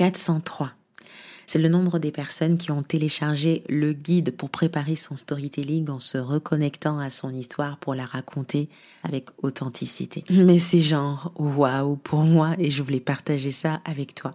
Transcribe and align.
403. 0.00 0.72
C'est 1.44 1.58
le 1.58 1.68
nombre 1.68 1.98
des 1.98 2.10
personnes 2.10 2.56
qui 2.56 2.70
ont 2.70 2.82
téléchargé 2.82 3.62
le 3.68 3.92
guide 3.92 4.34
pour 4.34 4.48
préparer 4.48 4.96
son 4.96 5.14
storytelling 5.14 5.90
en 5.90 6.00
se 6.00 6.16
reconnectant 6.16 6.98
à 6.98 7.10
son 7.10 7.34
histoire 7.34 7.76
pour 7.76 7.94
la 7.94 8.06
raconter 8.06 8.70
avec 9.02 9.28
authenticité. 9.42 10.24
Mais 10.30 10.58
c'est 10.58 10.80
genre 10.80 11.34
waouh 11.36 11.96
pour 11.96 12.20
moi 12.20 12.54
et 12.56 12.70
je 12.70 12.82
voulais 12.82 12.98
partager 12.98 13.50
ça 13.50 13.82
avec 13.84 14.14
toi. 14.14 14.34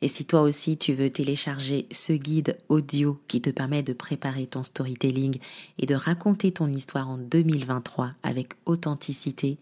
Et 0.00 0.06
si 0.06 0.26
toi 0.26 0.42
aussi 0.42 0.76
tu 0.76 0.94
veux 0.94 1.10
télécharger 1.10 1.88
ce 1.90 2.12
guide 2.12 2.56
audio 2.68 3.20
qui 3.26 3.40
te 3.40 3.50
permet 3.50 3.82
de 3.82 3.92
préparer 3.92 4.46
ton 4.46 4.62
storytelling 4.62 5.38
et 5.78 5.86
de 5.86 5.96
raconter 5.96 6.52
ton 6.52 6.68
histoire 6.68 7.08
en 7.08 7.18
2023 7.18 8.12
avec 8.22 8.52
authenticité, 8.64 9.58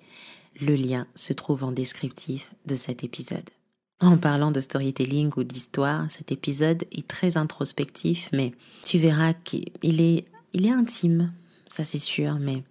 le 0.61 0.75
lien 0.75 1.07
se 1.15 1.33
trouve 1.33 1.65
en 1.65 1.73
descriptif 1.73 2.53
de 2.67 2.75
cet 2.75 3.03
épisode. 3.03 3.49
En 4.01 4.17
parlant 4.17 4.53
de 4.53 4.61
storytelling 4.61 5.33
ou 5.37 5.43
d'histoire, 5.43 6.09
cet 6.09 6.31
épisode 6.31 6.85
est 6.93 7.09
très 7.09 7.37
introspectif, 7.37 8.31
mais 8.33 8.53
tu 8.85 8.97
verras 8.97 9.33
qu'il 9.33 10.01
est, 10.01 10.25
il 10.53 10.67
est 10.67 10.71
intime, 10.71 11.33
ça 11.67 11.83
c'est 11.83 11.99
sûr, 11.99 12.39
mais 12.39 12.63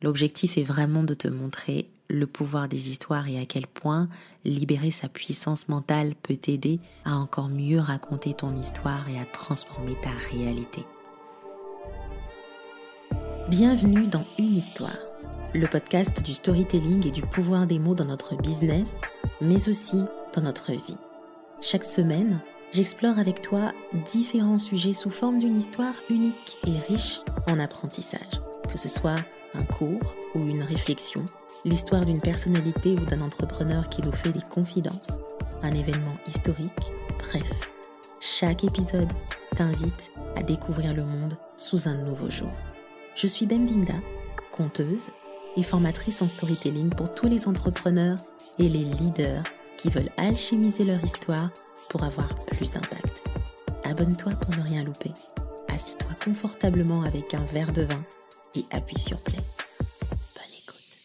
l'objectif 0.00 0.58
est 0.58 0.62
vraiment 0.62 1.02
de 1.02 1.14
te 1.14 1.26
montrer 1.26 1.90
le 2.08 2.24
pouvoir 2.28 2.68
des 2.68 2.88
histoires 2.88 3.28
et 3.28 3.40
à 3.40 3.46
quel 3.46 3.66
point 3.66 4.08
libérer 4.44 4.92
sa 4.92 5.08
puissance 5.08 5.68
mentale 5.68 6.14
peut 6.22 6.36
t'aider 6.36 6.78
à 7.04 7.16
encore 7.16 7.48
mieux 7.48 7.80
raconter 7.80 8.34
ton 8.34 8.54
histoire 8.54 9.08
et 9.08 9.18
à 9.18 9.24
transformer 9.24 9.96
ta 10.00 10.10
réalité. 10.30 10.84
Bienvenue 13.48 14.06
dans 14.06 14.24
Une 14.38 14.54
histoire, 14.54 14.98
le 15.52 15.66
podcast 15.66 16.22
du 16.22 16.32
storytelling 16.32 17.08
et 17.08 17.10
du 17.10 17.22
pouvoir 17.22 17.66
des 17.66 17.80
mots 17.80 17.96
dans 17.96 18.04
notre 18.04 18.36
business, 18.36 18.88
mais 19.40 19.68
aussi 19.68 20.04
dans 20.34 20.42
notre 20.42 20.72
vie. 20.72 20.96
Chaque 21.60 21.84
semaine, 21.84 22.40
j'explore 22.72 23.18
avec 23.18 23.42
toi 23.42 23.72
différents 24.10 24.58
sujets 24.58 24.92
sous 24.92 25.10
forme 25.10 25.38
d'une 25.38 25.56
histoire 25.56 25.94
unique 26.08 26.58
et 26.66 26.78
riche 26.92 27.20
en 27.48 27.58
apprentissage, 27.58 28.40
que 28.68 28.78
ce 28.78 28.88
soit 28.88 29.16
un 29.54 29.64
cours 29.64 30.14
ou 30.34 30.44
une 30.44 30.62
réflexion, 30.62 31.24
l'histoire 31.64 32.06
d'une 32.06 32.20
personnalité 32.20 32.92
ou 32.92 33.04
d'un 33.04 33.20
entrepreneur 33.20 33.88
qui 33.88 34.02
nous 34.02 34.12
fait 34.12 34.32
des 34.32 34.42
confidences, 34.48 35.18
un 35.62 35.72
événement 35.72 36.12
historique, 36.26 36.92
bref. 37.18 37.70
Chaque 38.20 38.64
épisode 38.64 39.12
t'invite 39.56 40.10
à 40.36 40.42
découvrir 40.42 40.94
le 40.94 41.04
monde 41.04 41.36
sous 41.56 41.88
un 41.88 41.94
nouveau 41.94 42.30
jour. 42.30 42.52
Je 43.14 43.26
suis 43.26 43.46
Bemvinda, 43.46 43.94
conteuse 44.52 45.10
et 45.56 45.62
formatrice 45.62 46.22
en 46.22 46.28
storytelling 46.28 46.90
pour 46.90 47.10
tous 47.10 47.26
les 47.26 47.48
entrepreneurs 47.48 48.18
et 48.58 48.68
les 48.68 48.84
leaders 48.84 49.42
qui 49.80 49.88
veulent 49.88 50.12
alchimiser 50.18 50.84
leur 50.84 51.02
histoire 51.02 51.50
pour 51.88 52.02
avoir 52.02 52.34
plus 52.46 52.70
d'impact. 52.72 53.28
Abonne-toi 53.84 54.32
pour 54.32 54.54
ne 54.56 54.62
rien 54.62 54.84
louper. 54.84 55.12
Assis-toi 55.68 56.12
confortablement 56.22 57.02
avec 57.02 57.32
un 57.32 57.44
verre 57.46 57.72
de 57.72 57.82
vin 57.82 58.04
et 58.56 58.64
appuie 58.72 58.98
sur 58.98 59.22
play. 59.22 59.38
Bonne 59.38 60.54
écoute. 60.58 60.98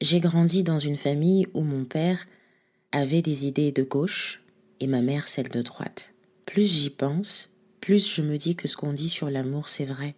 J'ai 0.00 0.18
grandi 0.18 0.64
dans 0.64 0.80
une 0.80 0.96
famille 0.96 1.46
où 1.54 1.60
mon 1.60 1.84
père 1.84 2.26
avait 2.90 3.22
des 3.22 3.46
idées 3.46 3.70
de 3.70 3.84
gauche 3.84 4.42
et 4.80 4.88
ma 4.88 5.00
mère 5.00 5.28
celles 5.28 5.50
de 5.50 5.62
droite. 5.62 6.12
Plus 6.44 6.64
j'y 6.64 6.90
pense, 6.90 7.50
plus 7.80 8.14
je 8.14 8.22
me 8.22 8.36
dis 8.36 8.56
que 8.56 8.66
ce 8.66 8.76
qu'on 8.76 8.92
dit 8.92 9.08
sur 9.08 9.30
l'amour 9.30 9.68
c'est 9.68 9.84
vrai. 9.84 10.16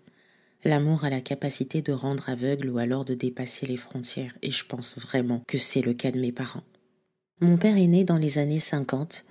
L'amour 0.67 1.05
a 1.05 1.11
la 1.11 1.21
capacité 1.21 1.81
de 1.81 1.93
rendre 1.93 2.29
aveugle 2.29 2.71
ou 2.71 2.79
alors 2.79 3.05
de 3.05 3.15
dépasser 3.15 3.67
les 3.67 3.77
frontières, 3.77 4.37
et 4.43 4.51
je 4.51 4.67
pense 4.67 4.99
vraiment 4.99 5.41
que 5.47 5.59
c'est 5.59 5.81
le 5.81 5.95
cas 5.95 6.11
de 6.11 6.19
mes 6.19 6.33
parents. 6.33 6.65
Mon 7.41 7.57
père 7.57 7.77
est 7.77 7.87
né 7.87 8.03
dans 8.03 8.19
les 8.19 8.39
années 8.39 8.59
50 8.59 9.25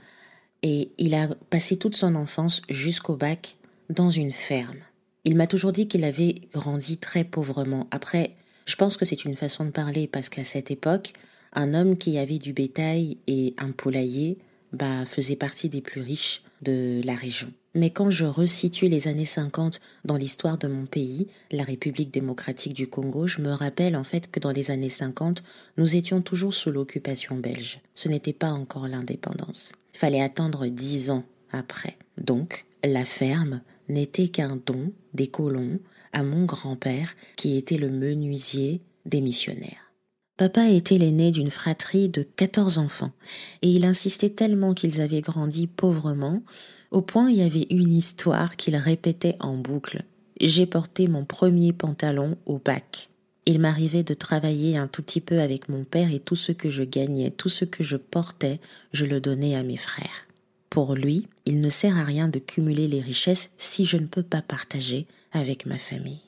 et 0.64 0.94
il 0.98 1.14
a 1.14 1.28
passé 1.50 1.76
toute 1.76 1.98
son 1.98 2.16
enfance 2.16 2.62
jusqu'au 2.70 3.18
bac 3.18 3.58
dans 3.90 4.10
une 4.10 4.32
ferme. 4.32 4.80
Il 5.26 5.36
m'a 5.36 5.46
toujours 5.46 5.74
dit 5.74 5.90
qu'il 5.90 6.06
avait 6.06 6.36
grandi 6.54 6.96
très 7.00 7.26
pauvrement. 7.26 7.90
Après, 7.92 8.32
je 8.66 8.78
pense 8.78 8.96
que 8.96 9.04
c'est 9.04 9.26
une 9.26 9.36
façon 9.36 9.66
de 9.66 9.72
parler 9.72 10.08
parce 10.08 10.30
qu'à 10.30 10.46
cette 10.46 10.72
époque, 10.72 11.12
un 11.52 11.74
homme 11.74 11.98
qui 11.98 12.18
avait 12.18 12.40
du 12.40 12.54
bétail 12.54 13.18
et 13.28 13.56
un 13.58 13.72
poulailler 13.72 14.38
bah, 14.72 15.06
faisait 15.06 15.36
partie 15.36 15.68
des 15.68 15.82
plus 15.82 16.00
riches 16.00 16.44
de 16.62 17.02
la 17.04 17.14
région. 17.14 17.52
Mais 17.76 17.90
quand 17.90 18.10
je 18.10 18.26
resitue 18.26 18.88
les 18.88 19.10
années 19.10 19.26
50 19.26 19.82
dans 20.06 20.16
l'histoire 20.16 20.58
de 20.58 20.68
mon 20.68 20.86
pays, 20.86 21.28
la 21.52 21.64
République 21.64 22.10
démocratique 22.10 22.74
du 22.74 22.88
Congo, 22.88 23.28
je 23.28 23.42
me 23.42 23.52
rappelle 23.52 23.98
en 23.98 24.06
fait 24.06 24.32
que 24.32 24.40
dans 24.40 24.52
les 24.52 24.72
années 24.72 24.90
50, 24.90 25.44
nous 25.78 25.98
étions 25.98 26.22
toujours 26.22 26.54
sous 26.54 26.72
l'occupation 26.72 27.36
belge. 27.36 27.82
Ce 27.94 28.08
n'était 28.08 28.34
pas 28.34 28.52
encore 28.52 28.88
l'indépendance. 28.88 29.74
Fallait 29.92 30.22
attendre 30.22 30.68
dix 30.68 31.12
ans 31.12 31.26
après. 31.52 31.98
Donc, 32.18 32.66
la 32.84 33.04
ferme 33.04 33.62
n'était 33.90 34.30
qu'un 34.30 34.58
don 34.66 34.94
des 35.14 35.28
colons 35.28 35.80
à 36.14 36.24
mon 36.24 36.46
grand-père 36.46 37.14
qui 37.36 37.58
était 37.58 37.78
le 37.78 37.90
menuisier 37.90 38.82
des 39.06 39.20
missionnaires. 39.20 39.92
Papa 40.38 40.68
était 40.68 40.98
l'aîné 40.98 41.32
d'une 41.32 41.50
fratrie 41.50 42.10
de 42.10 42.24
14 42.24 42.78
enfants, 42.78 43.14
et 43.62 43.70
il 43.70 43.86
insistait 43.86 44.30
tellement 44.30 44.74
qu'ils 44.74 45.00
avaient 45.00 45.22
grandi 45.22 45.66
pauvrement 45.66 46.44
au 46.92 47.02
point 47.02 47.30
il 47.30 47.38
y 47.38 47.42
avait 47.42 47.68
une 47.70 47.94
histoire 47.94 48.56
qu'il 48.58 48.76
répétait 48.76 49.38
en 49.40 49.56
boucle. 49.56 50.04
J'ai 50.42 50.66
porté 50.66 51.08
mon 51.08 51.24
premier 51.24 51.72
pantalon 51.72 52.38
au 52.46 52.58
bac. 52.58 53.10
Il 53.46 53.60
m'arrivait 53.60 54.04
de 54.04 54.14
travailler 54.14 54.78
un 54.78 54.88
tout 54.88 55.04
petit 55.04 55.22
peu 55.22 55.40
avec 55.40 55.70
mon 55.70 55.84
père 55.84 56.12
et 56.12 56.20
tout 56.20 56.36
ce 56.36 56.52
que 56.52 56.70
je 56.70 56.84
gagnais, 56.84 57.32
tout 57.32 57.50
ce 57.50 57.64
que 57.64 57.84
je 57.84 57.96
portais, 57.96 58.60
je 58.92 59.06
le 59.06 59.22
donnais 59.22 59.56
à 59.56 59.64
mes 59.64 59.78
frères. 59.78 60.26
Pour 60.70 60.96
lui, 60.96 61.28
il 61.46 61.60
ne 61.60 61.70
sert 61.70 61.98
à 61.98 62.04
rien 62.04 62.28
de 62.28 62.40
cumuler 62.40 62.88
les 62.88 63.02
richesses 63.02 63.52
si 63.58 63.86
je 63.86 63.98
ne 63.98 64.08
peux 64.08 64.24
pas 64.24 64.42
partager 64.42 65.06
avec 65.32 65.66
ma 65.66 65.78
famille. 65.78 66.22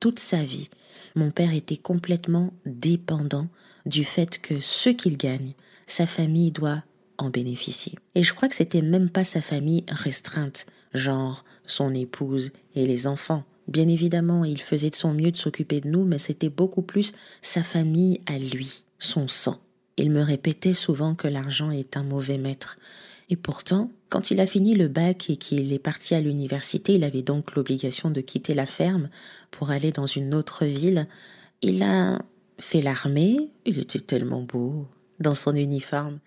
Toute 0.00 0.18
sa 0.18 0.42
vie, 0.42 0.68
mon 1.14 1.30
père 1.30 1.54
était 1.54 1.76
complètement 1.76 2.52
dépendant 2.66 3.48
du 3.86 4.04
fait 4.04 4.40
que 4.40 4.60
ce 4.60 4.90
qu'il 4.90 5.16
gagne, 5.16 5.54
sa 5.86 6.06
famille 6.06 6.50
doit 6.50 6.82
en 7.18 7.30
bénéficier. 7.30 7.94
Et 8.14 8.22
je 8.22 8.32
crois 8.34 8.48
que 8.48 8.54
c'était 8.54 8.82
même 8.82 9.10
pas 9.10 9.24
sa 9.24 9.40
famille 9.40 9.84
restreinte, 9.88 10.66
genre 10.94 11.44
son 11.66 11.94
épouse 11.94 12.52
et 12.74 12.86
les 12.86 13.06
enfants. 13.06 13.44
Bien 13.68 13.88
évidemment, 13.88 14.44
il 14.44 14.60
faisait 14.60 14.90
de 14.90 14.94
son 14.94 15.12
mieux 15.12 15.30
de 15.30 15.36
s'occuper 15.36 15.80
de 15.80 15.88
nous, 15.88 16.04
mais 16.04 16.18
c'était 16.18 16.48
beaucoup 16.48 16.82
plus 16.82 17.12
sa 17.42 17.62
famille 17.62 18.20
à 18.26 18.38
lui, 18.38 18.84
son 18.98 19.28
sang. 19.28 19.60
Il 19.96 20.10
me 20.10 20.22
répétait 20.22 20.74
souvent 20.74 21.14
que 21.14 21.28
l'argent 21.28 21.70
est 21.70 21.96
un 21.96 22.02
mauvais 22.02 22.38
maître. 22.38 22.78
Et 23.28 23.36
pourtant, 23.36 23.90
quand 24.12 24.30
il 24.30 24.40
a 24.40 24.46
fini 24.46 24.74
le 24.74 24.88
bac 24.88 25.30
et 25.30 25.36
qu'il 25.36 25.72
est 25.72 25.78
parti 25.78 26.14
à 26.14 26.20
l'université, 26.20 26.96
il 26.96 27.04
avait 27.04 27.22
donc 27.22 27.54
l'obligation 27.54 28.10
de 28.10 28.20
quitter 28.20 28.52
la 28.52 28.66
ferme 28.66 29.08
pour 29.50 29.70
aller 29.70 29.90
dans 29.90 30.04
une 30.04 30.34
autre 30.34 30.66
ville. 30.66 31.08
Il 31.62 31.82
a 31.82 32.18
fait 32.58 32.82
l'armée, 32.82 33.48
il 33.64 33.78
était 33.78 34.00
tellement 34.00 34.42
beau 34.42 34.86
dans 35.18 35.32
son 35.32 35.56
uniforme. 35.56 36.18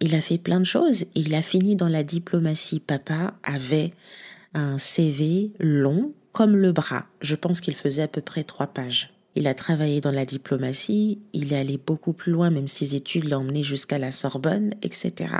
Il 0.00 0.14
a 0.14 0.22
fait 0.22 0.38
plein 0.38 0.60
de 0.60 0.64
choses 0.64 1.02
et 1.02 1.08
il 1.20 1.34
a 1.34 1.42
fini 1.42 1.76
dans 1.76 1.90
la 1.90 2.04
diplomatie. 2.04 2.80
Papa 2.80 3.34
avait 3.42 3.92
un 4.54 4.78
CV 4.78 5.50
long 5.58 6.14
comme 6.32 6.56
le 6.56 6.72
bras. 6.72 7.04
Je 7.20 7.36
pense 7.36 7.60
qu'il 7.60 7.74
faisait 7.74 8.02
à 8.04 8.08
peu 8.08 8.22
près 8.22 8.44
trois 8.44 8.68
pages. 8.68 9.12
Il 9.34 9.46
a 9.46 9.52
travaillé 9.52 10.00
dans 10.00 10.10
la 10.10 10.24
diplomatie, 10.24 11.18
il 11.34 11.52
est 11.52 11.58
allé 11.58 11.76
beaucoup 11.76 12.14
plus 12.14 12.32
loin, 12.32 12.48
même 12.48 12.68
ses 12.68 12.94
études 12.94 13.28
l'ont 13.28 13.40
emmené 13.40 13.62
jusqu'à 13.62 13.98
la 13.98 14.10
Sorbonne, 14.10 14.72
etc. 14.80 15.34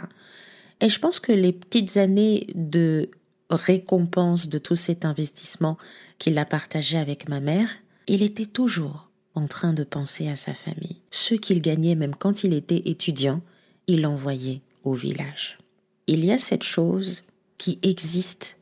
Et 0.80 0.88
je 0.88 0.98
pense 0.98 1.20
que 1.20 1.32
les 1.32 1.52
petites 1.52 1.96
années 1.96 2.46
de 2.54 3.10
récompense 3.50 4.48
de 4.48 4.58
tout 4.58 4.76
cet 4.76 5.04
investissement 5.04 5.78
qu'il 6.18 6.38
a 6.38 6.44
partagé 6.44 6.98
avec 6.98 7.28
ma 7.28 7.40
mère, 7.40 7.68
il 8.06 8.22
était 8.22 8.46
toujours 8.46 9.08
en 9.34 9.46
train 9.46 9.72
de 9.72 9.84
penser 9.84 10.28
à 10.28 10.36
sa 10.36 10.54
famille. 10.54 11.00
Ce 11.10 11.34
qu'il 11.34 11.60
gagnait 11.60 11.94
même 11.94 12.14
quand 12.14 12.44
il 12.44 12.52
était 12.52 12.82
étudiant, 12.86 13.40
il 13.86 14.02
l'envoyait 14.02 14.62
au 14.84 14.94
village. 14.94 15.58
Il 16.06 16.24
y 16.24 16.32
a 16.32 16.38
cette 16.38 16.62
chose 16.62 17.24
qui 17.58 17.78
existe 17.82 18.56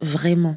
vraiment 0.00 0.56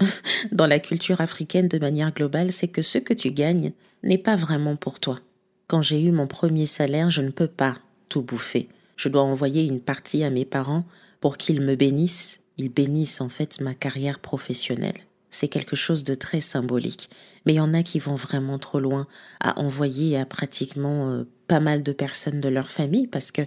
dans 0.52 0.66
la 0.66 0.78
culture 0.78 1.20
africaine 1.20 1.68
de 1.68 1.78
manière 1.78 2.12
globale, 2.12 2.52
c'est 2.52 2.68
que 2.68 2.82
ce 2.82 2.98
que 2.98 3.14
tu 3.14 3.30
gagnes 3.30 3.72
n'est 4.02 4.18
pas 4.18 4.36
vraiment 4.36 4.76
pour 4.76 5.00
toi. 5.00 5.18
Quand 5.66 5.82
j'ai 5.82 6.02
eu 6.02 6.10
mon 6.10 6.26
premier 6.26 6.66
salaire, 6.66 7.10
je 7.10 7.22
ne 7.22 7.30
peux 7.30 7.46
pas 7.46 7.76
tout 8.08 8.22
bouffer. 8.22 8.68
Je 8.96 9.08
dois 9.08 9.22
envoyer 9.22 9.64
une 9.64 9.80
partie 9.80 10.24
à 10.24 10.30
mes 10.30 10.44
parents 10.44 10.84
pour 11.20 11.36
qu'ils 11.36 11.60
me 11.60 11.74
bénissent. 11.74 12.40
Ils 12.56 12.70
bénissent 12.70 13.20
en 13.20 13.28
fait 13.28 13.60
ma 13.60 13.74
carrière 13.74 14.18
professionnelle 14.18 15.00
c'est 15.34 15.48
quelque 15.48 15.76
chose 15.76 16.04
de 16.04 16.14
très 16.14 16.40
symbolique. 16.40 17.10
Mais 17.44 17.54
il 17.54 17.56
y 17.56 17.60
en 17.60 17.74
a 17.74 17.82
qui 17.82 17.98
vont 17.98 18.14
vraiment 18.14 18.58
trop 18.58 18.78
loin 18.78 19.06
à 19.40 19.58
envoyer 19.58 20.16
à 20.16 20.24
pratiquement 20.24 21.10
euh, 21.10 21.24
pas 21.48 21.60
mal 21.60 21.82
de 21.82 21.92
personnes 21.92 22.40
de 22.40 22.48
leur 22.48 22.68
famille 22.70 23.06
parce 23.06 23.32
que 23.32 23.42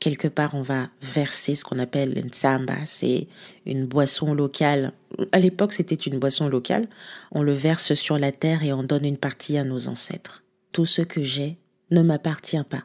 quelque 0.00 0.28
part 0.28 0.54
on 0.54 0.62
va 0.62 0.88
verser 1.02 1.54
ce 1.54 1.64
qu'on 1.64 1.78
appelle 1.78 2.18
une 2.18 2.32
samba, 2.32 2.78
c'est 2.86 3.28
une 3.66 3.86
boisson 3.86 4.34
locale. 4.34 4.92
À 5.32 5.38
l'époque 5.38 5.74
c'était 5.74 5.94
une 5.94 6.18
boisson 6.18 6.48
locale. 6.48 6.88
On 7.30 7.42
le 7.42 7.52
verse 7.52 7.94
sur 7.94 8.18
la 8.18 8.32
terre 8.32 8.64
et 8.64 8.72
on 8.72 8.82
donne 8.82 9.04
une 9.04 9.18
partie 9.18 9.58
à 9.58 9.64
nos 9.64 9.88
ancêtres. 9.88 10.42
Tout 10.72 10.86
ce 10.86 11.02
que 11.02 11.22
j'ai 11.22 11.58
ne 11.90 12.02
m'appartient 12.02 12.64
pas. 12.68 12.84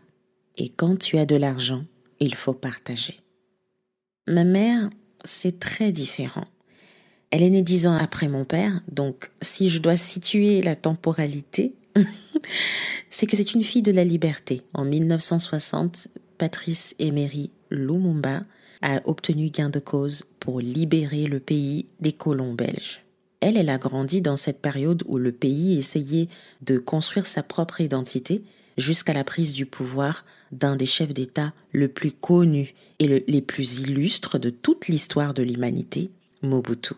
Et 0.57 0.69
quand 0.69 0.99
tu 0.99 1.17
as 1.17 1.25
de 1.25 1.37
l'argent, 1.37 1.85
il 2.21 2.35
faut 2.35 2.53
partager. 2.53 3.19
Ma 4.27 4.45
mère, 4.45 4.89
c'est 5.25 5.59
très 5.59 5.91
différent. 5.91 6.45
Elle 7.31 7.43
est 7.43 7.49
née 7.49 7.63
dix 7.63 7.87
ans 7.87 7.97
après 7.97 8.27
mon 8.27 8.45
père, 8.45 8.81
donc 8.89 9.31
si 9.41 9.69
je 9.69 9.79
dois 9.79 9.97
situer 9.97 10.61
la 10.61 10.75
temporalité, 10.75 11.73
c'est 13.09 13.25
que 13.25 13.35
c'est 13.35 13.53
une 13.53 13.63
fille 13.63 13.81
de 13.81 13.91
la 13.91 14.03
liberté. 14.03 14.61
En 14.73 14.85
1960, 14.85 16.09
Patrice 16.37 16.95
Emery 16.99 17.49
Lumumba 17.69 18.43
a 18.81 19.01
obtenu 19.05 19.49
gain 19.49 19.69
de 19.69 19.79
cause 19.79 20.25
pour 20.39 20.59
libérer 20.59 21.25
le 21.25 21.39
pays 21.39 21.87
des 21.99 22.13
colons 22.13 22.53
belges. 22.53 23.03
Elle, 23.39 23.57
elle 23.57 23.69
a 23.69 23.77
grandi 23.77 24.21
dans 24.21 24.35
cette 24.35 24.61
période 24.61 25.03
où 25.07 25.17
le 25.17 25.31
pays 25.31 25.77
essayait 25.77 26.27
de 26.61 26.77
construire 26.77 27.25
sa 27.25 27.43
propre 27.43 27.81
identité 27.81 28.43
jusqu'à 28.77 29.13
la 29.13 29.23
prise 29.23 29.53
du 29.53 29.65
pouvoir 29.65 30.25
d'un 30.51 30.75
des 30.75 30.85
chefs 30.85 31.13
d'État 31.13 31.53
le 31.71 31.87
plus 31.87 32.11
connus 32.11 32.73
et 32.99 33.23
les 33.27 33.41
plus 33.41 33.79
illustres 33.79 34.39
de 34.39 34.49
toute 34.49 34.87
l'histoire 34.87 35.33
de 35.33 35.43
l'humanité, 35.43 36.11
Mobutu. 36.41 36.95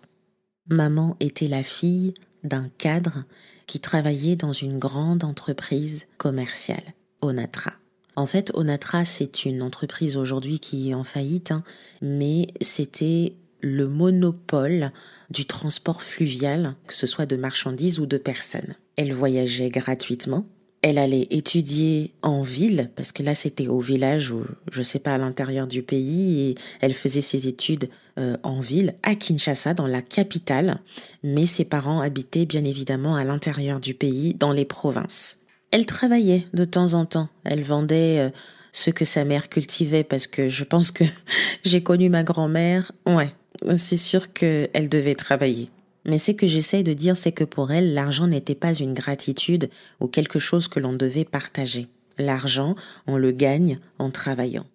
Maman 0.69 1.17
était 1.19 1.47
la 1.47 1.63
fille 1.63 2.13
d'un 2.43 2.69
cadre 2.77 3.23
qui 3.67 3.79
travaillait 3.79 4.35
dans 4.35 4.53
une 4.53 4.79
grande 4.79 5.23
entreprise 5.23 6.05
commerciale, 6.17 6.93
Onatra. 7.21 7.73
En 8.15 8.27
fait, 8.27 8.51
Onatra, 8.53 9.05
c'est 9.05 9.45
une 9.45 9.61
entreprise 9.61 10.17
aujourd'hui 10.17 10.59
qui 10.59 10.89
est 10.89 10.93
en 10.93 11.03
faillite, 11.03 11.51
hein, 11.51 11.63
mais 12.01 12.47
c'était 12.61 13.33
le 13.61 13.87
monopole 13.87 14.91
du 15.29 15.45
transport 15.45 16.03
fluvial, 16.03 16.75
que 16.85 16.95
ce 16.95 17.07
soit 17.07 17.25
de 17.25 17.35
marchandises 17.35 17.99
ou 17.99 18.05
de 18.05 18.17
personnes. 18.17 18.75
Elle 18.97 19.13
voyageait 19.13 19.69
gratuitement. 19.69 20.45
Elle 20.83 20.97
allait 20.97 21.27
étudier 21.29 22.13
en 22.21 22.43
ville, 22.43 22.91
parce 22.97 23.13
que 23.13 23.23
là 23.23 23.33
c'était 23.33 23.67
au 23.67 23.79
village 23.79 24.31
ou 24.31 24.43
je 24.69 24.81
sais 24.81 24.99
pas 24.99 25.13
à 25.13 25.17
l'intérieur 25.17 25.65
du 25.65 25.81
pays, 25.81 26.49
et 26.49 26.55
elle 26.81 26.93
faisait 26.93 27.21
ses 27.21 27.47
études 27.47 27.89
euh, 28.19 28.35
en 28.43 28.59
ville, 28.59 28.93
à 29.01 29.15
Kinshasa, 29.15 29.73
dans 29.73 29.87
la 29.87 30.01
capitale, 30.01 30.81
mais 31.23 31.45
ses 31.45 31.63
parents 31.63 32.01
habitaient 32.01 32.45
bien 32.45 32.65
évidemment 32.65 33.15
à 33.15 33.23
l'intérieur 33.23 33.79
du 33.79 33.93
pays, 33.93 34.33
dans 34.33 34.51
les 34.51 34.65
provinces. 34.65 35.37
Elle 35.71 35.85
travaillait 35.85 36.45
de 36.53 36.65
temps 36.65 36.93
en 36.93 37.05
temps. 37.05 37.29
Elle 37.45 37.63
vendait 37.63 38.19
euh, 38.19 38.29
ce 38.73 38.89
que 38.89 39.05
sa 39.05 39.23
mère 39.23 39.47
cultivait 39.47 40.03
parce 40.03 40.27
que 40.27 40.49
je 40.49 40.65
pense 40.65 40.91
que 40.91 41.05
j'ai 41.63 41.81
connu 41.81 42.09
ma 42.09 42.23
grand-mère. 42.23 42.91
Ouais, 43.07 43.33
c'est 43.77 43.97
sûr 43.97 44.33
qu'elle 44.33 44.89
devait 44.89 45.15
travailler. 45.15 45.69
Mais 46.05 46.17
ce 46.17 46.31
que 46.31 46.47
j'essaie 46.47 46.83
de 46.83 46.93
dire, 46.93 47.15
c'est 47.15 47.31
que 47.31 47.43
pour 47.43 47.71
elle, 47.71 47.93
l'argent 47.93 48.27
n'était 48.27 48.55
pas 48.55 48.73
une 48.73 48.93
gratitude 48.93 49.69
ou 49.99 50.07
quelque 50.07 50.39
chose 50.39 50.67
que 50.67 50.79
l'on 50.79 50.93
devait 50.93 51.25
partager. 51.25 51.87
L'argent, 52.17 52.75
on 53.07 53.17
le 53.17 53.31
gagne 53.31 53.79
en 53.99 54.09
travaillant. 54.09 54.65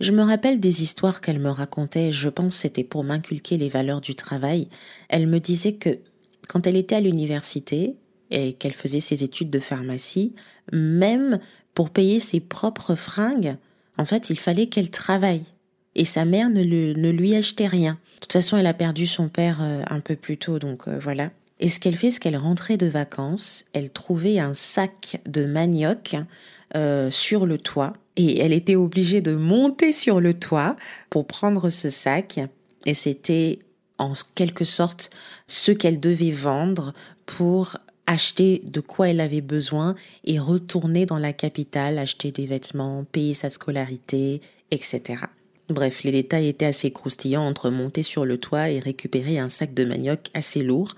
Je 0.00 0.10
me 0.10 0.22
rappelle 0.22 0.58
des 0.58 0.82
histoires 0.82 1.20
qu'elle 1.20 1.38
me 1.38 1.50
racontait, 1.50 2.10
je 2.12 2.28
pense 2.28 2.56
c'était 2.56 2.82
pour 2.82 3.04
m'inculquer 3.04 3.58
les 3.58 3.68
valeurs 3.68 4.00
du 4.00 4.16
travail. 4.16 4.68
Elle 5.08 5.28
me 5.28 5.38
disait 5.38 5.74
que 5.74 5.98
quand 6.48 6.66
elle 6.66 6.76
était 6.76 6.96
à 6.96 7.00
l'université, 7.00 7.94
et 8.30 8.54
qu'elle 8.54 8.72
faisait 8.72 9.00
ses 9.00 9.22
études 9.22 9.50
de 9.50 9.58
pharmacie, 9.58 10.34
même 10.72 11.38
pour 11.74 11.90
payer 11.90 12.20
ses 12.20 12.40
propres 12.40 12.94
fringues, 12.94 13.56
en 13.96 14.04
fait, 14.04 14.30
il 14.30 14.38
fallait 14.38 14.66
qu'elle 14.66 14.90
travaille. 14.90 15.44
Et 15.94 16.04
sa 16.04 16.24
mère 16.24 16.50
ne, 16.50 16.64
ne, 16.64 17.10
lui 17.10 17.34
achetait 17.36 17.68
rien. 17.68 17.98
Toute 18.24 18.32
façon, 18.32 18.56
elle 18.56 18.66
a 18.66 18.72
perdu 18.72 19.06
son 19.06 19.28
père 19.28 19.58
euh, 19.60 19.82
un 19.90 20.00
peu 20.00 20.16
plus 20.16 20.38
tôt, 20.38 20.58
donc 20.58 20.88
euh, 20.88 20.98
voilà. 20.98 21.30
Et 21.60 21.68
ce 21.68 21.78
qu'elle 21.78 21.94
fait, 21.94 22.10
c'est 22.10 22.20
qu'elle 22.20 22.38
rentrait 22.38 22.78
de 22.78 22.86
vacances, 22.86 23.66
elle 23.74 23.90
trouvait 23.90 24.38
un 24.38 24.54
sac 24.54 25.20
de 25.26 25.44
manioc 25.44 26.16
euh, 26.74 27.10
sur 27.10 27.44
le 27.44 27.58
toit, 27.58 27.92
et 28.16 28.40
elle 28.40 28.54
était 28.54 28.76
obligée 28.76 29.20
de 29.20 29.34
monter 29.34 29.92
sur 29.92 30.20
le 30.20 30.32
toit 30.32 30.74
pour 31.10 31.26
prendre 31.26 31.68
ce 31.68 31.90
sac. 31.90 32.40
Et 32.86 32.94
c'était 32.94 33.58
en 33.98 34.14
quelque 34.34 34.64
sorte 34.64 35.10
ce 35.46 35.70
qu'elle 35.70 36.00
devait 36.00 36.30
vendre 36.30 36.94
pour 37.26 37.76
acheter 38.06 38.62
de 38.72 38.80
quoi 38.80 39.10
elle 39.10 39.20
avait 39.20 39.42
besoin 39.42 39.96
et 40.24 40.38
retourner 40.38 41.04
dans 41.04 41.18
la 41.18 41.34
capitale, 41.34 41.98
acheter 41.98 42.32
des 42.32 42.46
vêtements, 42.46 43.04
payer 43.04 43.34
sa 43.34 43.50
scolarité, 43.50 44.40
etc. 44.70 45.24
Bref, 45.74 46.04
les 46.04 46.12
détails 46.12 46.46
étaient 46.46 46.66
assez 46.66 46.92
croustillants 46.92 47.44
entre 47.44 47.68
monter 47.68 48.04
sur 48.04 48.24
le 48.24 48.38
toit 48.38 48.70
et 48.70 48.78
récupérer 48.78 49.40
un 49.40 49.48
sac 49.48 49.74
de 49.74 49.84
manioc 49.84 50.30
assez 50.32 50.62
lourd 50.62 50.94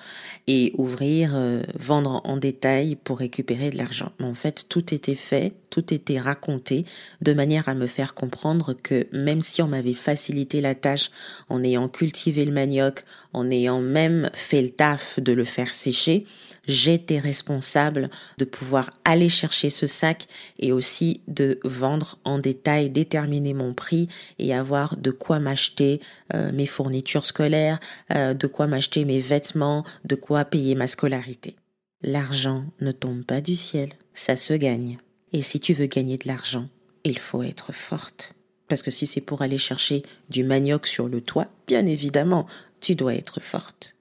et 0.49 0.75
ouvrir, 0.77 1.33
euh, 1.35 1.63
vendre 1.79 2.21
en 2.25 2.37
détail 2.37 2.95
pour 2.95 3.19
récupérer 3.19 3.71
de 3.71 3.79
l'argent. 3.79 4.13
En 4.21 4.35
fait, 4.35 4.67
tout 4.69 4.93
était 4.93 5.15
fait, 5.15 5.55
tout 5.77 5.93
était 5.93 6.19
raconté 6.19 6.87
de 7.21 7.35
manière 7.35 7.69
à 7.69 7.75
me 7.75 7.87
faire 7.87 8.15
comprendre 8.15 8.73
que 8.73 9.07
même 9.13 9.43
si 9.43 9.61
on 9.61 9.69
m'avait 9.69 9.93
facilité 9.93 10.63
la 10.63 10.75
tâche 10.75 11.11
en 11.51 11.63
ayant 11.63 11.91
cultivé 11.91 12.47
le 12.47 12.53
manioc, 12.53 13.05
en 13.35 13.51
ayant 13.51 13.83
même 13.83 14.31
fait 14.33 14.63
le 14.63 14.71
taf 14.71 15.21
de 15.21 15.35
le 15.35 15.45
faire 15.45 15.75
sécher, 15.75 16.25
j'étais 16.67 17.19
responsable 17.19 18.09
de 18.39 18.47
pouvoir 18.47 18.91
aller 19.05 19.29
chercher 19.29 19.69
ce 19.69 19.87
sac 19.87 20.29
et 20.59 20.73
aussi 20.73 21.21
de 21.29 21.61
vendre 21.63 22.19
en 22.25 22.39
détail, 22.39 22.89
déterminer 22.89 23.53
mon 23.53 23.75
prix 23.75 24.09
et 24.39 24.55
avoir 24.55 24.97
de 24.97 25.11
quoi 25.11 25.41
m'acheter 25.41 26.01
euh, 26.33 26.53
mes 26.53 26.67
fournitures 26.67 27.27
scolaires, 27.27 27.81
euh, 28.15 28.33
de 28.33 28.47
quoi 28.47 28.67
m'acheter 28.67 29.05
mes 29.05 29.21
vêtements, 29.21 29.85
de 30.07 30.15
quoi 30.15 30.47
payer 30.47 30.75
ma 30.75 30.87
scolarité. 30.87 31.55
L'argent 32.01 32.65
ne 32.81 32.93
tombe 32.93 33.25
pas 33.25 33.43
du 33.43 33.57
ciel, 33.57 33.91
ça 34.15 34.37
se 34.37 34.55
gagne. 34.55 34.97
Et 35.37 35.43
si 35.43 35.61
tu 35.61 35.75
veux 35.75 35.85
gagner 35.85 36.17
de 36.17 36.29
l'argent, 36.29 36.67
il 37.05 37.19
faut 37.19 37.43
être 37.43 37.71
forte. 37.71 38.33
Parce 38.69 38.81
que 38.81 38.91
si 38.91 39.07
c'est 39.07 39.21
pour 39.21 39.43
aller 39.43 39.59
chercher 39.59 40.03
du 40.31 40.45
manioc 40.45 40.87
sur 40.87 41.09
le 41.09 41.21
toit, 41.21 41.49
bien 41.67 41.85
évidemment, 41.85 42.47
tu 42.81 42.95
dois 42.95 43.15
être 43.15 43.39
forte. 43.39 43.97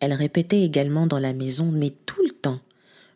Elle 0.00 0.12
répétait 0.12 0.62
également 0.62 1.06
dans 1.06 1.20
la 1.20 1.34
maison, 1.34 1.70
mais 1.70 1.90
tout 2.04 2.20
le 2.20 2.32
temps, 2.32 2.58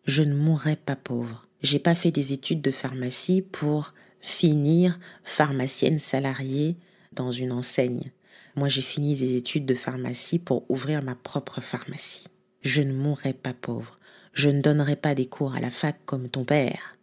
je 0.04 0.22
ne 0.22 0.32
mourrai 0.32 0.76
pas 0.76 0.94
pauvre. 0.94 1.44
J'ai 1.60 1.80
pas 1.80 1.96
fait 1.96 2.12
des 2.12 2.32
études 2.32 2.62
de 2.62 2.70
pharmacie 2.70 3.42
pour 3.42 3.94
finir 4.20 5.00
pharmacienne 5.24 5.98
salariée 5.98 6.76
dans 7.10 7.32
une 7.32 7.50
enseigne. 7.50 8.12
Moi, 8.54 8.68
j'ai 8.68 8.80
fini 8.80 9.16
des 9.16 9.34
études 9.34 9.66
de 9.66 9.74
pharmacie 9.74 10.38
pour 10.38 10.70
ouvrir 10.70 11.02
ma 11.02 11.16
propre 11.16 11.60
pharmacie. 11.60 12.28
Je 12.62 12.80
ne 12.80 12.92
mourrai 12.92 13.32
pas 13.32 13.54
pauvre. 13.54 13.98
Je 14.34 14.50
ne 14.50 14.62
donnerai 14.62 14.94
pas 14.94 15.16
des 15.16 15.26
cours 15.26 15.56
à 15.56 15.60
la 15.60 15.72
fac 15.72 15.98
comme 16.06 16.28
ton 16.28 16.44
père. 16.44 16.96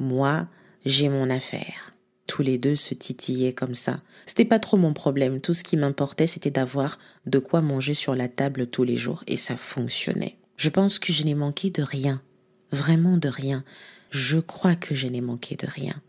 Moi, 0.00 0.48
j'ai 0.84 1.08
mon 1.08 1.30
affaire 1.30 1.90
tous 2.30 2.42
les 2.42 2.58
deux 2.58 2.76
se 2.76 2.94
titillaient 2.94 3.52
comme 3.52 3.74
ça. 3.74 4.00
C'était 4.24 4.44
pas 4.44 4.60
trop 4.60 4.76
mon 4.76 4.92
problème. 4.92 5.40
Tout 5.40 5.52
ce 5.52 5.64
qui 5.64 5.76
m'importait, 5.76 6.28
c'était 6.28 6.52
d'avoir 6.52 7.00
de 7.26 7.40
quoi 7.40 7.60
manger 7.60 7.92
sur 7.92 8.14
la 8.14 8.28
table 8.28 8.68
tous 8.68 8.84
les 8.84 8.96
jours. 8.96 9.24
Et 9.26 9.36
ça 9.36 9.56
fonctionnait. 9.56 10.36
Je 10.56 10.68
pense 10.68 11.00
que 11.00 11.12
je 11.12 11.24
n'ai 11.24 11.34
manqué 11.34 11.70
de 11.70 11.82
rien. 11.82 12.22
Vraiment 12.70 13.16
de 13.16 13.28
rien. 13.28 13.64
Je 14.10 14.38
crois 14.38 14.76
que 14.76 14.94
je 14.94 15.08
n'ai 15.08 15.20
manqué 15.20 15.56
de 15.56 15.66
rien. 15.66 16.00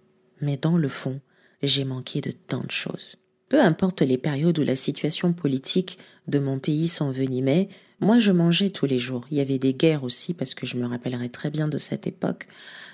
Mais 0.41 0.57
dans 0.57 0.77
le 0.77 0.89
fond, 0.89 1.19
j'ai 1.63 1.85
manqué 1.85 2.21
de 2.21 2.29
tant 2.29 2.63
de 2.63 2.69
choses. 2.69 3.15
Peu 3.51 3.59
importe 3.59 4.01
les 4.01 4.17
périodes 4.17 4.59
où 4.59 4.63
la 4.63 4.77
situation 4.77 5.33
politique 5.33 5.97
de 6.29 6.39
mon 6.39 6.57
pays 6.57 6.87
s'envenimait, 6.87 7.67
moi 7.99 8.17
je 8.17 8.31
mangeais 8.31 8.69
tous 8.69 8.85
les 8.85 8.97
jours. 8.97 9.25
Il 9.29 9.35
y 9.35 9.41
avait 9.41 9.59
des 9.59 9.73
guerres 9.73 10.05
aussi 10.05 10.33
parce 10.33 10.53
que 10.53 10.65
je 10.65 10.77
me 10.77 10.87
rappellerai 10.87 11.27
très 11.27 11.49
bien 11.49 11.67
de 11.67 11.77
cette 11.77 12.07
époque. 12.07 12.47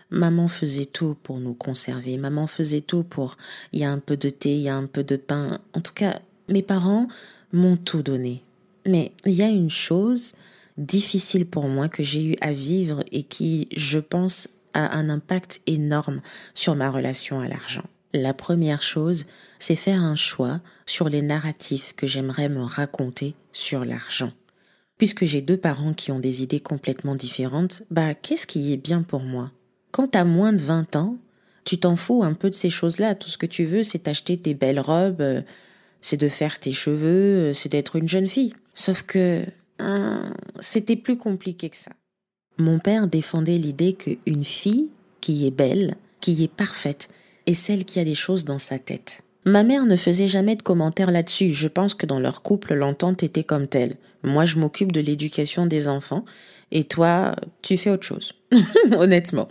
Maman 0.09 0.47
faisait 0.47 0.87
tout 0.87 1.15
pour 1.21 1.37
nous 1.37 1.53
conserver. 1.53 2.17
Maman 2.17 2.47
faisait 2.47 2.81
tout 2.81 3.03
pour. 3.03 3.37
Il 3.71 3.81
y 3.81 3.83
a 3.83 3.91
un 3.91 3.99
peu 3.99 4.17
de 4.17 4.31
thé, 4.31 4.55
il 4.55 4.63
y 4.63 4.69
a 4.69 4.75
un 4.75 4.87
peu 4.87 5.03
de 5.03 5.15
pain. 5.15 5.59
En 5.73 5.81
tout 5.81 5.93
cas, 5.93 6.21
mes 6.49 6.63
parents 6.63 7.07
m'ont 7.53 7.77
tout 7.77 8.01
donné. 8.01 8.41
Mais 8.87 9.11
il 9.27 9.33
y 9.33 9.43
a 9.43 9.49
une 9.49 9.69
chose 9.69 10.33
difficile 10.79 11.45
pour 11.45 11.67
moi 11.67 11.87
que 11.87 12.01
j'ai 12.01 12.31
eu 12.31 12.35
à 12.41 12.51
vivre 12.51 13.01
et 13.11 13.21
qui, 13.21 13.67
je 13.75 13.99
pense, 13.99 14.47
a 14.73 14.97
un 14.97 15.09
impact 15.11 15.61
énorme 15.67 16.19
sur 16.55 16.73
ma 16.73 16.89
relation 16.89 17.41
à 17.41 17.47
l'argent. 17.47 17.85
La 18.13 18.33
première 18.33 18.81
chose, 18.81 19.25
c'est 19.59 19.75
faire 19.75 20.01
un 20.01 20.15
choix 20.15 20.61
sur 20.85 21.09
les 21.09 21.21
narratifs 21.21 21.93
que 21.95 22.07
j'aimerais 22.07 22.49
me 22.49 22.61
raconter 22.61 23.35
sur 23.51 23.85
l'argent. 23.85 24.31
Puisque 24.97 25.25
j'ai 25.25 25.41
deux 25.41 25.57
parents 25.57 25.93
qui 25.93 26.11
ont 26.11 26.19
des 26.19 26.41
idées 26.41 26.59
complètement 26.59 27.15
différentes, 27.15 27.83
bah 27.91 28.15
qu'est-ce 28.15 28.47
qui 28.47 28.73
est 28.73 28.77
bien 28.77 29.03
pour 29.03 29.21
moi? 29.21 29.51
Quand 29.91 30.07
tu 30.09 30.17
as 30.17 30.25
moins 30.25 30.53
de 30.53 30.57
20 30.57 30.95
ans, 30.95 31.17
tu 31.65 31.77
t'en 31.77 31.95
fous 31.97 32.23
un 32.23 32.33
peu 32.33 32.49
de 32.49 32.55
ces 32.55 32.69
choses-là. 32.69 33.13
Tout 33.13 33.29
ce 33.29 33.37
que 33.37 33.45
tu 33.45 33.65
veux, 33.65 33.83
c'est 33.83 34.07
acheter 34.07 34.37
tes 34.37 34.53
belles 34.53 34.79
robes, 34.79 35.21
euh, 35.21 35.41
c'est 36.01 36.17
de 36.17 36.29
faire 36.29 36.59
tes 36.59 36.71
cheveux, 36.71 37.49
euh, 37.49 37.53
c'est 37.53 37.69
d'être 37.69 37.97
une 37.97 38.07
jeune 38.07 38.29
fille. 38.29 38.53
Sauf 38.73 39.03
que 39.03 39.43
hein, 39.79 40.33
c'était 40.59 40.95
plus 40.95 41.17
compliqué 41.17 41.69
que 41.69 41.75
ça. 41.75 41.91
Mon 42.57 42.79
père 42.79 43.07
défendait 43.07 43.57
l'idée 43.57 43.93
qu'une 43.93 44.45
fille 44.45 44.87
qui 45.19 45.45
est 45.45 45.51
belle, 45.51 45.95
qui 46.21 46.43
est 46.43 46.51
parfaite, 46.51 47.09
est 47.47 47.53
celle 47.53 47.85
qui 47.85 47.99
a 47.99 48.03
des 48.03 48.15
choses 48.15 48.45
dans 48.45 48.59
sa 48.59 48.77
tête. 48.77 49.23
Ma 49.45 49.63
mère 49.63 49.85
ne 49.85 49.95
faisait 49.95 50.27
jamais 50.27 50.55
de 50.55 50.61
commentaires 50.61 51.11
là-dessus. 51.11 51.53
Je 51.53 51.67
pense 51.69 51.95
que 51.95 52.05
dans 52.05 52.19
leur 52.19 52.41
couple, 52.41 52.73
l'entente 52.73 53.23
était 53.23 53.45
comme 53.45 53.67
telle. 53.67 53.95
Moi, 54.23 54.45
je 54.45 54.57
m'occupe 54.57 54.91
de 54.91 54.99
l'éducation 54.99 55.65
des 55.65 55.87
enfants 55.87 56.25
et 56.71 56.83
toi, 56.83 57.33
tu 57.61 57.77
fais 57.77 57.89
autre 57.89 58.05
chose. 58.05 58.33
Honnêtement. 58.97 59.47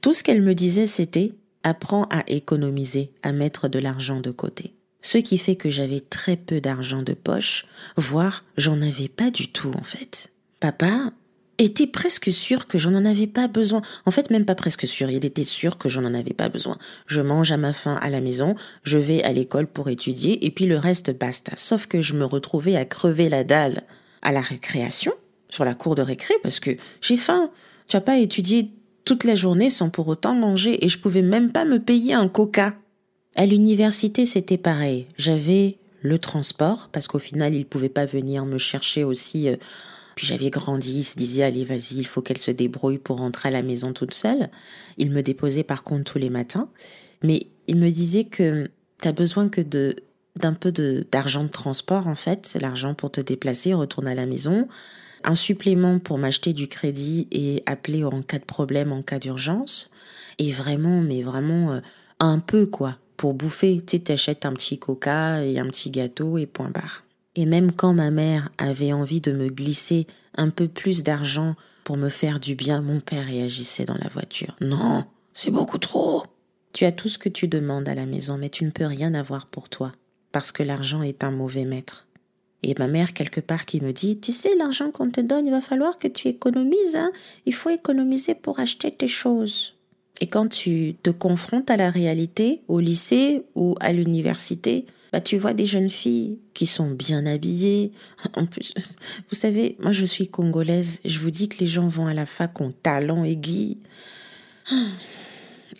Tout 0.00 0.14
ce 0.14 0.24
qu'elle 0.24 0.40
me 0.40 0.54
disait, 0.54 0.86
c'était 0.86 1.32
apprends 1.62 2.04
à 2.04 2.22
économiser, 2.28 3.12
à 3.22 3.32
mettre 3.32 3.68
de 3.68 3.78
l'argent 3.78 4.20
de 4.20 4.30
côté. 4.30 4.74
Ce 5.02 5.18
qui 5.18 5.38
fait 5.38 5.56
que 5.56 5.70
j'avais 5.70 6.00
très 6.00 6.36
peu 6.36 6.60
d'argent 6.60 7.02
de 7.02 7.12
poche, 7.14 7.66
voire 7.96 8.44
j'en 8.56 8.80
avais 8.80 9.08
pas 9.08 9.30
du 9.30 9.48
tout 9.48 9.72
en 9.78 9.84
fait. 9.84 10.30
Papa 10.60 11.12
était 11.58 11.88
presque 11.88 12.30
sûr 12.30 12.66
que 12.66 12.78
j'en 12.78 12.94
en 12.94 13.04
avais 13.04 13.26
pas 13.26 13.48
besoin. 13.48 13.82
En 14.06 14.10
fait, 14.10 14.30
même 14.30 14.44
pas 14.44 14.54
presque 14.54 14.86
sûr, 14.86 15.10
il 15.10 15.24
était 15.24 15.44
sûr 15.44 15.76
que 15.76 15.88
j'en 15.88 16.04
en 16.04 16.14
avais 16.14 16.32
pas 16.32 16.48
besoin. 16.48 16.78
Je 17.06 17.20
mange 17.20 17.50
à 17.50 17.56
ma 17.56 17.72
faim 17.72 17.98
à 18.00 18.10
la 18.10 18.20
maison, 18.20 18.54
je 18.84 18.98
vais 18.98 19.22
à 19.24 19.32
l'école 19.32 19.66
pour 19.66 19.88
étudier, 19.88 20.44
et 20.46 20.50
puis 20.50 20.66
le 20.66 20.76
reste 20.76 21.16
basta. 21.16 21.52
Sauf 21.56 21.86
que 21.86 22.00
je 22.00 22.14
me 22.14 22.24
retrouvais 22.24 22.76
à 22.76 22.84
crever 22.84 23.28
la 23.28 23.44
dalle 23.44 23.82
à 24.22 24.32
la 24.32 24.40
récréation, 24.40 25.12
sur 25.48 25.64
la 25.64 25.74
cour 25.74 25.94
de 25.94 26.02
récré, 26.02 26.34
parce 26.42 26.60
que 26.60 26.70
j'ai 27.00 27.16
faim. 27.16 27.50
Tu 27.88 27.96
as 27.96 28.00
pas 28.00 28.18
étudié 28.18 28.70
toute 29.04 29.24
la 29.24 29.34
journée 29.34 29.70
sans 29.70 29.90
pour 29.90 30.06
autant 30.08 30.34
manger, 30.34 30.84
et 30.84 30.88
je 30.88 30.98
pouvais 30.98 31.22
même 31.22 31.50
pas 31.50 31.64
me 31.64 31.78
payer 31.78 32.14
un 32.14 32.28
coca. 32.28 32.74
À 33.34 33.46
l'université, 33.46 34.26
c'était 34.26 34.58
pareil. 34.58 35.06
J'avais 35.16 35.78
le 36.02 36.18
transport, 36.18 36.88
parce 36.92 37.08
qu'au 37.08 37.18
final, 37.18 37.54
il 37.54 37.64
pouvait 37.64 37.88
pas 37.88 38.06
venir 38.06 38.44
me 38.44 38.58
chercher 38.58 39.02
aussi. 39.02 39.48
Puis 40.18 40.26
j'avais 40.26 40.50
grandi, 40.50 40.98
il 40.98 41.04
se 41.04 41.16
disait 41.16 41.44
allez 41.44 41.62
vas-y, 41.62 41.94
il 41.94 42.04
faut 42.04 42.22
qu'elle 42.22 42.38
se 42.38 42.50
débrouille 42.50 42.98
pour 42.98 43.18
rentrer 43.18 43.50
à 43.50 43.52
la 43.52 43.62
maison 43.62 43.92
toute 43.92 44.12
seule. 44.12 44.50
Il 44.96 45.12
me 45.12 45.22
déposait 45.22 45.62
par 45.62 45.84
contre 45.84 46.10
tous 46.10 46.18
les 46.18 46.28
matins, 46.28 46.68
mais 47.22 47.46
il 47.68 47.76
me 47.76 47.88
disait 47.88 48.24
que 48.24 48.66
t'as 49.00 49.12
besoin 49.12 49.48
que 49.48 49.60
de 49.60 49.94
d'un 50.34 50.54
peu 50.54 50.72
d'argent 50.72 51.44
de 51.44 51.48
transport 51.48 52.08
en 52.08 52.16
fait, 52.16 52.58
l'argent 52.60 52.94
pour 52.94 53.12
te 53.12 53.20
déplacer, 53.20 53.74
retourner 53.74 54.10
à 54.10 54.14
la 54.16 54.26
maison, 54.26 54.66
un 55.22 55.36
supplément 55.36 56.00
pour 56.00 56.18
m'acheter 56.18 56.52
du 56.52 56.66
crédit 56.66 57.28
et 57.30 57.62
appeler 57.66 58.02
en 58.02 58.20
cas 58.22 58.40
de 58.40 58.44
problème, 58.44 58.90
en 58.90 59.02
cas 59.02 59.20
d'urgence, 59.20 59.88
et 60.38 60.50
vraiment, 60.50 61.00
mais 61.00 61.22
vraiment 61.22 61.74
euh, 61.74 61.80
un 62.18 62.40
peu 62.40 62.66
quoi, 62.66 62.96
pour 63.16 63.34
bouffer. 63.34 63.80
Tu 63.86 63.98
sais, 63.98 64.02
t'achètes 64.02 64.46
un 64.46 64.52
petit 64.52 64.80
coca 64.80 65.44
et 65.44 65.60
un 65.60 65.66
petit 65.66 65.92
gâteau 65.92 66.38
et 66.38 66.46
point 66.46 66.70
barre. 66.70 67.04
Et 67.36 67.46
même 67.46 67.72
quand 67.72 67.94
ma 67.94 68.10
mère 68.10 68.50
avait 68.58 68.92
envie 68.92 69.20
de 69.20 69.32
me 69.32 69.48
glisser 69.48 70.06
un 70.36 70.50
peu 70.50 70.68
plus 70.68 71.02
d'argent 71.02 71.54
pour 71.84 71.96
me 71.96 72.08
faire 72.08 72.40
du 72.40 72.54
bien, 72.54 72.80
mon 72.80 73.00
père 73.00 73.26
réagissait 73.26 73.84
dans 73.84 73.96
la 73.96 74.08
voiture. 74.08 74.56
Non, 74.60 75.04
c'est 75.32 75.50
beaucoup 75.50 75.78
trop. 75.78 76.24
Tu 76.72 76.84
as 76.84 76.92
tout 76.92 77.08
ce 77.08 77.18
que 77.18 77.28
tu 77.28 77.48
demandes 77.48 77.88
à 77.88 77.94
la 77.94 78.06
maison, 78.06 78.36
mais 78.36 78.50
tu 78.50 78.64
ne 78.64 78.70
peux 78.70 78.84
rien 78.84 79.14
avoir 79.14 79.46
pour 79.46 79.68
toi, 79.68 79.92
parce 80.32 80.52
que 80.52 80.62
l'argent 80.62 81.02
est 81.02 81.24
un 81.24 81.30
mauvais 81.30 81.64
maître. 81.64 82.06
Et 82.62 82.74
ma 82.78 82.88
mère, 82.88 83.14
quelque 83.14 83.40
part, 83.40 83.66
qui 83.66 83.80
me 83.80 83.92
dit, 83.92 84.18
tu 84.18 84.32
sais, 84.32 84.54
l'argent 84.56 84.90
qu'on 84.90 85.10
te 85.10 85.20
donne, 85.20 85.46
il 85.46 85.52
va 85.52 85.60
falloir 85.60 85.98
que 85.98 86.08
tu 86.08 86.28
économises, 86.28 86.96
hein. 86.96 87.12
Il 87.46 87.54
faut 87.54 87.70
économiser 87.70 88.34
pour 88.34 88.58
acheter 88.58 88.90
tes 88.90 89.08
choses. 89.08 89.76
Et 90.20 90.26
quand 90.26 90.48
tu 90.48 90.96
te 91.02 91.10
confrontes 91.10 91.70
à 91.70 91.76
la 91.76 91.90
réalité, 91.90 92.62
au 92.66 92.80
lycée 92.80 93.44
ou 93.54 93.76
à 93.80 93.92
l'université, 93.92 94.86
bah, 95.12 95.20
tu 95.20 95.38
vois 95.38 95.54
des 95.54 95.66
jeunes 95.66 95.90
filles 95.90 96.38
qui 96.54 96.66
sont 96.66 96.90
bien 96.90 97.26
habillées. 97.26 97.92
En 98.34 98.46
plus, 98.46 98.74
vous 99.28 99.36
savez, 99.36 99.76
moi 99.80 99.92
je 99.92 100.04
suis 100.04 100.28
congolaise. 100.28 101.00
Je 101.04 101.18
vous 101.18 101.30
dis 101.30 101.48
que 101.48 101.58
les 101.58 101.66
gens 101.66 101.88
vont 101.88 102.06
à 102.06 102.14
la 102.14 102.26
fac 102.26 102.60
ont 102.60 102.70
talent 102.70 103.24
aiguille. 103.24 103.78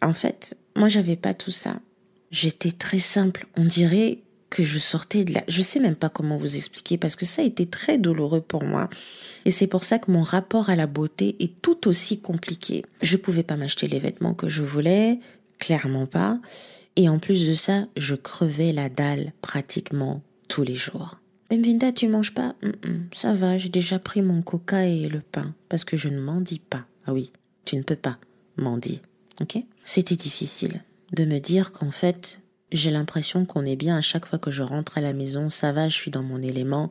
En 0.01 0.15
fait, 0.15 0.57
moi 0.77 0.89
j'avais 0.89 1.17
pas 1.17 1.35
tout 1.35 1.51
ça. 1.51 1.81
J'étais 2.31 2.71
très 2.71 3.01
simple. 3.01 3.49
On 3.57 3.65
dirait 3.65 4.21
que 4.51 4.63
je 4.63 4.79
sortais 4.79 5.25
de 5.25 5.35
là. 5.35 5.43
Je 5.49 5.63
sais 5.63 5.81
même 5.81 5.97
pas 5.97 6.09
comment 6.09 6.37
vous 6.37 6.57
expliquer 6.57 6.99
parce 6.99 7.17
que 7.17 7.27
ça 7.27 7.43
a 7.43 7.45
été 7.45 7.67
très 7.67 7.99
douloureux 7.99 8.41
pour 8.41 8.65
moi. 8.65 8.89
Et 9.45 9.51
c'est 9.51 9.67
pour 9.67 9.85
ça 9.85 9.99
que 9.99 10.11
mon 10.11 10.23
rapport 10.23 10.71
à 10.71 10.77
la 10.77 10.87
beauté 10.87 11.37
est 11.41 11.61
tout 11.61 11.89
aussi 11.89 12.21
compliqué. 12.21 12.85
Je 13.03 13.17
pouvais 13.17 13.43
pas 13.43 13.57
m'acheter 13.57 13.89
les 13.89 13.99
vêtements 13.99 14.35
que 14.35 14.49
je 14.49 14.63
voulais, 14.63 15.19
clairement 15.59 16.07
pas. 16.07 16.39
Et 16.99 17.09
en 17.09 17.21
plus 17.21 17.47
de 17.47 17.55
ça, 17.55 17.87
je 17.97 18.17
crevais 18.17 18.73
la 18.73 18.89
dalle 18.89 19.33
pratiquement 19.41 20.21
tous 20.49 20.65
les 20.65 20.75
jours. 20.75 21.21
Benvinda, 21.49 21.93
tu 21.93 22.09
manges 22.09 22.35
pas? 22.35 22.57
Ça 23.13 23.35
va, 23.35 23.57
j'ai 23.57 23.69
déjà 23.69 24.01
pris 24.01 24.21
mon 24.21 24.43
coca 24.43 24.85
et 24.85 25.09
le 25.09 25.21
pain, 25.21 25.55
parce 25.69 25.85
que 25.85 25.97
je 25.97 26.09
ne 26.09 26.19
mendie 26.19 26.59
pas. 26.59 26.87
Ah 27.07 27.13
oui, 27.13 27.31
tu 27.65 27.77
ne 27.77 27.83
peux 27.83 27.95
pas 27.95 28.19
mendier. 28.57 29.01
Ok? 29.41 29.59
C'était 29.85 30.17
difficile 30.17 30.83
de 31.13 31.25
me 31.25 31.39
dire 31.39 31.71
qu'en 31.71 31.93
fait, 31.93 32.41
j'ai 32.73 32.91
l'impression 32.91 33.45
qu'on 33.45 33.65
est 33.65 33.77
bien 33.77 33.97
à 33.97 34.03
chaque 34.03 34.27
fois 34.27 34.41
que 34.41 34.51
je 34.51 34.65
rentre 34.65 34.99
à 34.99 35.01
la 35.01 35.13
maison, 35.13 35.51
ça 35.51 35.71
va, 35.71 35.89
je 35.89 35.95
suis 35.95 36.11
dans 36.11 36.25
mon 36.25 36.43
élément. 36.43 36.91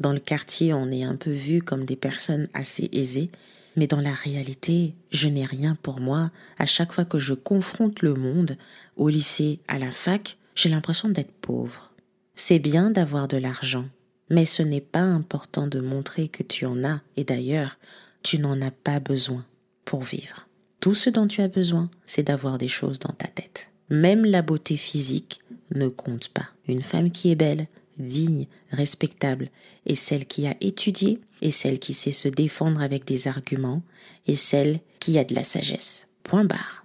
Dans 0.00 0.12
le 0.12 0.20
quartier, 0.20 0.74
on 0.74 0.90
est 0.90 1.02
un 1.02 1.16
peu 1.16 1.32
vu 1.32 1.62
comme 1.62 1.86
des 1.86 1.96
personnes 1.96 2.48
assez 2.52 2.90
aisées. 2.92 3.30
Mais 3.76 3.86
dans 3.86 4.00
la 4.00 4.14
réalité, 4.14 4.94
je 5.10 5.28
n'ai 5.28 5.44
rien 5.44 5.76
pour 5.82 6.00
moi. 6.00 6.30
À 6.58 6.66
chaque 6.66 6.92
fois 6.92 7.04
que 7.04 7.18
je 7.18 7.34
confronte 7.34 8.02
le 8.02 8.14
monde, 8.14 8.56
au 8.96 9.08
lycée, 9.08 9.60
à 9.68 9.78
la 9.78 9.90
fac, 9.90 10.38
j'ai 10.54 10.70
l'impression 10.70 11.08
d'être 11.08 11.32
pauvre. 11.32 11.92
C'est 12.34 12.58
bien 12.58 12.90
d'avoir 12.90 13.28
de 13.28 13.36
l'argent, 13.36 13.86
mais 14.30 14.44
ce 14.44 14.62
n'est 14.62 14.80
pas 14.80 15.00
important 15.00 15.66
de 15.66 15.80
montrer 15.80 16.28
que 16.28 16.42
tu 16.42 16.66
en 16.66 16.84
as, 16.84 17.00
et 17.16 17.24
d'ailleurs, 17.24 17.78
tu 18.22 18.38
n'en 18.38 18.60
as 18.60 18.70
pas 18.70 18.98
besoin 18.98 19.44
pour 19.84 20.02
vivre. 20.02 20.48
Tout 20.80 20.94
ce 20.94 21.10
dont 21.10 21.26
tu 21.26 21.42
as 21.42 21.48
besoin, 21.48 21.90
c'est 22.06 22.24
d'avoir 22.24 22.58
des 22.58 22.68
choses 22.68 22.98
dans 22.98 23.12
ta 23.12 23.28
tête. 23.28 23.70
Même 23.90 24.24
la 24.24 24.42
beauté 24.42 24.76
physique 24.76 25.40
ne 25.74 25.88
compte 25.88 26.28
pas. 26.28 26.48
Une 26.66 26.82
femme 26.82 27.10
qui 27.10 27.30
est 27.30 27.36
belle, 27.36 27.68
digne, 27.98 28.46
respectable, 28.70 29.48
et 29.84 29.94
celle 29.94 30.26
qui 30.26 30.46
a 30.46 30.56
étudié, 30.60 31.20
et 31.42 31.50
celle 31.50 31.78
qui 31.78 31.94
sait 31.94 32.12
se 32.12 32.28
défendre 32.28 32.80
avec 32.80 33.04
des 33.04 33.28
arguments, 33.28 33.82
et 34.26 34.34
celle 34.34 34.80
qui 35.00 35.18
a 35.18 35.24
de 35.24 35.34
la 35.34 35.44
sagesse. 35.44 36.08
Point 36.22 36.44
barre. 36.44 36.82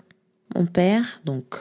Mon 0.55 0.65
père, 0.65 1.21
donc 1.25 1.55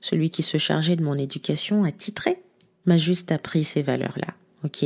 celui 0.00 0.30
qui 0.30 0.42
se 0.42 0.58
chargeait 0.58 0.96
de 0.96 1.02
mon 1.02 1.18
éducation 1.18 1.84
à 1.84 1.92
titré, 1.92 2.42
m'a 2.86 2.98
juste 2.98 3.32
appris 3.32 3.64
ces 3.64 3.82
valeurs-là. 3.82 4.34
Ok? 4.64 4.84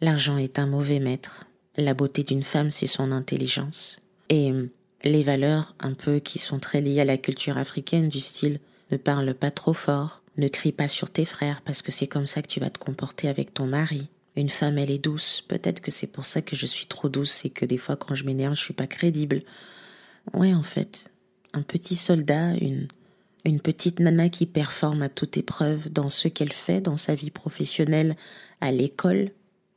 L'argent 0.00 0.38
est 0.38 0.58
un 0.58 0.66
mauvais 0.66 1.00
maître. 1.00 1.44
La 1.76 1.94
beauté 1.94 2.22
d'une 2.22 2.44
femme, 2.44 2.70
c'est 2.70 2.86
son 2.86 3.10
intelligence. 3.10 3.98
Et 4.28 4.52
les 5.02 5.22
valeurs 5.22 5.74
un 5.80 5.92
peu 5.92 6.20
qui 6.20 6.38
sont 6.38 6.58
très 6.58 6.80
liées 6.80 7.00
à 7.00 7.04
la 7.04 7.18
culture 7.18 7.58
africaine 7.58 8.08
du 8.08 8.20
style 8.20 8.60
ne 8.90 8.96
parle 8.96 9.34
pas 9.34 9.50
trop 9.50 9.72
fort, 9.74 10.22
ne 10.36 10.48
crie 10.48 10.72
pas 10.72 10.88
sur 10.88 11.10
tes 11.10 11.24
frères 11.24 11.62
parce 11.62 11.82
que 11.82 11.92
c'est 11.92 12.06
comme 12.06 12.26
ça 12.26 12.42
que 12.42 12.48
tu 12.48 12.60
vas 12.60 12.70
te 12.70 12.78
comporter 12.78 13.28
avec 13.28 13.54
ton 13.54 13.66
mari. 13.66 14.08
Une 14.36 14.48
femme, 14.48 14.78
elle 14.78 14.90
est 14.90 14.98
douce. 14.98 15.42
Peut-être 15.46 15.80
que 15.80 15.90
c'est 15.90 16.06
pour 16.06 16.24
ça 16.24 16.42
que 16.42 16.56
je 16.56 16.66
suis 16.66 16.86
trop 16.86 17.08
douce 17.08 17.30
c'est 17.30 17.50
que 17.50 17.64
des 17.64 17.78
fois, 17.78 17.96
quand 17.96 18.14
je 18.14 18.24
m'énerve, 18.24 18.54
je 18.54 18.62
suis 18.62 18.74
pas 18.74 18.86
crédible. 18.86 19.42
Ouais, 20.32 20.54
en 20.54 20.62
fait, 20.62 21.10
un 21.52 21.62
petit 21.62 21.96
soldat, 21.96 22.54
une, 22.54 22.88
une 23.44 23.60
petite 23.60 24.00
nana 24.00 24.28
qui 24.28 24.46
performe 24.46 25.02
à 25.02 25.08
toute 25.08 25.36
épreuve 25.36 25.90
dans 25.90 26.08
ce 26.08 26.28
qu'elle 26.28 26.52
fait, 26.52 26.80
dans 26.80 26.96
sa 26.96 27.14
vie 27.14 27.30
professionnelle, 27.30 28.16
à 28.60 28.72
l'école. 28.72 29.30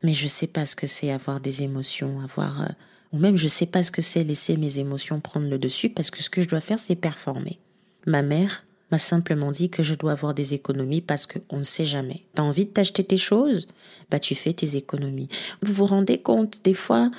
Mais 0.03 0.13
je 0.13 0.27
sais 0.27 0.47
pas 0.47 0.65
ce 0.65 0.75
que 0.75 0.87
c'est 0.87 1.11
avoir 1.11 1.39
des 1.39 1.63
émotions, 1.63 2.21
avoir, 2.21 2.61
euh, 2.61 2.67
ou 3.11 3.19
même 3.19 3.37
je 3.37 3.47
sais 3.47 3.65
pas 3.65 3.83
ce 3.83 3.91
que 3.91 4.01
c'est 4.01 4.23
laisser 4.23 4.57
mes 4.57 4.79
émotions 4.79 5.19
prendre 5.19 5.49
le 5.49 5.57
dessus 5.57 5.89
parce 5.89 6.11
que 6.11 6.21
ce 6.21 6.29
que 6.29 6.41
je 6.41 6.47
dois 6.47 6.61
faire, 6.61 6.79
c'est 6.79 6.95
performer. 6.95 7.59
Ma 8.05 8.21
mère, 8.21 8.65
m'a 8.91 8.97
simplement 8.97 9.51
dit 9.51 9.69
que 9.69 9.83
je 9.83 9.95
dois 9.95 10.13
avoir 10.13 10.33
des 10.33 10.53
économies 10.53 11.01
parce 11.01 11.27
qu'on 11.27 11.57
ne 11.57 11.63
sait 11.63 11.85
jamais. 11.85 12.23
T'as 12.35 12.43
envie 12.43 12.65
de 12.65 12.71
t'acheter 12.71 13.03
tes 13.03 13.17
choses? 13.17 13.67
Bah 14.09 14.19
tu 14.19 14.35
fais 14.35 14.53
tes 14.53 14.75
économies. 14.77 15.29
Vous 15.61 15.73
vous 15.73 15.85
rendez 15.85 16.19
compte, 16.19 16.63
des 16.63 16.73
fois, 16.73 17.11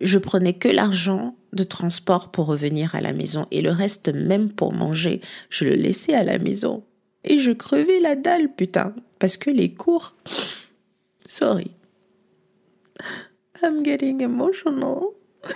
je 0.00 0.18
prenais 0.18 0.54
que 0.54 0.68
l'argent 0.68 1.36
de 1.52 1.64
transport 1.64 2.30
pour 2.30 2.46
revenir 2.46 2.94
à 2.94 3.00
la 3.00 3.12
maison 3.12 3.46
et 3.50 3.60
le 3.60 3.70
reste 3.70 4.08
même 4.08 4.50
pour 4.50 4.72
manger, 4.72 5.20
je 5.50 5.64
le 5.64 5.74
laissais 5.74 6.14
à 6.14 6.24
la 6.24 6.38
maison. 6.38 6.82
Et 7.24 7.38
je 7.38 7.52
crevais 7.52 8.00
la 8.00 8.16
dalle, 8.16 8.52
putain, 8.52 8.94
parce 9.18 9.36
que 9.36 9.50
les 9.50 9.72
cours... 9.72 10.14
Sorry. 11.26 11.70
I'm 13.62 13.84
getting 13.84 14.22
emotional. 14.22 15.12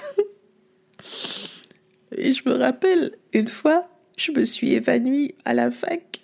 et 2.17 2.33
je 2.33 2.49
me 2.49 2.55
rappelle 2.55 3.13
une 3.33 3.49
fois, 3.49 3.89
je 4.17 4.33
me 4.33 4.45
suis 4.45 4.73
évanouie 4.73 5.35
à 5.45 5.55
la 5.55 5.71
fac. 5.71 6.23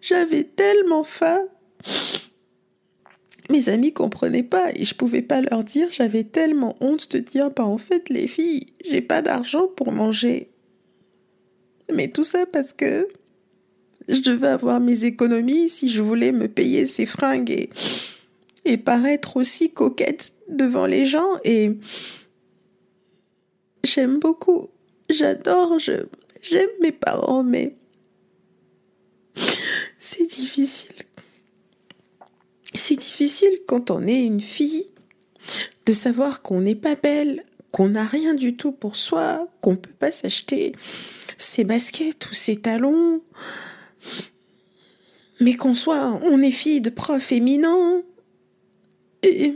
J'avais 0.00 0.44
tellement 0.44 1.04
faim. 1.04 1.40
Mes 3.50 3.68
amis 3.68 3.92
comprenaient 3.92 4.42
pas 4.42 4.70
et 4.74 4.84
je 4.84 4.94
pouvais 4.94 5.22
pas 5.22 5.40
leur 5.42 5.62
dire, 5.64 5.88
j'avais 5.90 6.24
tellement 6.24 6.76
honte 6.80 7.10
de 7.12 7.18
dire, 7.18 7.50
bah 7.50 7.64
en 7.64 7.78
fait 7.78 8.08
les 8.08 8.26
filles, 8.26 8.66
j'ai 8.84 9.02
pas 9.02 9.22
d'argent 9.22 9.68
pour 9.68 9.92
manger. 9.92 10.50
Mais 11.92 12.08
tout 12.08 12.24
ça 12.24 12.46
parce 12.46 12.72
que 12.72 13.08
je 14.08 14.20
devais 14.20 14.48
avoir 14.48 14.80
mes 14.80 15.04
économies 15.04 15.68
si 15.68 15.88
je 15.88 16.02
voulais 16.02 16.32
me 16.32 16.48
payer 16.48 16.86
ces 16.86 17.06
fringues 17.06 17.50
et, 17.50 17.70
et 18.64 18.76
paraître 18.76 19.36
aussi 19.36 19.70
coquette 19.70 20.32
devant 20.48 20.86
les 20.86 21.06
gens 21.06 21.38
et 21.44 21.76
j'aime 23.84 24.18
beaucoup 24.18 24.70
J'adore, 25.12 25.78
j'aime 25.78 26.70
mes 26.80 26.92
parents, 26.92 27.42
mais 27.42 27.76
c'est 29.98 30.26
difficile. 30.26 30.94
C'est 32.74 32.96
difficile 32.96 33.60
quand 33.66 33.90
on 33.90 34.06
est 34.06 34.24
une 34.24 34.40
fille 34.40 34.86
de 35.84 35.92
savoir 35.92 36.40
qu'on 36.40 36.62
n'est 36.62 36.74
pas 36.74 36.94
belle, 36.94 37.42
qu'on 37.70 37.90
n'a 37.90 38.04
rien 38.04 38.34
du 38.34 38.56
tout 38.56 38.72
pour 38.72 38.96
soi, 38.96 39.48
qu'on 39.60 39.72
ne 39.72 39.76
peut 39.76 39.92
pas 39.98 40.12
s'acheter 40.12 40.72
ses 41.36 41.64
baskets 41.64 42.30
ou 42.30 42.34
ses 42.34 42.56
talons. 42.56 43.20
Mais 45.40 45.54
qu'on 45.54 45.74
soit, 45.74 46.20
on 46.22 46.40
est 46.40 46.50
fille 46.50 46.80
de 46.80 46.90
prof 46.90 47.32
éminent. 47.32 48.02
Et. 49.22 49.54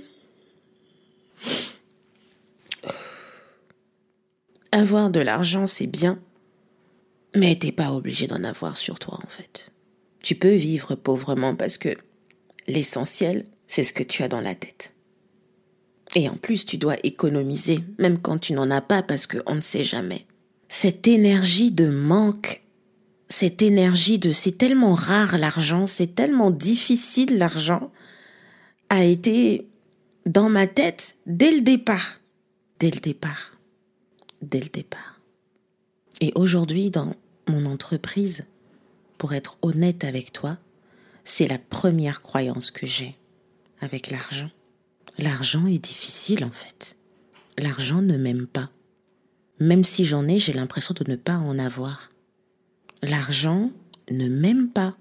Avoir 4.73 5.11
de 5.11 5.21
l'argent, 5.21 5.67
c'est 5.67 5.87
bien. 5.87 6.19
Mais 7.35 7.57
t'es 7.57 7.73
pas 7.73 7.93
obligé 7.93 8.27
d'en 8.27 8.45
avoir 8.45 8.77
sur 8.77 8.99
toi, 8.99 9.19
en 9.23 9.29
fait. 9.29 9.71
Tu 10.23 10.35
peux 10.35 10.55
vivre 10.55 10.95
pauvrement 10.95 11.55
parce 11.55 11.79
que 11.79 11.97
l'essentiel, 12.67 13.45
c'est 13.67 13.83
ce 13.83 13.93
que 13.93 14.03
tu 14.03 14.23
as 14.23 14.29
dans 14.29 14.41
la 14.41 14.55
tête. 14.55 14.93
Et 16.15 16.29
en 16.29 16.37
plus, 16.37 16.65
tu 16.65 16.79
dois 16.79 16.97
économiser, 17.03 17.81
même 17.99 18.19
quand 18.19 18.39
tu 18.39 18.53
n'en 18.53 18.71
as 18.71 18.81
pas, 18.81 19.03
parce 19.03 19.27
qu'on 19.27 19.55
ne 19.55 19.61
sait 19.61 19.85
jamais. 19.85 20.27
Cette 20.69 21.07
énergie 21.07 21.71
de 21.71 21.89
manque, 21.89 22.63
cette 23.29 23.63
énergie 23.63 24.19
de 24.19 24.33
c'est 24.33 24.57
tellement 24.57 24.95
rare 24.95 25.37
l'argent, 25.39 25.87
c'est 25.87 26.15
tellement 26.15 26.51
difficile 26.51 27.39
l'argent, 27.39 27.93
a 28.89 29.05
été 29.05 29.69
dans 30.27 30.49
ma 30.49 30.67
tête 30.67 31.17
dès 31.27 31.53
le 31.53 31.61
départ. 31.61 32.21
Dès 32.79 32.91
le 32.91 33.01
départ. 33.01 33.56
Dès 34.43 34.61
le 34.61 34.69
départ. 34.69 35.21
Et 36.21 36.33
aujourd'hui, 36.35 36.91
dans 36.91 37.15
mon 37.49 37.67
entreprise, 37.67 38.45
pour 39.19 39.35
être 39.35 39.59
honnête 39.63 40.05
avec 40.05 40.33
toi, 40.33 40.59
c'est 41.25 41.49
la 41.49 41.59
première 41.59 42.23
croyance 42.23 42.71
que 42.71 42.87
j'ai 42.87 43.17
avec 43.81 44.11
l'argent. 44.11 44.51
L'argent 45.19 45.67
est 45.67 45.79
difficile 45.79 46.45
en 46.45 46.51
fait. 46.51 46.97
L'argent 47.59 48.03
ne 48.03 48.17
m'aime 48.17 48.47
pas. 48.47 48.71
Même 49.59 49.85
si 49.85 50.05
j'en 50.05 50.29
ai, 50.29 50.39
j'ai 50.39 50.53
l'impression 50.53 50.95
de 50.95 51.11
ne 51.11 51.17
pas 51.17 51.37
en 51.37 51.59
avoir. 51.59 52.11
L'argent 53.03 53.71
ne 54.11 54.29
m'aime 54.29 54.69
pas. 54.69 54.97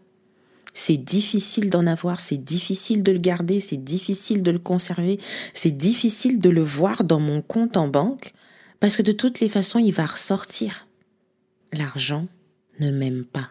C'est 0.73 0.97
difficile 0.97 1.69
d'en 1.69 1.87
avoir, 1.87 2.19
c'est 2.19 2.37
difficile 2.37 3.01
de 3.01 3.11
le 3.11 3.19
garder, 3.19 3.59
c'est 3.59 3.81
difficile 3.81 4.43
de 4.43 4.51
le 4.51 4.59
conserver, 4.59 5.19
c'est 5.53 5.71
difficile 5.71 6.39
de 6.39 6.49
le 6.49 6.63
voir 6.63 7.05
dans 7.05 7.19
mon 7.19 7.41
compte 7.41 7.77
en 7.77 7.87
banque, 7.87 8.33
parce 8.79 8.97
que 8.97 9.01
de 9.01 9.11
toutes 9.11 9.39
les 9.39 9.49
façons, 9.49 9.79
il 9.79 9.91
va 9.91 10.05
ressortir. 10.05 10.87
L'argent 11.73 12.27
ne 12.79 12.91
m'aime 12.91 13.25
pas. 13.25 13.49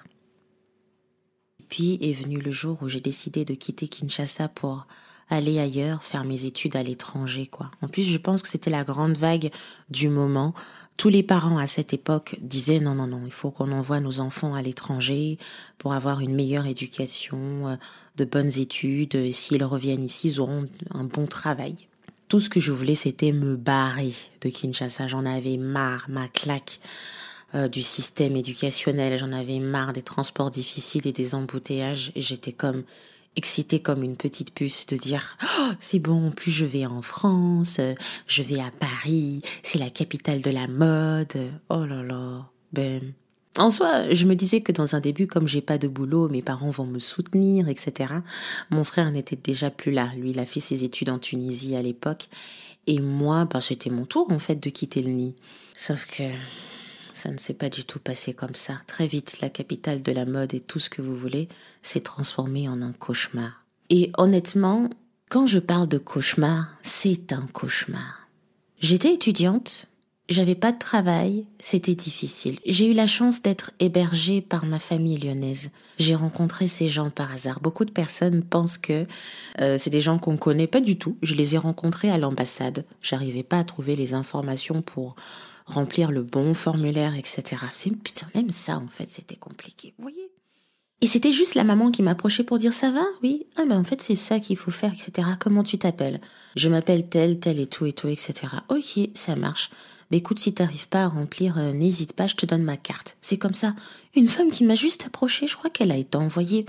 Puis 1.69 1.99
est 2.01 2.13
venu 2.13 2.39
le 2.39 2.53
jour 2.53 2.79
où 2.83 2.89
j'ai 2.89 3.01
décidé 3.01 3.45
de 3.45 3.55
quitter 3.55 3.89
Kinshasa 3.89 4.49
pour 4.49 4.87
aller 5.31 5.59
ailleurs, 5.59 6.05
faire 6.05 6.25
mes 6.25 6.45
études 6.45 6.77
à 6.77 6.83
l'étranger, 6.83 7.47
quoi. 7.47 7.71
En 7.83 7.89
plus, 7.89 8.03
je 8.05 8.19
pense 8.19 8.43
que 8.43 8.49
c'était 8.49 8.71
la 8.71 8.85
grande 8.85 9.17
vague 9.17 9.51
du 9.89 10.09
moment. 10.09 10.55
Tous 10.97 11.09
les 11.09 11.23
parents 11.23 11.59
à 11.59 11.67
cette 11.67 11.93
époque 11.93 12.37
disaient 12.41 12.79
non, 12.79 12.95
non, 12.95 13.07
non, 13.07 13.23
il 13.25 13.33
faut 13.33 13.51
qu'on 13.51 13.73
envoie 13.73 14.01
nos 14.01 14.21
enfants 14.21 14.55
à 14.55 14.63
l'étranger 14.63 15.39
pour 15.79 15.95
avoir 15.95 16.21
une 16.21 16.35
meilleure 16.35 16.67
éducation, 16.67 17.69
euh, 17.69 17.77
de 18.17 18.25
bonnes 18.25 18.59
études. 18.59 19.33
S'ils 19.33 19.65
reviennent 19.65 20.05
ici, 20.05 20.29
ils 20.29 20.41
auront 20.41 20.69
un 20.91 21.05
bon 21.05 21.27
travail. 21.27 21.89
Tout 22.35 22.41
ce 22.41 22.51
que 22.51 22.59
je 22.59 22.73
voulais, 22.73 22.97
c'était 22.97 23.31
me 23.31 23.55
barrer 23.55 24.13
de 24.41 24.49
Kinshasa. 24.49 25.07
J'en 25.07 25.25
avais 25.25 25.57
marre, 25.57 26.07
ma 26.09 26.27
claque 26.27 26.81
euh, 27.55 27.69
du 27.69 27.81
système 27.81 28.35
éducationnel. 28.35 29.21
J'en 29.21 29.31
avais 29.31 29.61
marre 29.61 29.93
des 29.93 30.03
transports 30.03 30.51
difficiles 30.51 31.07
et 31.07 31.13
des 31.13 31.37
embouteillages. 31.37 32.11
J'étais 32.17 32.51
comme 32.51 32.83
excitée 33.37 33.79
comme 33.79 34.03
une 34.03 34.17
petite 34.17 34.53
puce 34.53 34.87
de 34.87 34.97
dire 34.97 35.39
oh, 35.61 35.71
c'est 35.79 36.01
bon, 36.01 36.33
plus 36.33 36.51
je 36.51 36.67
vais 36.67 36.87
en 36.87 37.03
France, 37.03 37.79
je 38.27 38.43
vais 38.43 38.59
à 38.59 38.73
Paris, 38.81 39.41
c'est 39.63 39.79
la 39.79 39.91
capitale 39.91 40.41
de 40.41 40.51
la 40.51 40.67
mode. 40.67 41.37
Oh 41.69 41.85
là 41.85 42.03
là, 42.03 42.51
ben. 42.73 43.15
En 43.57 43.71
soi, 43.71 44.13
je 44.13 44.27
me 44.27 44.35
disais 44.35 44.63
que 44.63 44.73
dans 44.73 44.97
un 44.97 45.01
début, 45.01 45.29
comme 45.29 45.47
j'ai 45.47 45.61
pas 45.61 45.79
de 45.79 45.87
boulot, 45.87 46.29
mes 46.29 46.43
parents 46.43 46.71
vont 46.71 46.87
me 46.87 46.99
soutenir, 46.99 47.69
etc. 47.69 48.15
Mon 48.71 48.83
frère 48.83 49.13
n'était 49.13 49.37
déjà 49.37 49.71
plus 49.71 49.93
là. 49.93 50.11
Lui, 50.17 50.31
il 50.31 50.41
a 50.41 50.47
fait 50.47 50.59
ses 50.61 50.83
études 50.83 51.11
en 51.11 51.21
Tunisie 51.21 51.77
à 51.77 51.83
l'époque. 51.83 52.29
Et 52.89 52.99
moi, 52.99 53.45
ben, 53.45 53.61
c'était 53.61 53.91
mon 53.91 54.07
tour, 54.07 54.31
en 54.33 54.41
fait, 54.41 54.57
de 54.57 54.71
quitter 54.71 55.03
le 55.03 55.11
nid. 55.11 55.35
Sauf 55.77 56.05
que 56.07 56.25
ça 57.13 57.31
ne 57.31 57.39
s'est 57.39 57.55
pas 57.55 57.71
du 57.71 57.85
tout 57.85 58.01
passé 58.01 58.35
comme 58.35 58.57
ça. 58.57 58.81
Très 58.89 59.07
vite, 59.07 59.41
la 59.41 59.51
capitale 59.51 60.03
de 60.03 60.11
la 60.11 60.27
mode 60.27 60.53
et 60.53 60.61
tout 60.61 60.81
ce 60.81 60.91
que 60.91 61.01
vous 61.01 61.17
voulez 61.17 61.49
s'est 61.81 62.01
transformé 62.01 62.69
en 62.69 62.83
un 62.83 62.93
cauchemar. 62.93 63.65
Et 63.89 64.11
honnêtement, 64.19 64.91
quand 65.31 65.47
je 65.47 65.61
parle 65.61 65.87
de 65.87 65.99
cauchemar, 65.99 66.77
c'est 66.83 67.33
un 67.33 67.47
cauchemar. 67.47 68.29
J'étais 68.81 69.15
étudiante, 69.15 69.87
j'avais 70.29 70.55
pas 70.55 70.73
de 70.73 70.79
travail, 70.79 71.45
c'était 71.59 71.95
difficile. 71.95 72.59
J'ai 72.65 72.91
eu 72.91 72.95
la 72.95 73.07
chance 73.07 73.43
d'être 73.43 73.73
hébergée 73.79 74.41
par 74.41 74.65
ma 74.65 74.79
famille 74.79 75.19
lyonnaise. 75.19 75.71
J'ai 75.99 76.15
rencontré 76.15 76.67
ces 76.67 76.89
gens 76.89 77.11
par 77.11 77.33
hasard. 77.33 77.61
Beaucoup 77.61 77.85
de 77.85 77.91
personnes 77.91 78.43
pensent 78.43 78.79
que 78.79 79.07
euh, 79.61 79.77
c'est 79.77 79.91
des 79.91 80.01
gens 80.01 80.19
qu'on 80.19 80.39
connaît 80.39 80.67
pas 80.67 80.81
du 80.81 80.97
tout. 80.97 81.19
Je 81.23 81.35
les 81.35 81.55
ai 81.55 81.59
rencontrés 81.59 82.11
à 82.11 82.17
l'ambassade. 82.17 82.87
J'arrivais 83.03 83.43
pas 83.43 83.59
à 83.59 83.65
trouver 83.65 83.97
les 83.97 84.15
informations 84.15 84.81
pour 84.81 85.15
remplir 85.67 86.11
le 86.11 86.23
bon 86.23 86.55
formulaire, 86.55 87.15
etc. 87.17 87.57
C'est 87.73 87.95
putain, 87.95 88.27
même 88.35 88.51
ça, 88.51 88.79
en 88.79 88.89
fait, 88.89 89.09
c'était 89.11 89.37
compliqué. 89.37 89.95
Vous 89.99 90.03
voyez? 90.03 90.31
Et 91.01 91.07
c'était 91.07 91.35
juste 91.35 91.55
la 91.55 91.65
maman 91.65 91.91
qui 91.91 92.03
m'approchait 92.03 92.45
pour 92.45 92.57
dire 92.57 92.73
ça 92.73 92.91
va? 92.91 93.05
Oui. 93.23 93.47
Ah, 93.59 93.65
mais 93.67 93.75
en 93.75 93.85
fait, 93.85 94.01
c'est 94.01 94.17
ça 94.17 94.41
qu'il 94.41 94.57
faut 94.57 94.71
faire, 94.71 94.93
etc. 94.93 95.29
Comment 95.39 95.63
tu 95.63 95.77
t'appelles? 95.77 96.21
Je 96.57 96.71
m'appelle 96.71 97.09
tel, 97.09 97.39
tel 97.39 97.61
et 97.61 97.67
tout 97.67 97.85
et 97.85 97.93
tout, 97.93 98.09
etc. 98.09 98.47
Ok, 98.71 99.11
ça 99.15 99.37
marche. 99.37 99.71
Mais 100.11 100.19
écoute, 100.19 100.39
si 100.39 100.55
t'arrives 100.55 100.89
pas 100.89 101.05
à 101.05 101.09
remplir, 101.09 101.59
euh, 101.59 101.73
n'hésite 101.73 102.13
pas, 102.13 102.27
je 102.27 102.37
te 102.37 102.47
donne 102.47 102.63
ma 102.63 102.77
carte. 102.77 103.17
C'est 103.21 103.39
comme 103.39 103.55
ça. 103.55 103.75
Une 104.15 104.29
femme 104.29 104.51
qui 104.51 104.65
m'a 104.65 104.75
juste 104.75 105.07
approchée, 105.07 105.47
je 105.47 105.57
crois 105.57 105.71
qu'elle 105.71 105.93
a 105.93 105.97
été 105.97 106.17
envoyée 106.17 106.67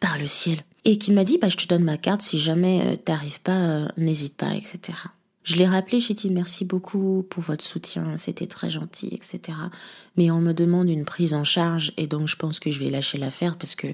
par 0.00 0.18
le 0.18 0.26
ciel. 0.26 0.62
Et 0.84 0.98
qui 0.98 1.12
m'a 1.12 1.24
dit, 1.24 1.38
bah, 1.38 1.48
je 1.48 1.56
te 1.56 1.66
donne 1.66 1.84
ma 1.84 1.98
carte, 1.98 2.22
si 2.22 2.38
jamais 2.38 2.82
euh, 2.84 2.96
t'arrives 2.96 3.40
pas, 3.40 3.58
euh, 3.58 3.88
n'hésite 3.96 4.36
pas, 4.36 4.54
etc. 4.54 4.94
Je 5.42 5.56
l'ai 5.56 5.66
rappelé, 5.66 6.00
j'ai 6.00 6.14
dit 6.14 6.30
merci 6.30 6.64
beaucoup 6.64 7.26
pour 7.28 7.42
votre 7.42 7.64
soutien, 7.64 8.18
c'était 8.18 8.46
très 8.46 8.70
gentil, 8.70 9.08
etc. 9.12 9.40
Mais 10.16 10.30
on 10.30 10.40
me 10.40 10.52
demande 10.52 10.90
une 10.90 11.06
prise 11.06 11.32
en 11.32 11.44
charge 11.44 11.92
et 11.96 12.06
donc 12.06 12.28
je 12.28 12.36
pense 12.36 12.60
que 12.60 12.70
je 12.70 12.78
vais 12.78 12.90
lâcher 12.90 13.16
l'affaire 13.16 13.56
parce 13.56 13.74
que 13.74 13.88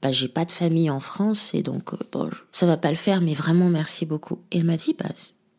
bah, 0.00 0.10
j'ai 0.10 0.28
pas 0.28 0.46
de 0.46 0.50
famille 0.50 0.88
en 0.88 1.00
France 1.00 1.52
et 1.52 1.62
donc 1.62 1.92
bon, 2.12 2.30
ça 2.50 2.66
va 2.66 2.78
pas 2.78 2.90
le 2.90 2.96
faire, 2.96 3.20
mais 3.20 3.34
vraiment 3.34 3.68
merci 3.68 4.06
beaucoup. 4.06 4.38
Et 4.50 4.58
elle 4.58 4.64
m'a 4.64 4.76
dit 4.76 4.96
bah, 4.98 5.10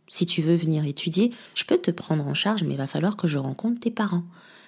si 0.07 0.25
tu 0.25 0.41
veux 0.41 0.55
venir 0.55 0.85
étudier, 0.85 1.31
je 1.53 1.65
peux 1.65 1.77
te 1.77 1.91
prendre 1.91 2.25
en 2.25 2.33
charge, 2.33 2.63
mais 2.63 2.75
il 2.75 2.77
va 2.77 2.87
falloir 2.87 3.17
que 3.17 3.27
je 3.27 3.37
rencontre 3.37 3.79
tes 3.79 3.91
parents. 3.91 4.23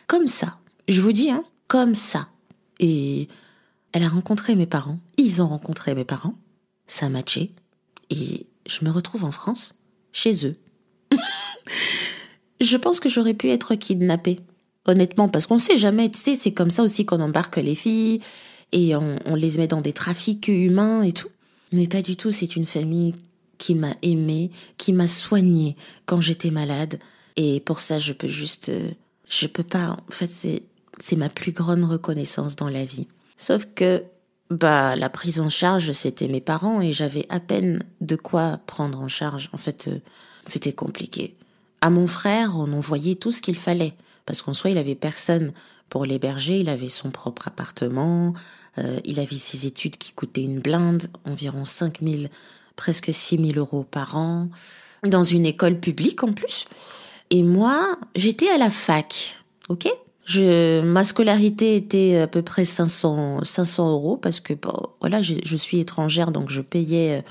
Comme 0.08 0.28
ça, 0.28 0.58
je 0.88 1.02
vous 1.02 1.12
dis, 1.12 1.30
hein, 1.30 1.44
comme 1.68 1.96
ça. 1.96 2.28
Et 2.80 3.28
elle 3.92 4.04
a 4.04 4.10
rencontré 4.10 4.56
mes 4.56 4.66
parents, 4.66 5.00
ils 5.18 5.42
ont 5.42 5.48
rencontré 5.48 5.96
mes 5.96 6.06
parents, 6.06 6.36
ça 6.88 7.08
a 7.08 7.10
matché, 7.10 7.54
et 8.10 8.48
je 8.68 8.86
me 8.86 8.92
retrouve 8.92 9.24
en 9.24 9.32
France 9.32 9.76
chez 10.12 10.46
eux. 10.46 10.56
je 12.62 12.78
pense 12.78 13.00
que 13.00 13.10
j'aurais 13.10 13.34
pu 13.34 13.50
être 13.50 13.76
kidnappée, 13.76 14.40
honnêtement, 14.86 15.30
parce 15.30 15.48
qu'on 15.48 15.60
sait 15.60 15.78
jamais, 15.78 16.10
tu 16.10 16.20
sais, 16.20 16.36
c'est 16.36 16.54
comme 16.54 16.72
ça 16.72 16.84
aussi 16.84 17.06
qu'on 17.06 17.20
embarque 17.20 17.58
les 17.58 17.76
filles 17.76 18.22
et 18.72 18.96
on, 18.96 19.36
les 19.36 19.58
met 19.58 19.68
dans 19.68 19.82
des 19.82 19.94
trafics 19.94 20.48
humains 20.48 21.02
et 21.02 21.12
tout. 21.12 21.30
Mais 21.72 21.88
pas 21.88 22.02
du 22.02 22.16
tout, 22.16 22.32
c'est 22.32 22.56
une 22.56 22.66
famille 22.66 23.14
qui 23.60 23.76
m'a 23.76 23.94
aimée, 24.02 24.50
qui 24.78 24.92
m'a 24.92 25.06
soignée 25.06 25.76
quand 26.08 26.22
j'étais 26.22 26.50
malade. 26.50 26.98
Et 27.36 27.60
pour 27.60 27.80
ça, 27.80 28.00
je 28.00 28.14
peux 28.14 28.28
juste, 28.28 28.70
euh, 28.70 28.90
je 29.30 29.46
peux 29.46 29.64
pas, 29.64 29.98
en 30.10 30.12
fait, 30.12 30.28
c'est, 30.28 30.64
c'est 31.00 31.16
ma 31.16 31.30
plus 31.30 31.52
grande 31.52 31.84
reconnaissance 31.84 32.56
dans 32.56 32.70
la 32.70 32.86
vie. 32.86 33.08
Sauf 33.38 33.68
que 33.76 34.04
bah, 34.50 34.96
la 34.96 35.10
prise 35.10 35.40
en 35.40 35.50
charge, 35.50 35.92
c'était 35.92 36.28
mes 36.28 36.42
parents 36.42 36.82
et 36.82 36.92
j'avais 36.92 37.28
à 37.30 37.40
peine 37.40 37.84
de 38.02 38.16
quoi 38.16 38.60
prendre 38.66 39.00
en 39.00 39.08
charge. 39.08 39.50
En 39.54 39.58
fait, 39.58 39.88
euh, 39.88 40.00
c'était 40.48 40.74
compliqué. 40.74 41.36
À 41.82 41.90
mon 41.90 42.08
frère, 42.08 42.58
on 42.58 42.74
envoyait 42.74 43.16
tout 43.16 43.32
ce 43.32 43.42
qu'il 43.42 43.58
fallait. 43.58 43.94
Parce 44.26 44.42
qu'en 44.42 44.54
soi, 44.54 44.72
il 44.72 44.78
avait 44.78 44.96
personne 44.96 45.54
pour 45.90 46.06
l'héberger. 46.06 46.60
Il 46.60 46.70
avait 46.70 46.90
son 46.90 47.12
propre 47.12 47.48
appartement. 47.48 48.34
Euh, 48.78 49.00
il 49.06 49.20
avait 49.20 49.36
ses 49.36 49.66
études 49.66 49.98
qui 49.98 50.14
coûtaient 50.14 50.44
une 50.44 50.60
blinde, 50.60 51.08
environ 51.26 51.66
5 51.66 52.00
000, 52.02 52.24
presque 52.80 53.12
6 53.12 53.38
000 53.54 53.58
euros 53.58 53.84
par 53.84 54.16
an. 54.16 54.48
Dans 55.04 55.24
une 55.24 55.46
école 55.46 55.80
publique 55.80 56.24
en 56.24 56.34
plus. 56.34 56.66
Et 57.30 57.44
moi, 57.44 57.98
j'étais 58.16 58.50
à 58.50 58.58
la 58.58 58.72
fac. 58.72 59.38
OK? 59.68 59.88
Je, 60.26 60.82
ma 60.82 61.04
scolarité 61.04 61.76
était 61.76 62.18
à 62.18 62.28
peu 62.28 62.42
près 62.42 62.64
500, 62.64 63.44
500 63.44 63.92
euros 63.92 64.18
parce 64.18 64.40
que 64.40 64.54
bon, 64.54 64.74
voilà, 65.02 65.22
je, 65.22 65.36
je, 65.44 65.56
suis 65.56 65.80
étrangère 65.80 66.32
donc 66.32 66.52
je 66.52 66.62
payais, 66.62 67.24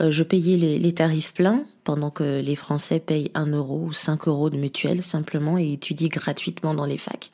euh, 0.00 0.12
je 0.12 0.22
payais 0.22 0.56
les, 0.56 0.78
les, 0.78 0.94
tarifs 0.94 1.34
pleins 1.34 1.64
pendant 1.82 2.10
que 2.10 2.40
les 2.40 2.54
Français 2.54 3.00
payent 3.00 3.32
1 3.34 3.46
euro 3.46 3.86
ou 3.86 3.92
5 3.92 4.28
euros 4.28 4.50
de 4.50 4.56
mutuelle 4.56 5.02
simplement 5.02 5.58
et 5.58 5.72
étudient 5.72 6.08
gratuitement 6.08 6.74
dans 6.74 6.86
les 6.86 6.98
facs. 6.98 7.32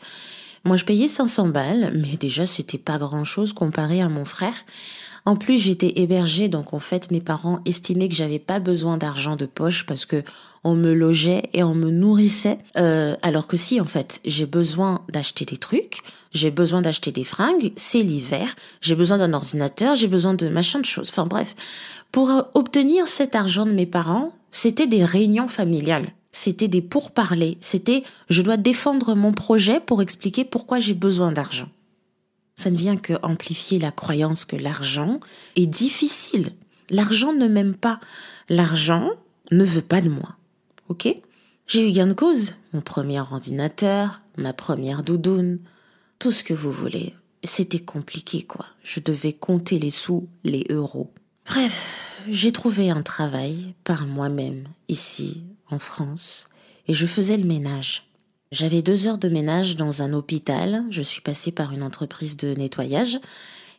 Moi, 0.64 0.76
je 0.76 0.84
payais 0.84 1.08
500 1.08 1.48
balles, 1.48 1.90
mais 1.94 2.16
déjà, 2.18 2.44
c'était 2.44 2.78
pas 2.78 2.98
grand 2.98 3.24
chose 3.24 3.54
comparé 3.54 4.02
à 4.02 4.08
mon 4.08 4.26
frère. 4.26 4.54
En 5.26 5.36
plus, 5.36 5.58
j'étais 5.58 6.00
hébergée, 6.00 6.48
donc 6.48 6.72
en 6.72 6.78
fait, 6.78 7.10
mes 7.10 7.20
parents 7.20 7.60
estimaient 7.64 8.08
que 8.08 8.14
j'avais 8.14 8.38
pas 8.38 8.58
besoin 8.58 8.96
d'argent 8.96 9.36
de 9.36 9.46
poche 9.46 9.86
parce 9.86 10.06
que 10.06 10.22
on 10.64 10.74
me 10.74 10.92
logeait 10.92 11.48
et 11.52 11.62
on 11.62 11.74
me 11.74 11.90
nourrissait. 11.90 12.58
Euh, 12.76 13.14
alors 13.22 13.46
que 13.46 13.56
si, 13.56 13.80
en 13.80 13.86
fait, 13.86 14.20
j'ai 14.24 14.46
besoin 14.46 15.02
d'acheter 15.12 15.44
des 15.44 15.56
trucs, 15.56 16.00
j'ai 16.32 16.50
besoin 16.50 16.82
d'acheter 16.82 17.12
des 17.12 17.24
fringues, 17.24 17.72
c'est 17.76 18.02
l'hiver, 18.02 18.54
j'ai 18.80 18.94
besoin 18.94 19.18
d'un 19.18 19.32
ordinateur, 19.32 19.96
j'ai 19.96 20.08
besoin 20.08 20.34
de 20.34 20.48
machin 20.48 20.80
de 20.80 20.86
choses. 20.86 21.08
Enfin 21.10 21.26
bref, 21.26 21.54
pour 22.12 22.30
euh, 22.30 22.42
obtenir 22.54 23.06
cet 23.06 23.34
argent 23.34 23.66
de 23.66 23.72
mes 23.72 23.86
parents, 23.86 24.32
c'était 24.50 24.86
des 24.86 25.04
réunions 25.04 25.48
familiales. 25.48 26.12
C'était 26.32 26.68
des 26.68 26.82
pourparlers. 26.82 27.58
C'était 27.60 28.04
je 28.28 28.42
dois 28.42 28.56
défendre 28.56 29.14
mon 29.14 29.32
projet 29.32 29.80
pour 29.80 30.00
expliquer 30.02 30.44
pourquoi 30.44 30.78
j'ai 30.80 30.94
besoin 30.94 31.32
d'argent 31.32 31.68
ça 32.60 32.70
ne 32.70 32.76
vient 32.76 32.96
que 32.96 33.14
amplifier 33.22 33.78
la 33.78 33.90
croyance 33.90 34.44
que 34.44 34.56
l'argent 34.56 35.18
est 35.56 35.66
difficile. 35.66 36.50
L'argent 36.90 37.32
ne 37.32 37.48
m'aime 37.48 37.74
pas. 37.74 38.00
L'argent 38.50 39.10
ne 39.50 39.64
veut 39.64 39.80
pas 39.80 40.02
de 40.02 40.10
moi. 40.10 40.36
Ok? 40.88 41.08
J'ai 41.66 41.88
eu 41.88 41.92
gain 41.92 42.06
de 42.06 42.12
cause. 42.12 42.52
Mon 42.74 42.82
premier 42.82 43.20
ordinateur, 43.20 44.20
ma 44.36 44.52
première 44.52 45.02
doudoune, 45.02 45.60
tout 46.18 46.32
ce 46.32 46.44
que 46.44 46.52
vous 46.52 46.70
voulez. 46.70 47.14
C'était 47.44 47.80
compliqué, 47.80 48.42
quoi. 48.42 48.66
Je 48.82 49.00
devais 49.00 49.32
compter 49.32 49.78
les 49.78 49.88
sous, 49.88 50.28
les 50.44 50.64
euros. 50.68 51.10
Bref, 51.46 52.20
j'ai 52.28 52.52
trouvé 52.52 52.90
un 52.90 53.02
travail 53.02 53.74
par 53.84 54.06
moi-même, 54.06 54.68
ici, 54.88 55.44
en 55.70 55.78
France, 55.78 56.46
et 56.86 56.92
je 56.92 57.06
faisais 57.06 57.38
le 57.38 57.46
ménage. 57.46 58.09
J'avais 58.52 58.82
deux 58.82 59.06
heures 59.06 59.18
de 59.18 59.28
ménage 59.28 59.76
dans 59.76 60.02
un 60.02 60.12
hôpital. 60.12 60.84
Je 60.90 61.02
suis 61.02 61.20
passée 61.20 61.52
par 61.52 61.72
une 61.72 61.84
entreprise 61.84 62.36
de 62.36 62.52
nettoyage 62.52 63.20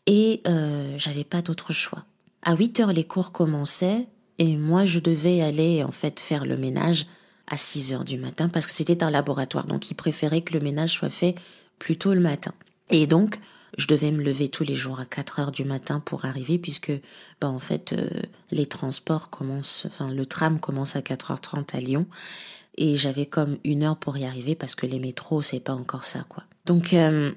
et 0.05 0.41
euh, 0.47 0.93
j'avais 0.97 1.25
pas 1.25 1.41
d'autre 1.41 1.73
choix. 1.73 2.05
À 2.41 2.55
8 2.55 2.79
heures, 2.79 2.93
les 2.93 3.03
cours 3.03 3.33
commençaient 3.33 4.07
et 4.37 4.55
moi, 4.55 4.85
je 4.85 4.99
devais 4.99 5.41
aller 5.41 5.83
en 5.83 5.91
fait 5.91 6.21
faire 6.21 6.45
le 6.45 6.55
ménage 6.55 7.05
à 7.47 7.57
6 7.57 7.93
heures 7.93 8.05
du 8.05 8.17
matin 8.17 8.47
parce 8.47 8.65
que 8.65 8.71
c'était 8.71 9.03
un 9.03 9.11
laboratoire. 9.11 9.65
Donc, 9.65 9.91
ils 9.91 9.95
préféraient 9.95 10.41
que 10.41 10.53
le 10.53 10.61
ménage 10.61 10.93
soit 10.93 11.09
fait 11.09 11.35
plus 11.77 11.97
tôt 11.97 12.13
le 12.13 12.21
matin. 12.21 12.53
Et 12.89 13.07
donc, 13.07 13.39
je 13.77 13.87
devais 13.87 14.11
me 14.11 14.23
lever 14.23 14.47
tous 14.47 14.63
les 14.63 14.75
jours 14.75 15.01
à 15.01 15.05
4 15.05 15.39
heures 15.41 15.51
du 15.51 15.65
matin 15.65 15.99
pour 15.99 16.23
arriver 16.23 16.57
puisque, 16.57 16.93
ben, 17.41 17.49
en 17.49 17.59
fait, 17.59 17.91
euh, 17.91 18.07
les 18.51 18.67
transports 18.67 19.29
commencent, 19.29 19.85
enfin, 19.85 20.13
le 20.13 20.25
tram 20.25 20.61
commence 20.61 20.95
à 20.95 21.01
4h30 21.01 21.75
à 21.75 21.81
Lyon 21.81 22.05
et 22.77 22.95
j'avais 22.95 23.25
comme 23.25 23.57
une 23.63 23.83
heure 23.83 23.97
pour 23.97 24.17
y 24.17 24.25
arriver 24.25 24.55
parce 24.55 24.75
que 24.75 24.85
les 24.85 24.99
métros, 24.99 25.41
c'est 25.41 25.59
pas 25.59 25.73
encore 25.73 26.03
ça, 26.03 26.23
quoi. 26.29 26.43
Donc, 26.65 26.93
euh, 26.93 27.31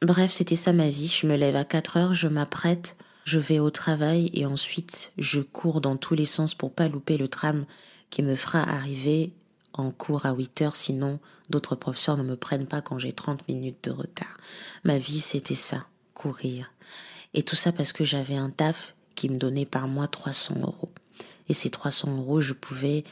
bref, 0.00 0.32
c'était 0.32 0.56
ça 0.56 0.72
ma 0.72 0.88
vie. 0.88 1.08
Je 1.08 1.26
me 1.26 1.36
lève 1.36 1.56
à 1.56 1.64
4 1.64 1.96
heures, 1.96 2.14
je 2.14 2.28
m'apprête, 2.28 2.96
je 3.24 3.38
vais 3.38 3.58
au 3.58 3.70
travail 3.70 4.30
et 4.34 4.46
ensuite 4.46 5.12
je 5.18 5.40
cours 5.40 5.80
dans 5.80 5.96
tous 5.96 6.14
les 6.14 6.26
sens 6.26 6.54
pour 6.54 6.72
pas 6.72 6.88
louper 6.88 7.16
le 7.16 7.28
tram 7.28 7.64
qui 8.10 8.22
me 8.22 8.34
fera 8.34 8.62
arriver 8.62 9.32
en 9.72 9.90
cours 9.90 10.26
à 10.26 10.32
8 10.32 10.62
heures, 10.62 10.76
sinon 10.76 11.18
d'autres 11.48 11.76
professeurs 11.76 12.16
ne 12.16 12.22
me 12.22 12.36
prennent 12.36 12.66
pas 12.66 12.82
quand 12.82 12.98
j'ai 12.98 13.12
30 13.12 13.46
minutes 13.48 13.84
de 13.84 13.90
retard. 13.90 14.36
Ma 14.84 14.98
vie, 14.98 15.20
c'était 15.20 15.54
ça, 15.54 15.86
courir. 16.14 16.72
Et 17.34 17.42
tout 17.42 17.56
ça 17.56 17.72
parce 17.72 17.92
que 17.92 18.04
j'avais 18.04 18.36
un 18.36 18.50
taf 18.50 18.94
qui 19.14 19.28
me 19.28 19.38
donnait 19.38 19.66
par 19.66 19.88
mois 19.88 20.08
300 20.08 20.56
euros. 20.60 20.90
Et 21.48 21.54
ces 21.54 21.70
300 21.70 22.18
euros, 22.18 22.40
je 22.40 22.52
pouvais 22.52 23.04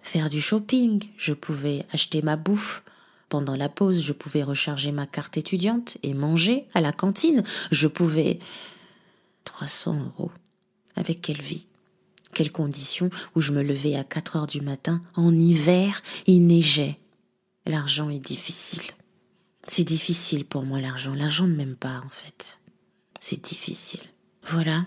faire 0.00 0.30
du 0.30 0.40
shopping, 0.40 1.04
je 1.16 1.34
pouvais 1.34 1.86
acheter 1.92 2.22
ma 2.22 2.36
bouffe. 2.36 2.82
Pendant 3.28 3.56
la 3.56 3.68
pause, 3.68 4.02
je 4.02 4.12
pouvais 4.14 4.42
recharger 4.42 4.90
ma 4.90 5.06
carte 5.06 5.36
étudiante 5.36 5.98
et 6.02 6.14
manger 6.14 6.66
à 6.74 6.80
la 6.80 6.92
cantine. 6.92 7.42
Je 7.70 7.86
pouvais... 7.86 8.38
300 9.44 9.96
euros. 10.04 10.30
Avec 10.96 11.22
quelle 11.22 11.40
vie? 11.40 11.66
Quelles 12.34 12.52
conditions? 12.52 13.10
Où 13.34 13.40
je 13.40 13.52
me 13.52 13.62
levais 13.62 13.96
à 13.96 14.04
4 14.04 14.36
heures 14.36 14.46
du 14.46 14.60
matin 14.60 15.00
En 15.14 15.34
hiver, 15.34 16.02
il 16.26 16.46
neigeait. 16.46 16.98
L'argent 17.66 18.10
est 18.10 18.18
difficile. 18.18 18.82
C'est 19.66 19.84
difficile 19.84 20.44
pour 20.44 20.62
moi 20.62 20.80
l'argent. 20.80 21.14
L'argent 21.14 21.46
ne 21.46 21.54
m'aime 21.54 21.76
pas 21.76 22.00
en 22.04 22.08
fait. 22.08 22.58
C'est 23.20 23.42
difficile. 23.42 24.00
Voilà, 24.46 24.86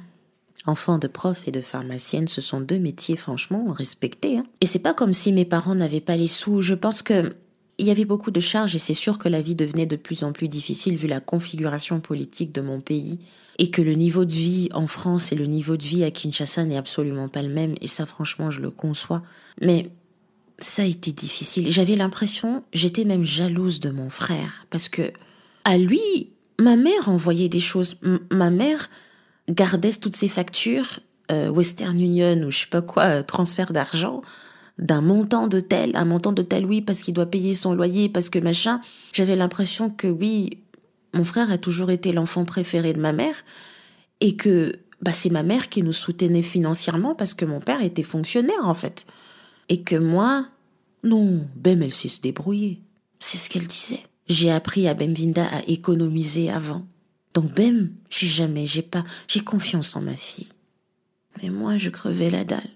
Enfant 0.66 1.00
de 1.00 1.08
prof 1.08 1.48
et 1.48 1.52
de 1.52 1.62
pharmacienne, 1.62 2.28
ce 2.28 2.40
sont 2.40 2.62
deux 2.62 2.78
métiers 2.78 3.16
franchement 3.16 3.72
respectés. 3.72 4.38
Hein. 4.38 4.46
Et 4.62 4.68
c'est 4.68 4.80
pas 4.80 4.94
comme 4.94 5.14
si 5.14 5.32
mes 5.34 5.46
parents 5.46 5.74
n'avaient 5.74 6.02
pas 6.02 6.18
les 6.18 6.28
sous. 6.28 6.62
Je 6.62 6.76
pense 6.76 7.02
que 7.02 7.34
il 7.80 7.88
y 7.88 7.92
avait 7.92 8.06
beaucoup 8.06 8.30
de 8.30 8.40
charges 8.40 8.76
et 8.76 8.80
c'est 8.80 8.94
sûr 8.94 9.18
que 9.18 9.28
la 9.28 9.42
vie 9.42 9.56
devenait 9.56 9.88
de 9.88 9.96
plus 9.96 10.24
en 10.24 10.34
plus 10.34 10.48
difficile 10.48 10.98
vu 10.98 11.08
la 11.08 11.20
configuration 11.20 12.00
politique 12.00 12.52
de 12.52 12.62
mon 12.62 12.80
pays 12.80 13.18
et 13.58 13.72
que 13.72 13.82
le 13.82 13.94
niveau 13.94 14.24
de 14.24 14.32
vie 14.32 14.70
en 14.74 14.86
France 14.86 15.32
et 15.32 15.36
le 15.36 15.48
niveau 15.48 15.78
de 15.78 15.84
vie 15.84 16.04
à 16.04 16.12
Kinshasa 16.12 16.64
n'est 16.64 16.78
absolument 16.78 17.28
pas 17.28 17.42
le 17.42 17.50
même 17.50 17.74
et 17.82 17.88
ça 17.88 18.06
franchement 18.06 18.52
je 18.52 18.62
le 18.62 18.70
conçois. 18.70 19.24
Mais 19.62 19.88
ça 20.60 20.84
a 20.84 20.86
été 20.86 21.12
difficile. 21.12 21.72
J'avais 21.72 21.96
l'impression, 21.96 22.64
j'étais 22.72 23.04
même 23.04 23.26
jalouse 23.26 23.80
de 23.80 23.90
mon 23.90 24.12
frère 24.12 24.68
parce 24.70 24.88
que 24.88 25.12
à 25.64 25.80
lui, 25.80 26.30
ma 26.60 26.76
mère 26.76 27.10
envoyait 27.10 27.50
des 27.50 27.60
choses. 27.60 27.96
ma 28.30 28.52
mère 28.52 28.90
gardait 29.52 29.94
toutes 29.94 30.16
ces 30.16 30.28
factures, 30.28 31.00
euh, 31.32 31.50
Western 31.50 32.00
Union 32.00 32.38
ou 32.44 32.52
je 32.52 32.60
sais 32.60 32.68
pas 32.68 32.82
quoi, 32.82 33.04
euh, 33.04 33.24
transfert 33.24 33.72
d'argent, 33.72 34.22
d'un 34.78 35.02
montant 35.02 35.48
de 35.48 35.60
tel, 35.60 35.96
un 35.96 36.06
montant 36.06 36.32
de 36.32 36.42
tel, 36.42 36.66
oui, 36.66 36.82
parce 36.82 37.02
qu'il 37.02 37.14
doit 37.14 37.26
payer 37.26 37.54
son 37.54 37.74
loyer, 37.74 38.10
parce 38.10 38.30
que 38.30 38.40
machin. 38.40 38.82
J'avais 39.14 39.36
l'impression 39.36 39.90
que 39.90 40.08
oui, 40.08 40.62
mon 41.14 41.24
frère 41.24 41.52
a 41.52 41.58
toujours 41.58 41.92
été 41.92 42.12
l'enfant 42.12 42.46
préféré 42.46 42.94
de 42.94 43.00
ma 43.00 43.14
mère 43.14 43.36
et 44.20 44.36
que 44.36 44.72
bah, 45.02 45.14
c'est 45.14 45.30
ma 45.30 45.44
mère 45.44 45.70
qui 45.70 45.84
nous 45.84 45.94
soutenait 45.94 46.42
financièrement 46.42 47.16
parce 47.16 47.34
que 47.34 47.46
mon 47.46 47.60
père 47.60 47.84
était 47.84 48.04
fonctionnaire 48.04 48.66
en 48.66 48.74
fait. 48.74 49.06
Et 49.70 49.82
que 49.82 49.96
moi, 49.96 50.46
non, 51.04 51.46
Bem, 51.56 51.82
elle 51.82 51.94
sait 51.94 52.08
se 52.08 52.22
débrouiller. 52.22 52.82
C'est 53.20 53.38
ce 53.38 53.50
qu'elle 53.50 53.68
disait. 53.68 54.02
J'ai 54.28 54.52
appris 54.52 54.88
à 54.88 54.94
Bemvinda 54.94 55.46
à 55.46 55.62
économiser 55.68 56.52
avant. 56.52 56.86
Donc 57.34 57.54
bem, 57.54 57.94
j'ai 58.10 58.28
jamais, 58.28 58.68
j'ai 58.68 58.82
pas, 58.82 59.04
j'ai 59.28 59.42
confiance 59.42 59.96
en 59.96 60.02
ma 60.02 60.16
fille. 60.16 60.50
Mais 61.42 61.50
moi, 61.50 61.78
je 61.78 61.90
crevais 61.90 62.30
la 62.30 62.44
dalle. 62.44 62.70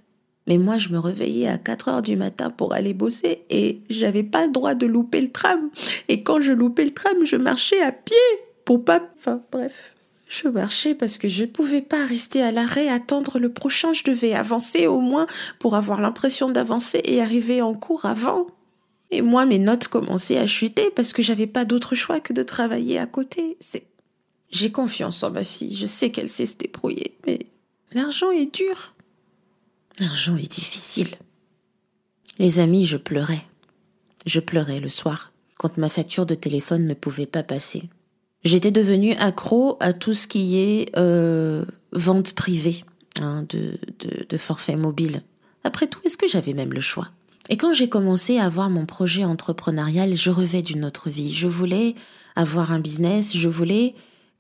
Mais 0.48 0.58
moi, 0.58 0.78
je 0.78 0.90
me 0.90 1.00
réveillais 1.00 1.48
à 1.48 1.58
4 1.58 1.88
heures 1.88 2.02
du 2.02 2.16
matin 2.16 2.52
pour 2.52 2.74
aller 2.74 2.94
bosser 2.94 3.42
et 3.50 3.82
j'avais 3.90 4.24
pas 4.24 4.46
le 4.46 4.52
droit 4.52 4.76
de 4.76 4.86
louper 4.86 5.22
le 5.22 5.32
tram. 5.32 5.70
Et 6.08 6.24
quand 6.24 6.40
je 6.40 6.52
loupais 6.52 6.86
le 6.86 6.94
tram, 6.94 7.26
je 7.26 7.36
marchais 7.36 7.82
à 7.82 7.92
pied 7.92 8.16
pour 8.64 8.86
pas, 8.86 9.02
enfin, 9.18 9.42
bref. 9.52 9.94
Je 10.28 10.48
marchais 10.48 10.96
parce 10.96 11.18
que 11.18 11.28
je 11.28 11.44
ne 11.44 11.48
pouvais 11.48 11.82
pas 11.82 12.06
rester 12.06 12.42
à 12.42 12.52
l'arrêt, 12.52 12.90
attendre 12.90 13.40
le 13.40 13.52
prochain. 13.52 13.94
Je 13.94 14.04
devais 14.04 14.34
avancer 14.34 14.88
au 14.88 15.00
moins 15.00 15.28
pour 15.60 15.76
avoir 15.76 16.02
l'impression 16.02 16.50
d'avancer 16.50 17.02
et 17.04 17.22
arriver 17.22 17.62
en 17.62 17.74
cours 17.74 18.06
avant. 18.06 18.48
Et 19.12 19.22
moi, 19.22 19.46
mes 19.46 19.60
notes 19.60 19.88
commençaient 19.88 20.40
à 20.40 20.48
chuter 20.48 20.90
parce 20.96 21.14
que 21.14 21.22
j'avais 21.22 21.48
pas 21.48 21.64
d'autre 21.64 21.94
choix 21.96 22.20
que 22.20 22.34
de 22.34 22.44
travailler 22.44 22.98
à 22.98 23.06
côté. 23.06 23.56
C'est 23.60 23.86
j'ai 24.52 24.72
confiance 24.72 25.24
en 25.24 25.32
ma 25.32 25.44
fille, 25.44 25.76
je 25.76 25.86
sais 25.86 26.12
qu'elle 26.12 26.30
sait 26.30 26.46
se 26.46 26.58
débrouiller, 26.58 27.18
mais 27.26 27.40
l'argent 27.92 28.32
est 28.32 28.54
dur. 28.54 28.94
L'argent 30.00 30.36
est 30.36 30.52
difficile. 30.52 31.16
Les 32.38 32.60
amis, 32.60 32.86
je 32.86 32.98
pleurais. 32.98 33.42
Je 34.26 34.40
pleurais 34.40 34.80
le 34.80 34.90
soir, 34.90 35.32
quand 35.58 35.78
ma 35.78 35.90
facture 35.90 36.26
de 36.26 36.36
téléphone 36.36 36.86
ne 36.86 36.94
pouvait 36.94 37.26
pas 37.26 37.44
passer. 37.44 37.84
J'étais 38.44 38.72
devenue 38.72 39.14
accro 39.14 39.78
à 39.80 39.94
tout 39.94 40.14
ce 40.14 40.28
qui 40.28 40.58
est 40.58 40.96
euh, 40.98 41.66
vente 41.94 42.34
privée 42.34 42.84
hein, 43.22 43.46
de, 43.50 43.80
de, 44.00 44.26
de 44.28 44.38
forfait 44.38 44.76
mobile. 44.76 45.24
Après 45.64 45.88
tout, 45.88 46.00
est-ce 46.04 46.18
que 46.18 46.28
j'avais 46.28 46.54
même 46.54 46.74
le 46.74 46.82
choix? 46.82 47.10
Et 47.50 47.58
quand 47.58 47.74
j'ai 47.74 47.90
commencé 47.90 48.38
à 48.38 48.46
avoir 48.46 48.70
mon 48.70 48.86
projet 48.86 49.24
entrepreneurial, 49.24 50.16
je 50.16 50.30
rêvais 50.30 50.62
d'une 50.62 50.84
autre 50.84 51.10
vie. 51.10 51.34
Je 51.34 51.48
voulais 51.48 51.96
avoir 52.36 52.72
un 52.72 52.80
business, 52.80 53.36
je 53.36 53.50
voulais 53.50 53.96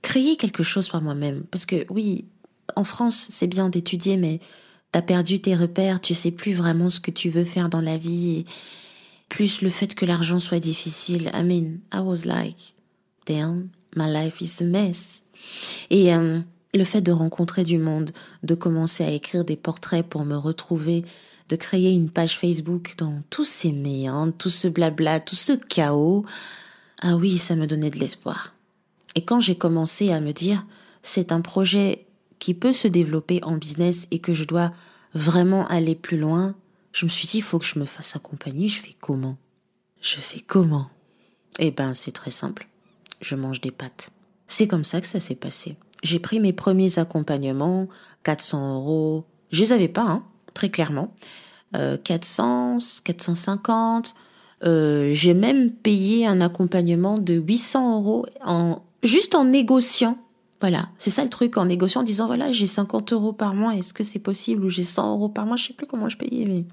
créer 0.06 0.38
quelque 0.38 0.62
chose 0.62 0.88
par 0.88 1.02
moi-même. 1.02 1.44
Parce 1.50 1.66
que 1.66 1.88
oui, 1.90 2.26
en 2.76 2.84
France, 2.84 3.28
c'est 3.32 3.48
bien 3.48 3.70
d'étudier, 3.70 4.18
mais 4.18 4.40
t'as 4.92 5.02
perdu 5.02 5.42
tes 5.42 5.56
repères, 5.56 6.00
tu 6.00 6.14
sais 6.14 6.30
plus 6.30 6.54
vraiment 6.54 6.90
ce 6.90 7.00
que 7.00 7.10
tu 7.10 7.32
veux 7.32 7.44
faire 7.44 7.70
dans 7.70 7.82
la 7.82 7.98
vie. 7.98 8.46
plus 9.30 9.64
le 9.64 9.72
fait 9.72 9.96
que 9.96 10.06
l'argent 10.06 10.38
soit 10.38 10.60
difficile. 10.60 11.32
I 11.34 11.44
mean, 11.44 11.80
I 11.92 12.02
was 12.02 12.26
like, 12.26 12.76
damn, 13.26 13.70
my 13.96 14.08
life 14.08 14.40
is 14.42 14.62
a 14.62 14.66
mess. 14.66 15.24
Et 15.90 16.14
euh, 16.14 16.40
le 16.76 16.84
fait 16.84 17.02
de 17.02 17.12
rencontrer 17.12 17.64
du 17.64 17.80
monde, 17.80 18.12
de 18.44 18.54
commencer 18.54 19.04
à 19.04 19.10
écrire 19.10 19.44
des 19.44 19.56
portraits 19.56 20.06
pour 20.08 20.24
me 20.24 20.36
retrouver, 20.36 21.04
de 21.50 21.56
créer 21.56 21.92
une 21.92 22.12
page 22.12 22.38
Facebook 22.38 22.94
dans 23.00 23.24
tous 23.32 23.46
ces 23.46 23.72
méandres, 23.72 24.34
tout 24.38 24.52
ce 24.52 24.68
blabla, 24.68 25.20
tout 25.20 25.36
ce 25.36 25.54
chaos, 25.54 26.26
ah 27.02 27.16
oui, 27.16 27.40
ça 27.40 27.56
me 27.56 27.66
donnait 27.66 27.92
de 27.92 28.00
l'espoir. 28.00 28.55
Et 29.16 29.24
quand 29.24 29.40
j'ai 29.40 29.56
commencé 29.56 30.12
à 30.12 30.20
me 30.20 30.32
dire, 30.32 30.66
c'est 31.02 31.32
un 31.32 31.42
projet 31.42 32.06
qui 32.40 32.54
peut 32.54 32.74
se 32.74 32.88
développer 32.88 33.40
en 33.44 33.58
business 33.58 34.08
et 34.12 34.20
que 34.20 34.34
je 34.34 34.44
dois 34.44 34.72
vraiment 35.14 35.66
aller 35.68 35.96
plus 35.96 36.18
loin, 36.18 36.56
je 36.92 37.06
me 37.06 37.10
suis 37.10 37.28
dit, 37.28 37.38
il 37.38 37.44
faut 37.44 37.60
que 37.60 37.66
je 37.66 37.80
me 37.80 37.86
fasse 37.86 38.16
accompagner. 38.16 38.68
Je 38.68 38.82
fais 38.82 38.96
comment? 39.00 39.38
Je 40.02 40.18
fais 40.18 40.42
comment? 40.42 40.90
Eh 41.60 41.72
ben, 41.72 41.94
c'est 41.94 42.12
très 42.12 42.32
simple. 42.32 42.68
Je 43.22 43.36
mange 43.36 43.62
des 43.62 43.72
pâtes. 43.72 44.10
C'est 44.48 44.68
comme 44.68 44.84
ça 44.84 45.02
que 45.02 45.08
ça 45.08 45.20
s'est 45.20 45.36
passé. 45.36 45.78
j'ai 46.04 46.20
pris 46.20 46.40
mes 46.40 46.54
premiers 46.54 47.00
accompagnements, 47.00 47.88
400 48.24 48.76
euros. 48.76 49.26
Je 49.52 49.62
les 49.62 49.72
avais 49.72 49.88
pas, 49.88 50.04
hein, 50.04 50.24
très 50.54 50.70
clairement. 50.70 51.14
400, 52.04 52.78
450. 53.04 54.16
Euh, 54.64 55.12
j'ai 55.14 55.34
même 55.34 55.72
payé 55.72 56.26
un 56.26 56.42
accompagnement 56.42 57.18
de 57.18 57.34
800 57.34 58.00
euros 58.00 58.26
en, 58.44 58.82
juste 59.06 59.36
en 59.36 59.46
négociant. 59.46 60.18
Voilà, 60.62 60.90
c'est 60.98 61.10
ça 61.10 61.24
le 61.24 61.30
truc, 61.30 61.58
en 61.58 61.66
négociant, 61.66 62.02
en 62.02 62.04
disant 62.04 62.28
voilà, 62.28 62.52
j'ai 62.52 62.68
50 62.68 63.14
euros 63.14 63.34
par 63.34 63.54
mois, 63.54 63.76
est-ce 63.76 63.94
que 63.94 64.04
c'est 64.04 64.20
possible 64.20 64.64
Ou 64.66 64.70
j'ai 64.70 64.84
100 64.84 65.14
euros 65.14 65.30
par 65.30 65.46
mois, 65.46 65.58
je 65.58 65.68
sais 65.68 65.74
plus 65.74 65.86
comment 65.86 66.10
je 66.10 66.18
payais. 66.18 66.66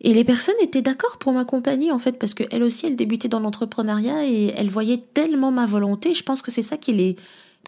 Et 0.00 0.14
les 0.14 0.24
personnes 0.24 0.54
étaient 0.60 0.82
d'accord 0.82 1.18
pour 1.18 1.32
m'accompagner, 1.32 1.90
en 1.90 1.98
fait, 1.98 2.18
parce 2.18 2.34
qu'elles 2.34 2.62
aussi, 2.62 2.86
elles 2.86 2.96
débutaient 2.96 3.28
dans 3.28 3.40
l'entrepreneuriat 3.40 4.26
et 4.26 4.52
elles 4.56 4.70
voyaient 4.70 5.02
tellement 5.14 5.50
ma 5.50 5.66
volonté. 5.66 6.14
Je 6.14 6.22
pense 6.22 6.42
que 6.42 6.50
c'est 6.50 6.62
ça 6.62 6.76
qui, 6.76 6.92
les, 6.92 7.16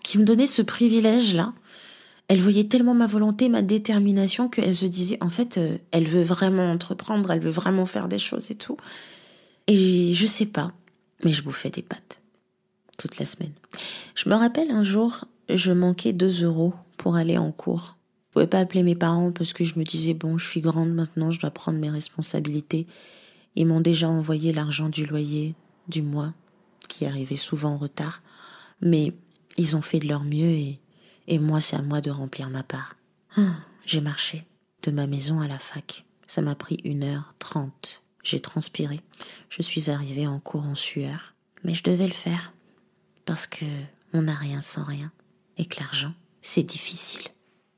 qui 0.03 0.19
me 0.19 0.25
donnait 0.25 0.47
ce 0.47 0.63
privilège-là. 0.63 1.53
Elles 2.29 2.41
voyaient 2.41 2.65
tellement 2.65 2.95
ma 2.95 3.07
volonté, 3.07 3.49
ma 3.49 3.63
détermination, 3.63 4.49
qu'elles 4.49 4.77
se 4.77 4.87
disaient, 4.87 5.19
en 5.21 5.31
fait, 5.31 5.59
euh, 5.59 5.77
elle 5.91 6.07
veut 6.07 6.23
vraiment 6.23 6.71
entreprendre, 6.71 7.31
elle 7.33 7.41
veut 7.41 7.51
vraiment 7.51 7.87
faire 7.87 8.07
des 8.07 8.21
choses 8.21 8.53
et 8.53 8.55
tout. 8.55 8.77
Et 9.67 10.13
je 10.13 10.27
sais 10.27 10.47
pas, 10.47 10.73
mais 11.25 11.33
je 11.33 11.43
bouffais 11.43 11.71
des 11.71 11.83
pâtes 11.83 12.20
toute 13.01 13.19
la 13.19 13.25
semaine. 13.25 13.53
Je 14.15 14.29
me 14.29 14.35
rappelle 14.35 14.71
un 14.71 14.83
jour, 14.83 15.25
je 15.49 15.73
manquais 15.73 16.13
2 16.13 16.45
euros 16.45 16.75
pour 16.99 17.17
aller 17.17 17.39
en 17.39 17.51
cours. 17.51 17.97
Je 18.29 18.33
pouvais 18.35 18.47
pas 18.47 18.61
appeler 18.61 18.83
mes 18.83 18.95
parents 18.95 19.33
parce 19.33 19.55
que 19.55 19.65
je 19.65 19.79
me 19.79 19.85
disais 19.85 20.13
bon, 20.13 20.37
je 20.37 20.47
suis 20.47 20.61
grande 20.61 20.93
maintenant, 20.93 21.31
je 21.31 21.41
dois 21.41 21.51
prendre 21.51 21.79
mes 21.79 21.91
responsabilités. 21.91 22.87
Ils 23.57 23.67
m'ont 23.67 23.81
déjà 23.81 24.09
envoyé 24.09 24.53
l'argent 24.53 24.91
du 24.91 25.07
loyer 25.07 25.55
du 25.89 26.03
mois, 26.03 26.35
qui 26.89 27.07
arrivait 27.07 27.37
souvent 27.37 27.71
en 27.71 27.79
retard, 27.79 28.23
mais 28.81 29.15
ils 29.57 29.77
ont 29.77 29.83
fait 29.83 29.99
de 29.99 30.07
leur 30.07 30.23
mieux 30.23 30.51
et, 30.51 30.79
et 31.27 31.39
moi 31.39 31.61
c'est 31.61 31.77
à 31.77 31.83
moi 31.83 32.01
de 32.01 32.11
remplir 32.11 32.51
ma 32.51 32.63
part. 32.63 32.97
Ah, 33.37 33.55
j'ai 33.87 34.03
marché 34.03 34.45
de 34.83 34.91
ma 34.91 35.07
maison 35.07 35.41
à 35.41 35.49
la 35.49 35.59
fac. 35.59 36.05
Ça 36.27 36.43
m'a 36.43 36.55
pris 36.55 36.77
une 36.85 37.03
heure 37.03 37.35
trente. 37.39 38.03
J'ai 38.23 38.41
transpiré. 38.41 39.01
Je 39.49 39.63
suis 39.63 39.91
arrivée 39.91 40.27
en 40.27 40.39
cours 40.39 40.65
en 40.65 40.75
sueur. 40.75 41.35
Mais 41.65 41.75
je 41.75 41.83
devais 41.83 42.07
le 42.07 42.13
faire. 42.13 42.53
Parce 43.25 43.47
que 43.47 43.65
on 44.13 44.23
n'a 44.23 44.35
rien 44.35 44.61
sans 44.61 44.83
rien. 44.83 45.13
Et 45.57 45.67
que 45.67 45.81
l'argent, 45.81 46.15
c'est 46.43 46.63
difficile. 46.63 47.23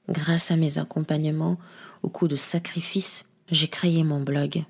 Grâce 0.08 0.50
à 0.50 0.56
mes 0.56 0.78
accompagnements, 0.78 1.58
au 2.02 2.08
coup 2.08 2.28
de 2.28 2.36
sacrifice, 2.36 3.24
j'ai 3.50 3.68
créé 3.68 4.04
mon 4.04 4.20
blog. 4.20 4.64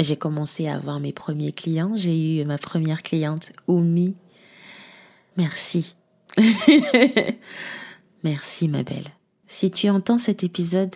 J'ai 0.00 0.16
commencé 0.16 0.66
à 0.66 0.74
avoir 0.74 1.00
mes 1.00 1.12
premiers 1.12 1.52
clients. 1.52 1.96
J'ai 1.96 2.40
eu 2.40 2.44
ma 2.44 2.58
première 2.58 3.02
cliente, 3.02 3.52
Oumi. 3.68 4.16
Merci. 5.36 5.94
Merci, 8.24 8.68
ma 8.68 8.82
belle. 8.82 9.08
Si 9.46 9.70
tu 9.70 9.88
entends 9.90 10.18
cet 10.18 10.42
épisode, 10.42 10.94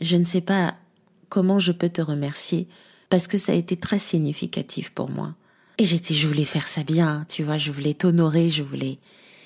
je 0.00 0.16
ne 0.16 0.24
sais 0.24 0.40
pas 0.40 0.76
comment 1.28 1.58
je 1.58 1.72
peux 1.72 1.88
te 1.88 2.00
remercier 2.00 2.68
parce 3.08 3.26
que 3.26 3.38
ça 3.38 3.52
a 3.52 3.56
été 3.56 3.76
très 3.76 3.98
significatif 3.98 4.90
pour 4.90 5.10
moi. 5.10 5.34
Et 5.80 5.86
j'étais, 5.86 6.12
je 6.12 6.28
voulais 6.28 6.44
faire 6.44 6.68
ça 6.68 6.82
bien, 6.82 7.24
tu 7.26 7.42
vois, 7.42 7.56
je 7.56 7.72
voulais 7.72 7.94
t'honorer, 7.94 8.50
je 8.50 8.62
voulais, 8.62 8.98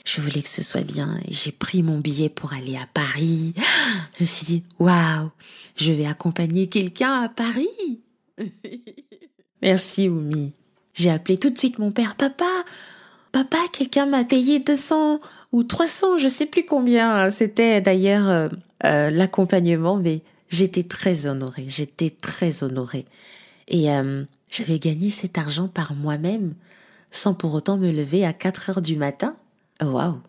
je 0.05 0.21
voulais 0.21 0.43
que 0.43 0.49
ce 0.49 0.65
soit 0.65 0.81
bien. 0.81 1.17
J'ai 1.29 1.53
pris 1.53 1.85
mon 1.85 2.01
billet 2.01 2.29
pour 2.29 2.53
aller 2.53 2.75
à 2.75 2.89
Paris. 2.93 3.55
Je 4.19 4.25
me 4.25 4.27
suis 4.27 4.45
dit, 4.45 4.65
waouh, 4.81 5.31
je 5.77 5.93
vais 5.93 6.07
accompagner 6.07 6.67
quelqu'un 6.67 7.23
à 7.23 7.29
Paris. 7.29 8.01
Merci, 9.63 10.09
Oumi. 10.09 10.55
J'ai 10.93 11.09
appelé 11.09 11.37
tout 11.37 11.51
de 11.51 11.59
suite 11.59 11.79
mon 11.79 11.93
père, 11.93 12.17
papa, 12.17 12.51
papa, 13.31 13.59
quelqu'un 13.73 14.07
m'a 14.07 14.25
payé 14.25 14.59
200 14.59 15.21
ou 15.53 15.63
300, 15.63 16.19
je 16.19 16.27
sais 16.27 16.47
plus 16.47 16.65
combien. 16.65 17.31
C'était 17.31 17.81
d'ailleurs 17.81 18.29
euh, 18.29 18.49
euh, 18.85 19.11
l'accompagnement, 19.11 19.99
mais 19.99 20.23
j'étais 20.49 20.83
très 20.83 21.27
honorée, 21.27 21.67
j'étais 21.69 22.11
très 22.11 22.65
honorée. 22.65 23.05
Et 23.69 23.93
euh, 23.93 24.25
j'avais 24.55 24.79
gagné 24.79 25.11
cet 25.11 25.37
argent 25.39 25.69
par 25.69 25.95
moi-même, 25.95 26.55
sans 27.11 27.35
pour 27.35 27.55
autant 27.55 27.77
me 27.77 27.91
lever 27.91 28.25
à 28.25 28.33
4 28.33 28.71
heures 28.71 28.81
du 28.81 28.97
matin. 28.97 29.37
Waouh 29.83 30.21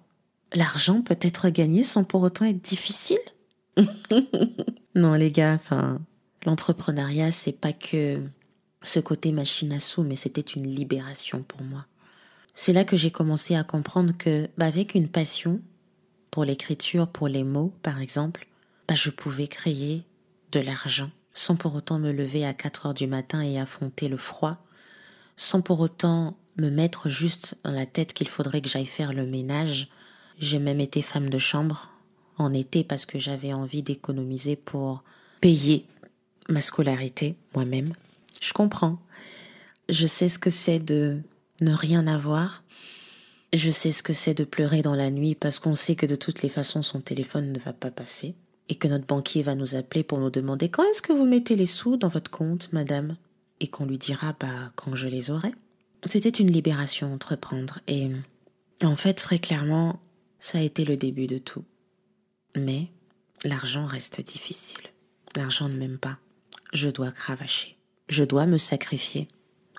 L'argent 0.54 1.02
peut 1.02 1.18
être 1.22 1.50
gagné 1.50 1.84
sans 1.84 2.04
pour 2.04 2.22
autant 2.22 2.46
être 2.46 2.62
difficile? 2.62 3.20
Non 4.96 5.14
les 5.14 5.30
gars, 5.30 5.56
enfin, 5.56 6.00
l'entrepreneuriat, 6.46 7.30
c'est 7.30 7.52
pas 7.52 7.74
que 7.74 8.22
ce 8.82 9.02
côté 9.02 9.34
machine 9.34 9.74
à 9.74 9.80
sous, 9.80 10.04
mais 10.04 10.16
c'était 10.16 10.40
une 10.40 10.68
libération 10.68 11.44
pour 11.44 11.62
moi. 11.64 11.86
C'est 12.54 12.72
là 12.72 12.86
que 12.86 12.96
j'ai 12.96 13.12
commencé 13.12 13.56
à 13.56 13.66
comprendre 13.66 14.14
que, 14.18 14.48
bah, 14.58 14.68
avec 14.68 14.96
une 14.96 15.10
passion, 15.10 15.60
pour 16.32 16.46
l'écriture, 16.46 17.10
pour 17.10 17.28
les 17.28 17.44
mots, 17.44 17.74
par 17.84 18.00
exemple, 18.00 18.48
bah, 18.88 18.96
je 18.96 19.10
pouvais 19.10 19.48
créer 19.48 20.06
de 20.54 20.62
l'argent 20.62 21.12
sans 21.36 21.56
pour 21.56 21.76
autant 21.76 22.00
me 22.00 22.12
lever 22.12 22.46
à 22.46 22.54
4 22.56 22.88
heures 22.88 22.94
du 22.96 23.06
matin 23.06 23.42
et 23.42 23.60
affronter 23.60 24.08
le 24.08 24.18
froid, 24.18 24.58
sans 25.38 25.62
pour 25.62 25.82
autant 25.82 26.38
me 26.58 26.70
mettre 26.70 27.10
juste 27.10 27.56
dans 27.64 27.72
la 27.72 27.86
tête 27.86 28.14
qu'il 28.14 28.30
faudrait 28.30 28.62
que 28.62 28.70
j'aille 28.70 28.86
faire 28.86 29.14
le 29.14 29.26
ménage. 29.28 29.90
J'ai 30.40 30.60
même 30.60 30.80
été 30.80 31.02
femme 31.02 31.30
de 31.30 31.38
chambre 31.38 31.92
en 32.38 32.54
été 32.54 32.84
parce 32.84 33.06
que 33.06 33.20
j'avais 33.20 33.54
envie 33.54 33.84
d'économiser 33.84 34.56
pour 34.56 35.04
payer 35.42 35.86
ma 36.48 36.62
scolarité 36.62 37.36
moi-même. 37.54 37.94
Je 38.42 38.54
comprends. 38.54 39.00
Je 39.90 40.06
sais 40.06 40.30
ce 40.30 40.40
que 40.40 40.50
c'est 40.50 40.80
de 40.80 41.20
ne 41.62 41.74
rien 41.74 42.08
avoir. 42.08 42.64
Je 43.54 43.72
sais 43.72 43.92
ce 43.92 44.04
que 44.04 44.14
c'est 44.14 44.34
de 44.34 44.46
pleurer 44.46 44.82
dans 44.82 44.96
la 44.96 45.12
nuit 45.12 45.36
parce 45.36 45.60
qu'on 45.60 45.76
sait 45.76 45.96
que 45.96 46.06
de 46.06 46.16
toutes 46.16 46.42
les 46.42 46.50
façons 46.50 46.82
son 46.82 47.02
téléphone 47.02 47.52
ne 47.52 47.60
va 47.60 47.74
pas 47.74 47.92
passer 47.92 48.36
et 48.70 48.76
que 48.76 48.88
notre 48.88 49.06
banquier 49.06 49.44
va 49.44 49.56
nous 49.56 49.76
appeler 49.76 50.04
pour 50.04 50.20
nous 50.20 50.30
demander 50.30 50.70
quand 50.70 50.84
est-ce 50.84 51.02
que 51.02 51.14
vous 51.14 51.26
mettez 51.26 51.56
les 51.56 51.66
sous 51.66 51.98
dans 51.98 52.08
votre 52.08 52.32
compte, 52.32 52.72
madame, 52.74 53.16
et 53.60 53.68
qu'on 53.68 53.86
lui 53.86 53.98
dira 53.98 54.36
bah 54.40 54.72
quand 54.76 54.96
je 54.96 55.08
les 55.08 55.32
aurai. 55.32 55.52
C'était 56.06 56.30
une 56.30 56.52
libération 56.52 57.14
entreprendre 57.14 57.80
et 57.88 58.10
en 58.84 58.96
fait 58.96 59.14
très 59.14 59.40
clairement 59.40 60.00
ça 60.40 60.60
a 60.60 60.62
été 60.62 60.86
le 60.86 60.98
début 60.98 61.28
de 61.28 61.38
tout. 61.38 61.64
Mais 62.56 62.88
l'argent 63.44 63.86
reste 63.86 64.22
difficile. 64.22 64.84
L'argent 65.36 65.68
ne 65.68 65.76
m'aime 65.76 65.98
pas. 65.98 66.18
Je 66.74 66.90
dois 66.90 67.12
cravacher. 67.12 67.78
Je 68.10 68.24
dois 68.24 68.46
me 68.46 68.58
sacrifier 68.58 69.28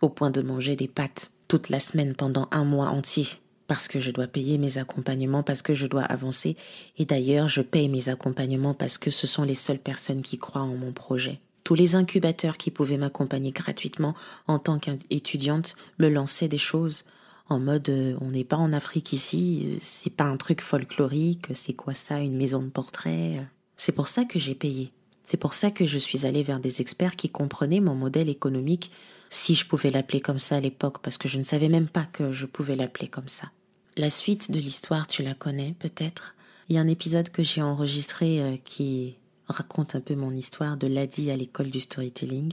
au 0.03 0.09
point 0.09 0.31
de 0.31 0.42
manger 0.42 0.77
des 0.77 0.88
pâtes 0.88 1.31
toute 1.49 1.68
la 1.68 1.81
semaine 1.81 2.14
pendant 2.14 2.49
un 2.51 2.64
mois 2.64 2.88
entier 2.88 3.29
parce 3.67 3.89
que 3.89 4.01
je 4.01 4.11
dois 4.11 4.27
payer 4.27 4.59
mes 4.59 4.79
accompagnements, 4.79 5.43
parce 5.43 5.63
que 5.63 5.75
je 5.75 5.87
dois 5.87 6.03
avancer. 6.03 6.57
Et 6.99 7.05
d'ailleurs, 7.05 7.49
je 7.49 7.61
paye 7.63 7.89
mes 7.89 8.09
accompagnements 8.09 8.75
parce 8.75 8.99
que 8.99 9.11
ce 9.11 9.27
sont 9.27 9.43
les 9.43 9.55
seules 9.55 9.79
personnes 9.79 10.23
qui 10.23 10.39
croient 10.39 10.63
en 10.63 10.77
mon 10.77 10.93
projet. 10.93 11.41
Tous 11.65 11.75
les 11.75 11.97
incubateurs 11.97 12.59
qui 12.59 12.71
pouvaient 12.71 12.97
m'accompagner 12.97 13.51
gratuitement 13.51 14.15
en 14.47 14.59
tant 14.59 14.79
qu'étudiante 14.79 15.75
me 15.99 16.09
lançaient 16.09 16.49
des 16.49 16.59
choses 16.59 17.05
en 17.49 17.61
mode 17.61 17.89
euh, 17.89 18.17
on 18.21 18.31
n'est 18.31 18.45
pas 18.45 18.57
en 18.57 18.73
Afrique 18.73 19.13
ici, 19.13 19.77
c'est 19.81 20.11
pas 20.11 20.25
un 20.25 20.37
truc 20.37 20.61
folklorique, 20.61 21.49
c'est 21.55 21.75
quoi 21.75 21.95
ça, 21.95 22.21
une 22.21 22.37
maison 22.37 22.61
de 22.61 22.69
portrait? 22.69 23.47
C'est 23.77 23.93
pour 23.93 24.09
ça 24.09 24.25
que 24.25 24.39
j'ai 24.39 24.55
payé. 24.55 24.93
C'est 25.23 25.37
pour 25.37 25.55
ça 25.55 25.71
que 25.71 25.87
je 25.87 25.99
suis 25.99 26.25
allée 26.27 26.43
vers 26.43 26.61
des 26.61 26.81
experts 26.81 27.17
qui 27.17 27.31
comprenaient 27.31 27.81
mon 27.81 27.95
modèle 27.95 28.29
économique, 28.29 28.93
si 29.29 29.55
je 29.55 29.67
pouvais 29.67 29.91
l'appeler 29.91 30.21
comme 30.21 30.39
ça 30.39 30.57
à 30.57 30.61
l'époque, 30.61 30.99
parce 31.03 31.19
que 31.19 31.29
je 31.29 31.39
ne 31.39 31.43
savais 31.43 31.69
même 31.69 31.89
pas 31.89 32.05
que 32.05 32.33
je 32.33 32.47
pouvais 32.47 32.77
l'appeler 32.77 33.09
comme 33.09 33.29
ça. 33.29 33.51
La 33.99 34.11
suite 34.11 34.51
de 34.51 34.59
l'histoire, 34.59 35.07
tu 35.07 35.23
la 35.23 35.33
connais 35.33 35.75
peut-être. 35.79 36.35
Il 36.69 36.77
y 36.77 36.79
a 36.79 36.83
un 36.83 36.89
épisode 36.89 37.31
que 37.31 37.43
j'ai 37.43 37.63
enregistré 37.63 38.43
euh, 38.43 38.57
qui 38.63 39.17
raconte 39.49 39.95
un 39.95 40.01
peu 40.01 40.15
mon 40.15 40.33
histoire 40.33 40.77
de 40.77 40.87
l'ADI 40.87 41.31
à 41.31 41.37
l'école 41.37 41.71
du 41.71 41.81
storytelling. 41.81 42.53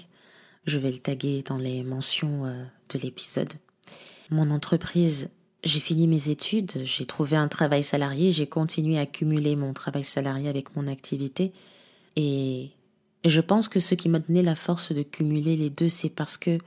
Je 0.65 0.77
vais 0.77 0.91
le 0.91 0.99
taguer 0.99 1.43
dans 1.45 1.58
les 1.58 1.84
mentions 1.84 2.45
euh, 2.45 2.63
de 2.93 2.99
l'épisode. 2.99 3.51
Mon 4.29 4.51
entreprise, 4.51 5.29
j'ai 5.65 5.82
fini 5.82 6.08
mes 6.08 6.29
études, 6.29 6.71
j'ai 6.86 7.06
trouvé 7.06 7.36
un 7.36 7.49
travail 7.49 7.84
salarié, 7.84 8.32
j'ai 8.32 8.47
continué 8.47 8.97
à 8.97 9.06
cumuler 9.06 9.58
mon 9.58 9.73
travail 9.73 10.06
salarié 10.06 10.47
avec 10.47 10.77
mon 10.77 10.88
activité. 10.88 11.51
Et 12.15 12.71
je 13.25 13.41
pense 13.41 13.67
que 13.67 13.82
ce 13.82 13.95
qui 13.95 14.08
m'a 14.08 14.19
donné 14.19 14.43
la 14.43 14.56
force 14.56 14.93
de 14.93 15.03
cumuler 15.03 15.58
les 15.58 15.69
deux, 15.69 15.89
c'est 15.89 16.10
parce 16.10 16.38
que 16.38 16.58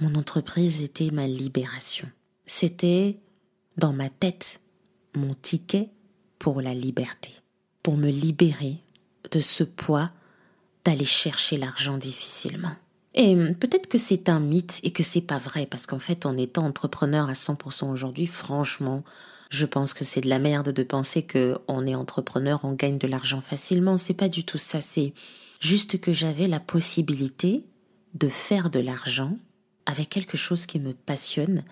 mon 0.00 0.14
entreprise 0.16 0.82
était 0.82 1.10
ma 1.10 1.26
libération. 1.26 2.08
C'était 2.44 3.16
dans 3.76 3.92
ma 3.92 4.08
tête 4.08 4.60
mon 5.14 5.34
ticket 5.34 5.90
pour 6.38 6.60
la 6.60 6.74
liberté, 6.74 7.30
pour 7.82 7.96
me 7.96 8.10
libérer 8.10 8.76
de 9.30 9.40
ce 9.40 9.64
poids 9.64 10.10
d'aller 10.84 11.04
chercher 11.04 11.56
l'argent 11.56 11.98
difficilement. 11.98 12.72
Et 13.14 13.34
peut-être 13.34 13.88
que 13.88 13.98
c'est 13.98 14.28
un 14.28 14.40
mythe 14.40 14.78
et 14.82 14.92
que 14.92 15.02
c'est 15.02 15.22
pas 15.22 15.38
vrai 15.38 15.66
parce 15.66 15.86
qu'en 15.86 15.98
fait, 15.98 16.26
en 16.26 16.36
étant 16.36 16.66
entrepreneur 16.66 17.30
à 17.30 17.32
100% 17.32 17.90
aujourd'hui, 17.90 18.26
franchement, 18.26 19.02
je 19.50 19.64
pense 19.64 19.94
que 19.94 20.04
c'est 20.04 20.20
de 20.20 20.28
la 20.28 20.38
merde 20.38 20.70
de 20.70 20.82
penser 20.82 21.22
que 21.22 21.56
on 21.66 21.86
est 21.86 21.94
entrepreneur, 21.94 22.60
on 22.64 22.72
gagne 22.72 22.98
de 22.98 23.06
l'argent 23.06 23.40
facilement. 23.40 23.96
C'est 23.96 24.14
pas 24.14 24.28
du 24.28 24.44
tout 24.44 24.58
ça. 24.58 24.82
C'est 24.82 25.14
juste 25.60 25.98
que 25.98 26.12
j'avais 26.12 26.46
la 26.46 26.60
possibilité 26.60 27.64
de 28.14 28.28
faire 28.28 28.68
de 28.68 28.80
l'argent 28.80 29.38
avec 29.86 30.10
quelque 30.10 30.36
chose 30.36 30.66
qui 30.66 30.78
me 30.78 30.92
passionne 30.92 31.62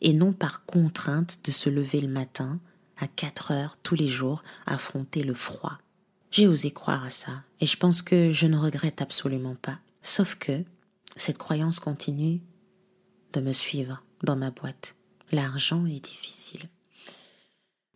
et 0.00 0.12
non 0.12 0.32
par 0.32 0.64
contrainte 0.64 1.38
de 1.44 1.50
se 1.50 1.68
lever 1.68 2.00
le 2.00 2.08
matin 2.08 2.60
à 2.98 3.06
4 3.06 3.52
heures 3.52 3.76
tous 3.82 3.94
les 3.94 4.08
jours, 4.08 4.42
affronter 4.66 5.22
le 5.22 5.34
froid. 5.34 5.78
J'ai 6.30 6.46
osé 6.46 6.70
croire 6.70 7.04
à 7.04 7.10
ça, 7.10 7.42
et 7.60 7.66
je 7.66 7.76
pense 7.76 8.02
que 8.02 8.32
je 8.32 8.46
ne 8.46 8.58
regrette 8.58 9.00
absolument 9.00 9.54
pas. 9.54 9.78
Sauf 10.02 10.34
que 10.34 10.64
cette 11.16 11.38
croyance 11.38 11.80
continue 11.80 12.40
de 13.32 13.40
me 13.40 13.52
suivre 13.52 14.02
dans 14.24 14.36
ma 14.36 14.50
boîte. 14.50 14.94
L'argent 15.32 15.86
est 15.86 16.04
difficile. 16.04 16.68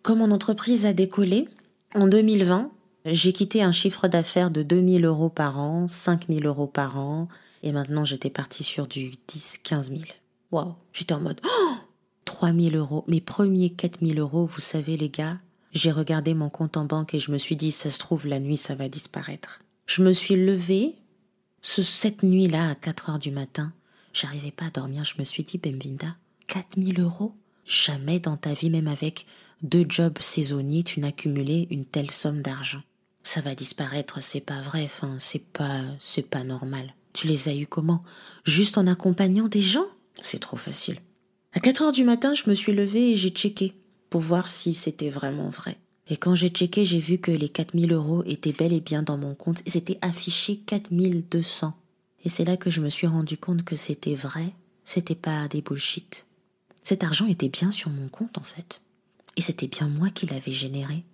Quand 0.02 0.16
mon 0.16 0.30
entreprise 0.30 0.86
a 0.86 0.92
décollé, 0.92 1.48
en 1.94 2.08
2020, 2.08 2.70
j'ai 3.06 3.32
quitté 3.32 3.62
un 3.62 3.72
chiffre 3.72 4.08
d'affaires 4.08 4.50
de 4.50 4.62
2000 4.62 5.04
euros 5.04 5.28
par 5.28 5.58
an, 5.58 5.88
5000 5.88 6.46
euros 6.46 6.66
par 6.66 6.98
an, 6.98 7.28
et 7.62 7.72
maintenant 7.72 8.04
j'étais 8.04 8.30
partie 8.30 8.64
sur 8.64 8.86
du 8.86 9.12
10, 9.28 9.58
15 9.62 9.90
000. 9.90 10.02
Waouh, 10.50 10.74
j'étais 10.92 11.14
en 11.14 11.20
mode 11.20 11.40
oh 11.44 11.76
3000 12.24 12.76
euros. 12.76 13.04
Mes 13.08 13.20
premiers 13.20 13.70
4000 13.70 14.18
euros, 14.18 14.46
vous 14.46 14.60
savez 14.60 14.96
les 14.96 15.08
gars, 15.08 15.38
j'ai 15.72 15.90
regardé 15.90 16.34
mon 16.34 16.50
compte 16.50 16.76
en 16.76 16.84
banque 16.84 17.14
et 17.14 17.20
je 17.20 17.30
me 17.30 17.38
suis 17.38 17.56
dit, 17.56 17.70
ça 17.70 17.90
se 17.90 17.98
trouve, 17.98 18.26
la 18.26 18.38
nuit, 18.38 18.56
ça 18.56 18.74
va 18.74 18.88
disparaître. 18.88 19.60
Je 19.86 20.02
me 20.02 20.12
suis 20.12 20.36
levée, 20.36 20.94
ce, 21.62 21.82
cette 21.82 22.22
nuit-là, 22.22 22.70
à 22.70 22.74
4 22.74 23.10
heures 23.10 23.18
du 23.18 23.30
matin, 23.30 23.72
j'arrivais 24.12 24.50
pas 24.50 24.66
à 24.66 24.70
dormir, 24.70 25.04
je 25.04 25.14
me 25.18 25.24
suis 25.24 25.42
dit, 25.42 25.58
Bemvinda, 25.58 26.16
4000 26.48 27.00
euros? 27.00 27.34
Jamais 27.64 28.18
dans 28.18 28.36
ta 28.36 28.54
vie, 28.54 28.70
même 28.70 28.88
avec 28.88 29.26
deux 29.62 29.86
jobs 29.88 30.18
saisonniers, 30.18 30.82
tu 30.82 31.00
n'as 31.00 31.12
cumulé 31.12 31.68
une 31.70 31.84
telle 31.84 32.10
somme 32.10 32.42
d'argent. 32.42 32.82
Ça 33.22 33.40
va 33.40 33.54
disparaître, 33.54 34.20
c'est 34.20 34.40
pas 34.40 34.60
vrai, 34.60 34.82
enfin, 34.84 35.16
c'est 35.18 35.44
pas, 35.44 35.80
pas 36.30 36.42
normal. 36.42 36.92
Tu 37.12 37.28
les 37.28 37.48
as 37.48 37.54
eus 37.54 37.66
comment? 37.66 38.02
Juste 38.44 38.78
en 38.78 38.86
accompagnant 38.86 39.48
des 39.48 39.62
gens? 39.62 39.86
C'est 40.20 40.40
trop 40.40 40.56
facile. 40.56 40.98
À 41.54 41.60
4 41.60 41.82
heures 41.82 41.92
du 41.92 42.02
matin, 42.02 42.32
je 42.32 42.48
me 42.48 42.54
suis 42.54 42.72
levée 42.72 43.10
et 43.10 43.16
j'ai 43.16 43.28
checké 43.28 43.74
pour 44.08 44.22
voir 44.22 44.48
si 44.48 44.72
c'était 44.72 45.10
vraiment 45.10 45.50
vrai. 45.50 45.76
Et 46.08 46.16
quand 46.16 46.34
j'ai 46.34 46.48
checké, 46.48 46.86
j'ai 46.86 46.98
vu 46.98 47.18
que 47.18 47.30
les 47.30 47.50
4000 47.50 47.92
euros 47.92 48.22
étaient 48.24 48.54
bel 48.54 48.72
et 48.72 48.80
bien 48.80 49.02
dans 49.02 49.18
mon 49.18 49.34
compte 49.34 49.60
et 49.66 49.70
c'était 49.70 49.98
affiché 50.00 50.56
4200. 50.56 51.74
Et 52.24 52.30
c'est 52.30 52.46
là 52.46 52.56
que 52.56 52.70
je 52.70 52.80
me 52.80 52.88
suis 52.88 53.06
rendu 53.06 53.36
compte 53.36 53.64
que 53.64 53.76
c'était 53.76 54.14
vrai, 54.14 54.54
c'était 54.86 55.14
pas 55.14 55.46
des 55.48 55.60
bullshit. 55.60 56.24
Cet 56.82 57.04
argent 57.04 57.26
était 57.26 57.50
bien 57.50 57.70
sur 57.70 57.90
mon 57.90 58.08
compte 58.08 58.38
en 58.38 58.42
fait. 58.42 58.80
Et 59.36 59.42
c'était 59.42 59.68
bien 59.68 59.88
moi 59.88 60.08
qui 60.08 60.24
l'avais 60.24 60.52
généré. 60.52 61.04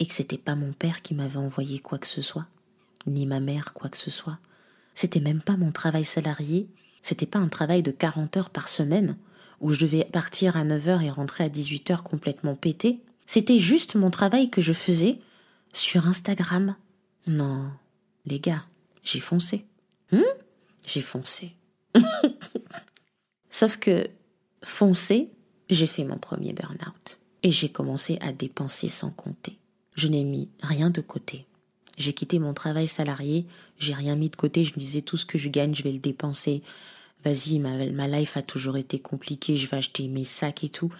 Et 0.00 0.06
que 0.06 0.14
c'était 0.14 0.38
pas 0.38 0.54
mon 0.54 0.72
père 0.72 1.02
qui 1.02 1.12
m'avait 1.12 1.36
envoyé 1.36 1.80
quoi 1.80 1.98
que 1.98 2.06
ce 2.06 2.22
soit, 2.22 2.46
ni 3.06 3.26
ma 3.26 3.40
mère 3.40 3.74
quoi 3.74 3.90
que 3.90 3.98
ce 3.98 4.10
soit. 4.10 4.38
C'était 4.94 5.20
même 5.20 5.42
pas 5.42 5.58
mon 5.58 5.70
travail 5.70 6.04
salarié, 6.04 6.66
c'était 7.02 7.26
pas 7.26 7.38
un 7.38 7.48
travail 7.48 7.82
de 7.82 7.90
40 7.90 8.38
heures 8.38 8.50
par 8.50 8.68
semaine 8.68 9.16
où 9.62 9.72
je 9.72 9.80
devais 9.80 10.04
partir 10.04 10.56
à 10.56 10.64
9h 10.64 11.02
et 11.02 11.10
rentrer 11.10 11.44
à 11.44 11.48
18h 11.48 12.02
complètement 12.02 12.54
pété. 12.54 13.00
C'était 13.24 13.58
juste 13.58 13.94
mon 13.94 14.10
travail 14.10 14.50
que 14.50 14.60
je 14.60 14.74
faisais 14.74 15.18
sur 15.72 16.06
Instagram. 16.06 16.76
Non, 17.26 17.70
les 18.26 18.40
gars, 18.40 18.64
j'ai 19.02 19.20
foncé. 19.20 19.64
Hum 20.12 20.22
j'ai 20.86 21.00
foncé. 21.00 21.54
Sauf 23.50 23.76
que 23.76 24.06
foncé, 24.62 25.30
j'ai 25.70 25.86
fait 25.86 26.04
mon 26.04 26.18
premier 26.18 26.52
burn-out. 26.52 27.18
Et 27.42 27.52
j'ai 27.52 27.68
commencé 27.68 28.18
à 28.20 28.32
dépenser 28.32 28.88
sans 28.88 29.10
compter. 29.10 29.58
Je 29.94 30.08
n'ai 30.08 30.24
mis 30.24 30.48
rien 30.62 30.90
de 30.90 31.00
côté. 31.00 31.46
J'ai 31.98 32.12
quitté 32.12 32.38
mon 32.38 32.54
travail 32.54 32.88
salarié, 32.88 33.46
j'ai 33.78 33.92
rien 33.92 34.16
mis 34.16 34.30
de 34.30 34.36
côté, 34.36 34.64
je 34.64 34.72
me 34.74 34.80
disais 34.80 35.02
tout 35.02 35.16
ce 35.16 35.26
que 35.26 35.38
je 35.38 35.50
gagne, 35.50 35.74
je 35.74 35.82
vais 35.82 35.92
le 35.92 35.98
dépenser 35.98 36.62
vas-y, 37.24 37.58
ma, 37.58 37.76
ma 37.90 38.08
life 38.08 38.36
a 38.36 38.42
toujours 38.42 38.76
été 38.76 38.98
compliquée, 38.98 39.56
je 39.56 39.68
vais 39.68 39.76
acheter 39.76 40.08
mes 40.08 40.24
sacs 40.24 40.64
et 40.64 40.68
tout. 40.68 40.90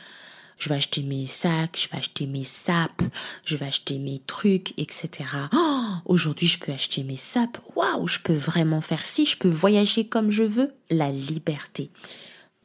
Je 0.58 0.68
vais 0.68 0.76
acheter 0.76 1.02
mes 1.02 1.26
sacs, 1.26 1.76
je 1.76 1.88
vais 1.88 1.98
acheter 1.98 2.26
mes 2.26 2.44
sapes, 2.44 3.02
je 3.44 3.56
vais 3.56 3.66
acheter 3.66 3.98
mes 3.98 4.20
trucs, 4.20 4.78
etc. 4.78 5.10
Oh, 5.52 5.84
aujourd'hui, 6.04 6.46
je 6.46 6.60
peux 6.60 6.70
acheter 6.70 7.02
mes 7.02 7.16
sapes. 7.16 7.58
Waouh, 7.74 8.06
je 8.06 8.20
peux 8.20 8.34
vraiment 8.34 8.80
faire 8.80 9.04
ci, 9.04 9.26
je 9.26 9.36
peux 9.36 9.48
voyager 9.48 10.06
comme 10.06 10.30
je 10.30 10.44
veux. 10.44 10.72
La 10.88 11.10
liberté. 11.10 11.90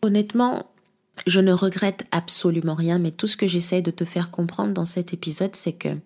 Honnêtement, 0.04 0.70
je 1.26 1.40
ne 1.40 1.52
regrette 1.52 2.06
absolument 2.12 2.76
rien, 2.76 3.00
mais 3.00 3.10
tout 3.10 3.26
ce 3.26 3.38
que 3.38 3.48
j'essaie 3.48 3.82
de 3.82 3.90
te 3.90 4.06
faire 4.06 4.30
comprendre 4.30 4.74
dans 4.74 4.86
cet 4.86 5.14
épisode, 5.14 5.56
c'est 5.56 5.74
que 5.74 5.98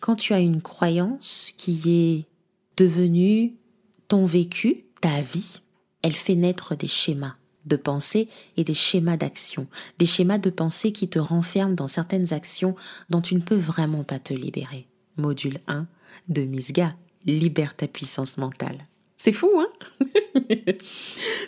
quand 0.00 0.16
tu 0.16 0.32
as 0.32 0.40
une 0.40 0.62
croyance 0.62 1.52
qui 1.58 1.82
est 1.86 2.24
devenue 2.78 3.54
ton 4.08 4.24
vécu, 4.24 4.84
ta 5.00 5.20
vie, 5.20 5.60
elle 6.04 6.14
fait 6.14 6.34
naître 6.34 6.76
des 6.76 6.86
schémas 6.86 7.34
de 7.64 7.76
pensée 7.76 8.28
et 8.58 8.62
des 8.62 8.74
schémas 8.74 9.16
d'action, 9.16 9.66
des 9.98 10.04
schémas 10.04 10.36
de 10.36 10.50
pensée 10.50 10.92
qui 10.92 11.08
te 11.08 11.18
renferment 11.18 11.74
dans 11.74 11.86
certaines 11.86 12.34
actions 12.34 12.76
dont 13.08 13.22
tu 13.22 13.34
ne 13.34 13.40
peux 13.40 13.56
vraiment 13.56 14.04
pas 14.04 14.18
te 14.18 14.34
libérer. 14.34 14.86
Module 15.16 15.60
1 15.66 15.86
de 16.28 16.42
Misga, 16.42 16.94
libère 17.24 17.74
ta 17.74 17.88
puissance 17.88 18.36
mentale. 18.36 18.86
C'est 19.16 19.32
fou, 19.32 19.50
hein? 19.58 20.06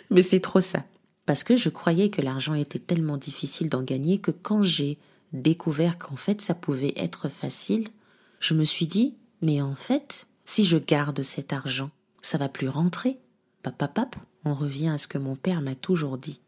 Mais 0.09 0.23
c'est 0.23 0.39
trop 0.39 0.61
ça. 0.61 0.83
Parce 1.27 1.43
que 1.43 1.55
je 1.55 1.69
croyais 1.69 2.09
que 2.09 2.23
l'argent 2.23 2.55
était 2.55 2.79
tellement 2.79 3.17
difficile 3.17 3.69
d'en 3.69 3.83
gagner 3.83 4.17
que 4.17 4.31
quand 4.31 4.63
j'ai 4.63 4.97
découvert 5.33 5.99
qu'en 5.99 6.15
fait 6.15 6.41
ça 6.41 6.55
pouvait 6.55 6.93
être 6.95 7.29
facile, 7.29 7.89
je 8.39 8.55
me 8.55 8.63
suis 8.63 8.87
dit, 8.87 9.13
mais 9.43 9.61
en 9.61 9.75
fait, 9.75 10.25
si 10.45 10.65
je 10.65 10.77
garde 10.77 11.21
cet 11.21 11.53
argent, 11.53 11.91
ça 12.23 12.39
va 12.39 12.49
plus 12.49 12.69
rentrer. 12.69 13.19
Pap, 13.71 14.15
on 14.45 14.53
revient 14.53 14.89
à 14.89 14.97
ce 14.97 15.07
que 15.07 15.17
mon 15.17 15.35
père 15.35 15.61
m'a 15.61 15.75
toujours 15.75 16.17
dit. 16.17 16.39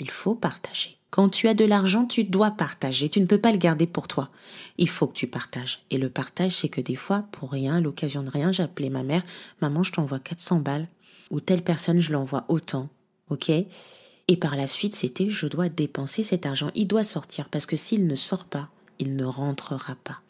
Il 0.00 0.10
faut 0.10 0.34
partager. 0.34 0.96
Quand 1.10 1.28
tu 1.28 1.48
as 1.48 1.54
de 1.54 1.64
l'argent, 1.64 2.06
tu 2.06 2.22
dois 2.22 2.52
partager. 2.52 3.08
Tu 3.08 3.20
ne 3.20 3.26
peux 3.26 3.40
pas 3.40 3.50
le 3.50 3.58
garder 3.58 3.86
pour 3.86 4.06
toi. 4.06 4.30
Il 4.78 4.88
faut 4.88 5.08
que 5.08 5.14
tu 5.14 5.26
partages. 5.26 5.82
Et 5.90 5.98
le 5.98 6.08
partage, 6.08 6.52
c'est 6.52 6.68
que 6.68 6.80
des 6.80 6.94
fois, 6.94 7.24
pour 7.32 7.50
rien, 7.50 7.80
l'occasion 7.80 8.22
de 8.22 8.30
rien, 8.30 8.52
appelé 8.58 8.90
ma 8.90 9.02
mère. 9.02 9.22
Maman, 9.60 9.82
je 9.82 9.92
t'envoie 9.92 10.20
400 10.20 10.60
balles. 10.60 10.88
Ou 11.30 11.40
telle 11.40 11.62
personne, 11.62 12.00
je 12.00 12.12
l'envoie 12.12 12.44
autant. 12.48 12.88
OK? 13.28 13.50
Et 13.50 14.36
par 14.36 14.54
la 14.54 14.68
suite, 14.68 14.94
c'était, 14.94 15.30
je 15.30 15.48
dois 15.48 15.68
dépenser 15.68 16.22
cet 16.22 16.46
argent. 16.46 16.70
Il 16.76 16.86
doit 16.86 17.02
sortir. 17.02 17.48
Parce 17.48 17.66
que 17.66 17.76
s'il 17.76 18.06
ne 18.06 18.14
sort 18.14 18.44
pas, 18.44 18.68
il 19.00 19.16
ne 19.16 19.24
rentrera 19.24 19.96
pas. 20.04 20.20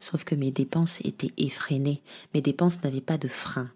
Sauf 0.00 0.24
que 0.24 0.34
mes 0.34 0.50
dépenses 0.50 1.00
étaient 1.04 1.32
effrénées, 1.38 2.02
mes 2.34 2.40
dépenses 2.40 2.82
n'avaient 2.82 3.00
pas 3.00 3.18
de 3.18 3.28
frein. 3.28 3.70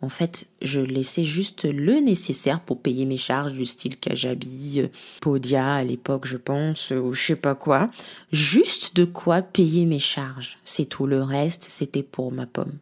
En 0.00 0.08
fait, 0.08 0.46
je 0.62 0.80
laissais 0.80 1.24
juste 1.24 1.64
le 1.64 2.00
nécessaire 2.00 2.60
pour 2.60 2.80
payer 2.80 3.04
mes 3.04 3.16
charges 3.16 3.52
du 3.52 3.64
style 3.64 3.96
Kajabi, 3.96 4.82
Podia 5.20 5.74
à 5.74 5.84
l'époque 5.84 6.26
je 6.26 6.36
pense, 6.36 6.90
ou 6.90 7.14
je 7.14 7.22
sais 7.22 7.36
pas 7.36 7.54
quoi. 7.54 7.90
Juste 8.32 8.96
de 8.96 9.04
quoi 9.04 9.42
payer 9.42 9.86
mes 9.86 9.98
charges. 9.98 10.58
C'est 10.64 10.86
tout, 10.86 11.06
le 11.06 11.22
reste 11.22 11.64
c'était 11.64 12.02
pour 12.02 12.32
ma 12.32 12.46
pomme. 12.46 12.78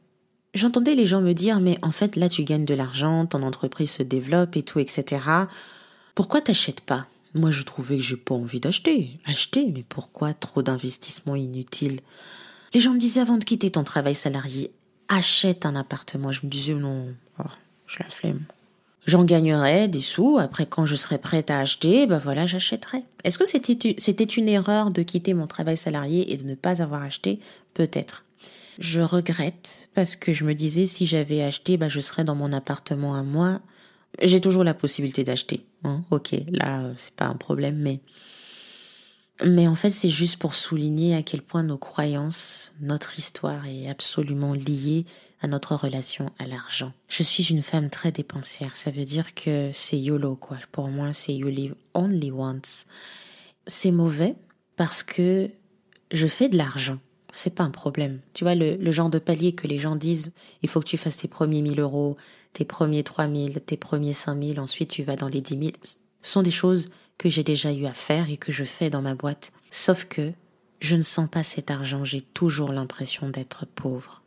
J'entendais 0.54 0.94
les 0.94 1.06
gens 1.06 1.20
me 1.20 1.34
dire 1.34 1.60
mais 1.60 1.78
en 1.82 1.92
fait 1.92 2.16
là 2.16 2.28
tu 2.28 2.42
gagnes 2.42 2.64
de 2.64 2.74
l'argent, 2.74 3.26
ton 3.26 3.42
entreprise 3.42 3.90
se 3.90 4.02
développe 4.02 4.56
et 4.56 4.62
tout, 4.62 4.78
etc. 4.78 5.22
Pourquoi 6.14 6.40
t'achètes 6.40 6.80
pas? 6.80 7.06
Moi, 7.34 7.50
je 7.50 7.62
trouvais 7.62 7.96
que 7.96 8.02
j'ai 8.02 8.16
pas 8.16 8.34
envie 8.34 8.60
d'acheter. 8.60 9.18
Acheter, 9.26 9.70
mais 9.74 9.84
pourquoi 9.88 10.34
trop 10.34 10.62
d'investissements 10.62 11.36
inutiles? 11.36 12.00
Les 12.74 12.80
gens 12.80 12.92
me 12.92 12.98
disaient 12.98 13.20
avant 13.20 13.38
de 13.38 13.44
quitter 13.44 13.70
ton 13.70 13.84
travail 13.84 14.14
salarié, 14.14 14.70
achète 15.08 15.66
un 15.66 15.76
appartement. 15.76 16.32
Je 16.32 16.44
me 16.44 16.50
disais 16.50 16.74
non, 16.74 17.14
oh, 17.38 17.50
je 17.86 17.98
la 18.00 18.08
flemme. 18.08 18.44
J'en 19.06 19.24
gagnerais 19.24 19.88
des 19.88 20.02
sous. 20.02 20.38
Après, 20.38 20.66
quand 20.66 20.84
je 20.84 20.94
serais 20.94 21.16
prête 21.16 21.50
à 21.50 21.60
acheter, 21.60 22.06
ben 22.06 22.18
voilà, 22.18 22.46
j'achèterais. 22.46 23.04
Est-ce 23.24 23.38
que 23.38 23.46
c'était, 23.46 23.96
c'était 23.96 24.24
une 24.24 24.48
erreur 24.48 24.90
de 24.90 25.02
quitter 25.02 25.32
mon 25.32 25.46
travail 25.46 25.78
salarié 25.78 26.30
et 26.32 26.36
de 26.36 26.44
ne 26.44 26.54
pas 26.54 26.82
avoir 26.82 27.02
acheté? 27.02 27.40
Peut-être. 27.72 28.24
Je 28.78 29.00
regrette 29.00 29.88
parce 29.94 30.14
que 30.14 30.32
je 30.32 30.44
me 30.44 30.54
disais 30.54 30.86
si 30.86 31.06
j'avais 31.06 31.42
acheté, 31.42 31.78
ben, 31.78 31.88
je 31.88 32.00
serais 32.00 32.24
dans 32.24 32.34
mon 32.34 32.52
appartement 32.52 33.14
à 33.14 33.22
moi 33.22 33.60
j'ai 34.22 34.40
toujours 34.40 34.64
la 34.64 34.74
possibilité 34.74 35.24
d'acheter. 35.24 35.64
Hein. 35.84 36.02
ok, 36.10 36.34
là, 36.50 36.90
c'est 36.96 37.14
pas 37.14 37.26
un 37.26 37.36
problème, 37.36 37.76
mais. 37.76 38.00
Mais 39.46 39.68
en 39.68 39.76
fait, 39.76 39.90
c'est 39.90 40.10
juste 40.10 40.38
pour 40.38 40.52
souligner 40.52 41.14
à 41.14 41.22
quel 41.22 41.42
point 41.42 41.62
nos 41.62 41.78
croyances, 41.78 42.74
notre 42.80 43.20
histoire 43.20 43.66
est 43.66 43.88
absolument 43.88 44.52
liée 44.52 45.06
à 45.40 45.46
notre 45.46 45.76
relation 45.76 46.26
à 46.40 46.46
l'argent. 46.46 46.92
Je 47.06 47.22
suis 47.22 47.44
une 47.44 47.62
femme 47.62 47.88
très 47.88 48.10
dépensière. 48.10 48.76
Ça 48.76 48.90
veut 48.90 49.04
dire 49.04 49.34
que 49.36 49.70
c'est 49.72 49.96
YOLO, 49.96 50.34
quoi. 50.34 50.56
Pour 50.72 50.88
moi, 50.88 51.12
c'est 51.12 51.32
You 51.32 51.50
live 51.50 51.76
only 51.94 52.32
once. 52.32 52.86
C'est 53.68 53.92
mauvais 53.92 54.34
parce 54.74 55.04
que 55.04 55.50
je 56.10 56.26
fais 56.26 56.48
de 56.48 56.56
l'argent 56.56 56.98
c'est 57.30 57.54
pas 57.54 57.64
un 57.64 57.70
problème. 57.70 58.20
Tu 58.34 58.44
vois, 58.44 58.54
le, 58.54 58.90
genre 58.90 59.10
de 59.10 59.18
palier 59.18 59.52
que 59.52 59.66
les 59.66 59.78
gens 59.78 59.96
disent, 59.96 60.32
il 60.62 60.68
faut 60.68 60.80
que 60.80 60.86
tu 60.86 60.96
fasses 60.96 61.18
tes 61.18 61.28
premiers 61.28 61.62
1000 61.62 61.80
euros, 61.80 62.16
tes 62.52 62.64
premiers 62.64 63.02
3000, 63.02 63.60
tes 63.60 63.76
premiers 63.76 64.12
5000, 64.12 64.60
ensuite 64.60 64.90
tu 64.90 65.02
vas 65.02 65.16
dans 65.16 65.28
les 65.28 65.40
10 65.40 65.58
000, 65.58 65.70
sont 66.20 66.42
des 66.42 66.50
choses 66.50 66.90
que 67.18 67.28
j'ai 67.28 67.44
déjà 67.44 67.72
eu 67.72 67.86
à 67.86 67.92
faire 67.92 68.30
et 68.30 68.36
que 68.36 68.52
je 68.52 68.64
fais 68.64 68.90
dans 68.90 69.02
ma 69.02 69.14
boîte. 69.14 69.52
Sauf 69.70 70.04
que 70.04 70.32
je 70.80 70.96
ne 70.96 71.02
sens 71.02 71.28
pas 71.28 71.42
cet 71.42 71.70
argent, 71.70 72.04
j'ai 72.04 72.20
toujours 72.20 72.72
l'impression 72.72 73.28
d'être 73.28 73.66
pauvre. 73.66 74.22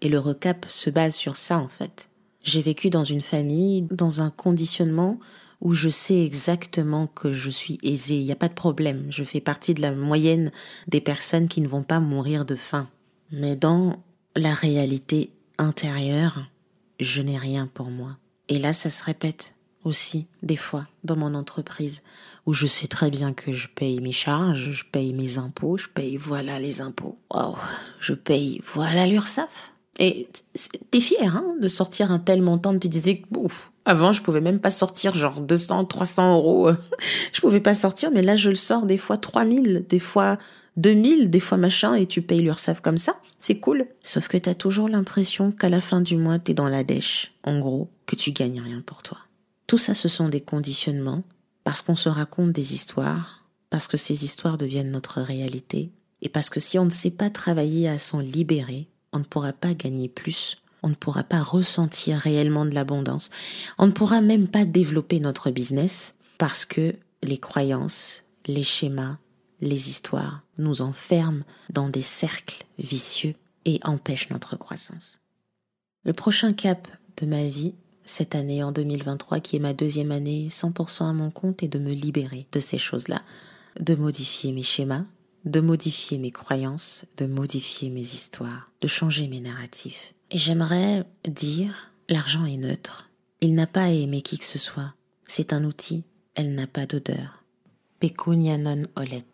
Et 0.00 0.08
le 0.08 0.18
recap 0.18 0.66
se 0.68 0.90
base 0.90 1.14
sur 1.14 1.36
ça 1.36 1.58
en 1.58 1.68
fait. 1.68 2.08
J'ai 2.44 2.62
vécu 2.62 2.90
dans 2.90 3.04
une 3.04 3.20
famille, 3.20 3.82
dans 3.90 4.22
un 4.22 4.30
conditionnement 4.30 5.18
où 5.60 5.72
je 5.72 5.88
sais 5.88 6.24
exactement 6.24 7.06
que 7.06 7.32
je 7.32 7.50
suis 7.50 7.78
aisée, 7.82 8.16
il 8.16 8.24
n'y 8.24 8.32
a 8.32 8.36
pas 8.36 8.48
de 8.48 8.54
problème, 8.54 9.06
je 9.08 9.24
fais 9.24 9.40
partie 9.40 9.74
de 9.74 9.82
la 9.82 9.90
moyenne 9.90 10.52
des 10.86 11.00
personnes 11.00 11.48
qui 11.48 11.60
ne 11.60 11.68
vont 11.68 11.82
pas 11.82 11.98
mourir 11.98 12.44
de 12.44 12.56
faim. 12.56 12.88
Mais 13.32 13.56
dans 13.56 13.96
la 14.36 14.54
réalité 14.54 15.30
intérieure, 15.58 16.42
je 17.00 17.22
n'ai 17.22 17.38
rien 17.38 17.66
pour 17.66 17.90
moi. 17.90 18.16
Et 18.48 18.58
là, 18.58 18.72
ça 18.72 18.90
se 18.90 19.02
répète 19.02 19.54
aussi, 19.84 20.26
des 20.42 20.56
fois, 20.56 20.86
dans 21.04 21.16
mon 21.16 21.34
entreprise, 21.34 22.02
où 22.44 22.52
je 22.52 22.66
sais 22.66 22.88
très 22.88 23.10
bien 23.10 23.32
que 23.32 23.52
je 23.52 23.68
paye 23.68 24.00
mes 24.00 24.12
charges, 24.12 24.70
je 24.72 24.84
paye 24.84 25.12
mes 25.12 25.38
impôts, 25.38 25.78
je 25.78 25.88
paye, 25.88 26.16
voilà 26.16 26.58
les 26.58 26.80
impôts. 26.80 27.18
Waouh, 27.32 27.56
je 28.00 28.12
paye, 28.12 28.60
voilà 28.74 29.06
l'URSSAF. 29.06 29.72
Et 29.98 30.28
t'es 30.90 31.00
fier 31.00 31.36
hein, 31.36 31.54
de 31.60 31.68
sortir 31.68 32.10
un 32.10 32.18
tel 32.18 32.42
montant, 32.42 32.78
tu 32.78 32.88
disais, 32.88 33.22
ouf, 33.34 33.72
avant 33.86 34.12
je 34.12 34.20
pouvais 34.20 34.40
même 34.40 34.60
pas 34.60 34.70
sortir 34.70 35.14
genre 35.14 35.40
200, 35.40 35.86
300 35.86 36.36
euros, 36.36 36.70
je 37.32 37.40
pouvais 37.40 37.60
pas 37.60 37.74
sortir, 37.74 38.10
mais 38.10 38.22
là 38.22 38.36
je 38.36 38.50
le 38.50 38.56
sors 38.56 38.84
des 38.84 38.98
fois 38.98 39.16
3000, 39.16 39.86
des 39.88 39.98
fois 39.98 40.36
2000, 40.76 41.30
des 41.30 41.40
fois 41.40 41.56
machin, 41.56 41.94
et 41.94 42.06
tu 42.06 42.20
payes 42.20 42.42
l'URSSAF 42.42 42.80
comme 42.80 42.98
ça, 42.98 43.18
c'est 43.38 43.58
cool. 43.58 43.86
Sauf 44.02 44.28
que 44.28 44.36
t'as 44.36 44.54
toujours 44.54 44.88
l'impression 44.88 45.50
qu'à 45.50 45.70
la 45.70 45.80
fin 45.80 46.00
du 46.00 46.16
mois, 46.16 46.38
t'es 46.38 46.54
dans 46.54 46.68
la 46.68 46.84
dèche, 46.84 47.32
en 47.44 47.58
gros, 47.58 47.90
que 48.04 48.16
tu 48.16 48.32
gagnes 48.32 48.60
rien 48.60 48.82
pour 48.84 49.02
toi. 49.02 49.18
Tout 49.66 49.78
ça, 49.78 49.94
ce 49.94 50.08
sont 50.08 50.28
des 50.28 50.42
conditionnements, 50.42 51.22
parce 51.64 51.82
qu'on 51.82 51.96
se 51.96 52.08
raconte 52.08 52.52
des 52.52 52.74
histoires, 52.74 53.44
parce 53.70 53.88
que 53.88 53.96
ces 53.96 54.24
histoires 54.24 54.58
deviennent 54.58 54.90
notre 54.90 55.22
réalité, 55.22 55.90
et 56.22 56.28
parce 56.28 56.50
que 56.50 56.60
si 56.60 56.78
on 56.78 56.84
ne 56.84 56.90
sait 56.90 57.10
pas 57.10 57.30
travailler 57.30 57.88
à 57.88 57.98
s'en 57.98 58.20
libérer, 58.20 58.88
on 59.12 59.18
ne 59.18 59.24
pourra 59.24 59.52
pas 59.52 59.74
gagner 59.74 60.08
plus, 60.08 60.58
on 60.86 60.90
ne 60.90 60.94
pourra 60.94 61.24
pas 61.24 61.42
ressentir 61.42 62.16
réellement 62.16 62.64
de 62.64 62.72
l'abondance, 62.72 63.30
on 63.76 63.88
ne 63.88 63.92
pourra 63.92 64.20
même 64.20 64.46
pas 64.46 64.64
développer 64.64 65.18
notre 65.18 65.50
business, 65.50 66.14
parce 66.38 66.64
que 66.64 66.94
les 67.24 67.38
croyances, 67.38 68.22
les 68.46 68.62
schémas, 68.62 69.18
les 69.60 69.88
histoires 69.88 70.42
nous 70.58 70.82
enferment 70.82 71.42
dans 71.70 71.88
des 71.88 72.02
cercles 72.02 72.64
vicieux 72.78 73.34
et 73.64 73.80
empêchent 73.82 74.30
notre 74.30 74.54
croissance. 74.56 75.18
Le 76.04 76.12
prochain 76.12 76.52
cap 76.52 76.86
de 77.16 77.26
ma 77.26 77.42
vie, 77.42 77.74
cette 78.04 78.36
année 78.36 78.62
en 78.62 78.70
2023 78.70 79.40
qui 79.40 79.56
est 79.56 79.60
ma 79.60 79.74
deuxième 79.74 80.12
année 80.12 80.46
100% 80.48 81.08
à 81.08 81.12
mon 81.12 81.32
compte 81.32 81.64
et 81.64 81.68
de 81.68 81.80
me 81.80 81.90
libérer 81.90 82.46
de 82.52 82.60
ces 82.60 82.78
choses-là, 82.78 83.22
de 83.80 83.96
modifier 83.96 84.52
mes 84.52 84.62
schémas, 84.62 85.02
de 85.46 85.58
modifier 85.58 86.18
mes 86.18 86.30
croyances, 86.30 87.06
de 87.16 87.26
modifier 87.26 87.90
mes 87.90 88.00
histoires, 88.00 88.70
de 88.80 88.86
changer 88.86 89.26
mes 89.26 89.40
narratifs. 89.40 90.14
J'aimerais 90.32 91.04
dire, 91.28 91.92
l'argent 92.08 92.44
est 92.46 92.56
neutre. 92.56 93.10
Il 93.40 93.54
n'a 93.54 93.68
pas 93.68 93.84
à 93.84 93.90
aimer 93.90 94.22
qui 94.22 94.38
que 94.38 94.44
ce 94.44 94.58
soit. 94.58 94.94
C'est 95.24 95.52
un 95.52 95.64
outil. 95.64 96.02
Elle 96.34 96.54
n'a 96.54 96.66
pas 96.66 96.84
d'odeur. 96.84 97.44
Pecunia 98.00 98.58
non 98.58 98.86
olet, 98.96 99.24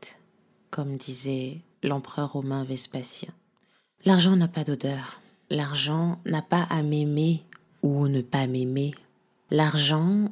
comme 0.71 0.97
disait 0.97 1.63
l'empereur 1.83 2.33
romain 2.33 2.63
Vespasien. 2.65 3.31
L'argent 4.05 4.37
n'a 4.37 4.49
pas 4.49 4.65
d'odeur. 4.65 5.21
L'argent 5.49 6.21
n'a 6.27 6.43
pas 6.43 6.63
à 6.65 6.83
m'aimer 6.83 7.43
ou 7.83 8.07
ne 8.07 8.21
pas 8.21 8.47
m'aimer. 8.47 8.95
L'argent 9.51 10.31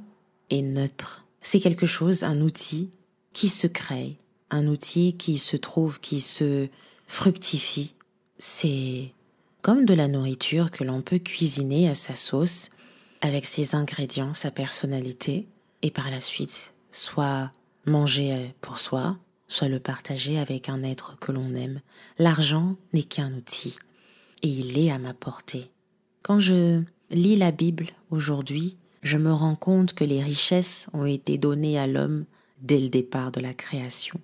est 0.50 0.62
neutre. 0.62 1.24
C'est 1.40 1.60
quelque 1.60 1.86
chose, 1.86 2.22
un 2.22 2.40
outil 2.42 2.90
qui 3.32 3.48
se 3.48 3.66
crée, 3.66 4.18
un 4.50 4.66
outil 4.66 5.16
qui 5.16 5.38
se 5.38 5.56
trouve, 5.56 6.00
qui 6.00 6.20
se 6.20 6.68
fructifie. 7.06 7.94
C'est 8.38 9.12
comme 9.62 9.84
de 9.84 9.94
la 9.94 10.08
nourriture 10.08 10.70
que 10.70 10.84
l'on 10.84 11.02
peut 11.02 11.18
cuisiner 11.18 11.88
à 11.88 11.94
sa 11.94 12.14
sauce, 12.14 12.68
avec 13.20 13.44
ses 13.44 13.74
ingrédients, 13.74 14.34
sa 14.34 14.50
personnalité, 14.50 15.46
et 15.82 15.90
par 15.90 16.10
la 16.10 16.20
suite, 16.20 16.72
soit 16.92 17.50
manger 17.86 18.54
pour 18.60 18.78
soi, 18.78 19.18
soit 19.48 19.68
le 19.68 19.80
partager 19.80 20.38
avec 20.38 20.68
un 20.68 20.82
être 20.82 21.18
que 21.18 21.32
l'on 21.32 21.54
aime. 21.54 21.80
L'argent 22.18 22.76
n'est 22.92 23.02
qu'un 23.02 23.32
outil, 23.34 23.76
et 24.42 24.48
il 24.48 24.78
est 24.78 24.90
à 24.90 24.98
ma 24.98 25.14
portée. 25.14 25.70
Quand 26.22 26.40
je 26.40 26.82
lis 27.10 27.36
la 27.36 27.50
Bible 27.50 27.88
aujourd'hui, 28.10 28.76
je 29.02 29.16
me 29.16 29.32
rends 29.32 29.56
compte 29.56 29.94
que 29.94 30.04
les 30.04 30.22
richesses 30.22 30.88
ont 30.92 31.06
été 31.06 31.38
données 31.38 31.78
à 31.78 31.86
l'homme 31.86 32.24
dès 32.60 32.78
le 32.78 32.88
départ 32.88 33.32
de 33.32 33.40
la 33.40 33.54
création. 33.54 34.20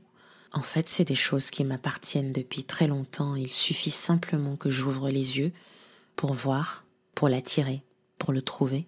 En 0.53 0.63
fait, 0.63 0.89
c'est 0.89 1.05
des 1.05 1.15
choses 1.15 1.51
qui 1.51 1.65
m'appartiennent 1.65 2.33
depuis 2.33 2.65
très 2.65 2.87
longtemps. 2.87 3.35
Il 3.35 3.53
suffit 3.53 3.91
simplement 3.91 4.57
que 4.57 4.71
j'ouvre 4.71 5.11
les 5.11 5.39
yeux 5.39 5.53
pour 6.15 6.35
voir, 6.35 6.85
pour 7.15 7.29
l'attirer, 7.29 7.83
pour 8.19 8.33
le 8.33 8.43
trouver 8.43 8.87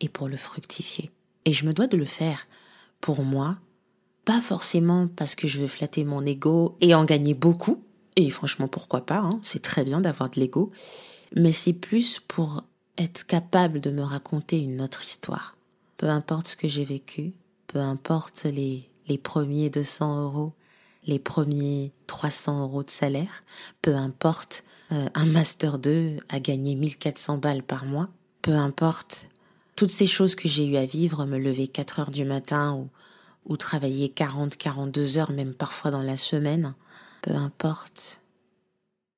et 0.00 0.08
pour 0.08 0.28
le 0.28 0.36
fructifier. 0.36 1.10
Et 1.44 1.52
je 1.52 1.66
me 1.66 1.72
dois 1.72 1.86
de 1.86 1.96
le 1.96 2.04
faire 2.04 2.46
pour 3.00 3.22
moi, 3.22 3.58
pas 4.24 4.40
forcément 4.40 5.08
parce 5.08 5.34
que 5.34 5.48
je 5.48 5.60
veux 5.60 5.68
flatter 5.68 6.04
mon 6.04 6.24
ego 6.26 6.76
et 6.80 6.94
en 6.94 7.04
gagner 7.04 7.34
beaucoup. 7.34 7.82
Et 8.16 8.30
franchement, 8.30 8.68
pourquoi 8.68 9.06
pas, 9.06 9.18
hein, 9.18 9.38
c'est 9.42 9.62
très 9.62 9.84
bien 9.84 10.00
d'avoir 10.00 10.30
de 10.30 10.40
l'ego. 10.40 10.70
Mais 11.36 11.52
c'est 11.52 11.72
plus 11.72 12.20
pour 12.20 12.64
être 12.96 13.26
capable 13.26 13.80
de 13.80 13.90
me 13.90 14.02
raconter 14.02 14.58
une 14.58 14.82
autre 14.82 15.04
histoire. 15.04 15.56
Peu 15.96 16.08
importe 16.08 16.48
ce 16.48 16.56
que 16.56 16.68
j'ai 16.68 16.84
vécu, 16.84 17.32
peu 17.68 17.78
importe 17.78 18.44
les, 18.44 18.90
les 19.08 19.18
premiers 19.18 19.70
200 19.70 20.24
euros, 20.24 20.52
les 21.08 21.18
premiers 21.18 21.92
300 22.06 22.62
euros 22.62 22.84
de 22.84 22.90
salaire, 22.90 23.42
peu 23.82 23.96
importe 23.96 24.62
euh, 24.92 25.08
un 25.14 25.26
master 25.26 25.80
2 25.80 26.12
à 26.28 26.38
gagner 26.38 26.76
1400 26.76 27.38
balles 27.38 27.64
par 27.64 27.84
mois, 27.84 28.08
peu 28.40 28.52
importe 28.52 29.26
toutes 29.74 29.90
ces 29.90 30.06
choses 30.06 30.36
que 30.36 30.48
j'ai 30.48 30.66
eu 30.66 30.76
à 30.76 30.86
vivre, 30.86 31.24
me 31.24 31.38
lever 31.38 31.66
4 31.66 31.98
heures 31.98 32.10
du 32.12 32.24
matin 32.24 32.74
ou, 32.74 32.88
ou 33.46 33.56
travailler 33.56 34.08
40, 34.08 34.56
42 34.56 35.18
heures, 35.18 35.32
même 35.32 35.54
parfois 35.54 35.90
dans 35.90 36.02
la 36.02 36.16
semaine, 36.16 36.74
peu 37.22 37.32
importe. 37.32 38.20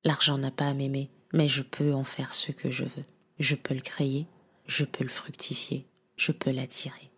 L'argent 0.03 0.39
n'a 0.39 0.49
pas 0.49 0.69
à 0.69 0.73
m'aimer, 0.73 1.11
mais 1.31 1.47
je 1.47 1.61
peux 1.61 1.93
en 1.93 2.03
faire 2.03 2.33
ce 2.33 2.51
que 2.51 2.71
je 2.71 2.85
veux 2.85 3.03
je 3.41 3.55
peux 3.55 3.73
le 3.73 3.81
créer, 3.81 4.27
je 4.67 4.85
peux 4.85 5.03
le 5.03 5.09
fructifier, 5.09 5.87
je 6.15 6.31
peux 6.31 6.51
l'attirer. 6.51 7.11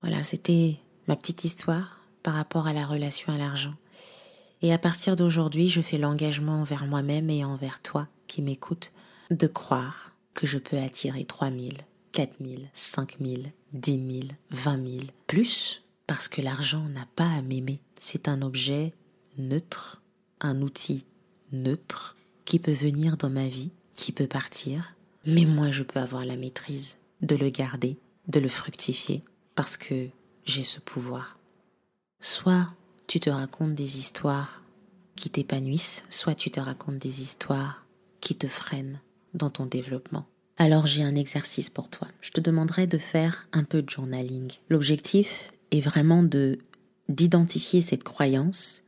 Voilà, 0.00 0.22
c'était 0.22 0.78
ma 1.08 1.16
petite 1.16 1.44
histoire 1.44 1.95
par 2.26 2.34
rapport 2.34 2.66
à 2.66 2.72
la 2.72 2.84
relation 2.84 3.32
à 3.32 3.38
l'argent. 3.38 3.74
Et 4.60 4.72
à 4.72 4.78
partir 4.78 5.14
d'aujourd'hui, 5.14 5.68
je 5.68 5.80
fais 5.80 5.96
l'engagement 5.96 6.60
envers 6.60 6.84
moi-même 6.84 7.30
et 7.30 7.44
envers 7.44 7.80
toi 7.80 8.08
qui 8.26 8.42
m'écoutes 8.42 8.90
de 9.30 9.46
croire 9.46 10.10
que 10.34 10.44
je 10.44 10.58
peux 10.58 10.76
attirer 10.76 11.24
3000, 11.24 11.78
4000, 12.10 12.68
5000, 12.74 13.52
10 13.74 13.92
000, 13.92 14.28
20 14.50 14.88
000, 14.88 15.04
plus, 15.28 15.84
parce 16.08 16.26
que 16.26 16.42
l'argent 16.42 16.88
n'a 16.88 17.06
pas 17.14 17.28
à 17.28 17.42
m'aimer. 17.42 17.80
C'est 17.94 18.26
un 18.26 18.42
objet 18.42 18.92
neutre, 19.38 20.02
un 20.40 20.62
outil 20.62 21.04
neutre 21.52 22.16
qui 22.44 22.58
peut 22.58 22.72
venir 22.72 23.16
dans 23.16 23.30
ma 23.30 23.46
vie 23.46 23.70
qui 23.94 24.10
peut 24.10 24.26
partir, 24.26 24.96
mais 25.26 25.44
moi 25.44 25.70
je 25.70 25.84
peux 25.84 26.00
avoir 26.00 26.24
la 26.24 26.36
maîtrise 26.36 26.96
de 27.20 27.36
le 27.36 27.50
garder, 27.50 27.98
de 28.26 28.40
le 28.40 28.48
fructifier, 28.48 29.22
parce 29.54 29.76
que 29.76 30.08
j'ai 30.44 30.64
ce 30.64 30.80
pouvoir. 30.80 31.35
Soit 32.20 32.66
tu 33.06 33.20
te 33.20 33.30
racontes 33.30 33.74
des 33.74 33.98
histoires 33.98 34.62
qui 35.14 35.30
t'épanouissent, 35.30 36.04
soit 36.08 36.34
tu 36.34 36.50
te 36.50 36.60
racontes 36.60 36.98
des 36.98 37.20
histoires 37.22 37.86
qui 38.20 38.36
te 38.36 38.46
freinent 38.46 39.00
dans 39.34 39.50
ton 39.50 39.66
développement. 39.66 40.26
Alors 40.58 40.86
j'ai 40.86 41.02
un 41.02 41.14
exercice 41.14 41.70
pour 41.70 41.90
toi. 41.90 42.08
Je 42.20 42.30
te 42.30 42.40
demanderai 42.40 42.86
de 42.86 42.98
faire 42.98 43.48
un 43.52 43.64
peu 43.64 43.82
de 43.82 43.90
journaling. 43.90 44.50
L'objectif 44.68 45.50
est 45.70 45.80
vraiment 45.80 46.22
de 46.22 46.58
d'identifier 47.08 47.80
cette 47.82 48.02
croyance 48.02 48.82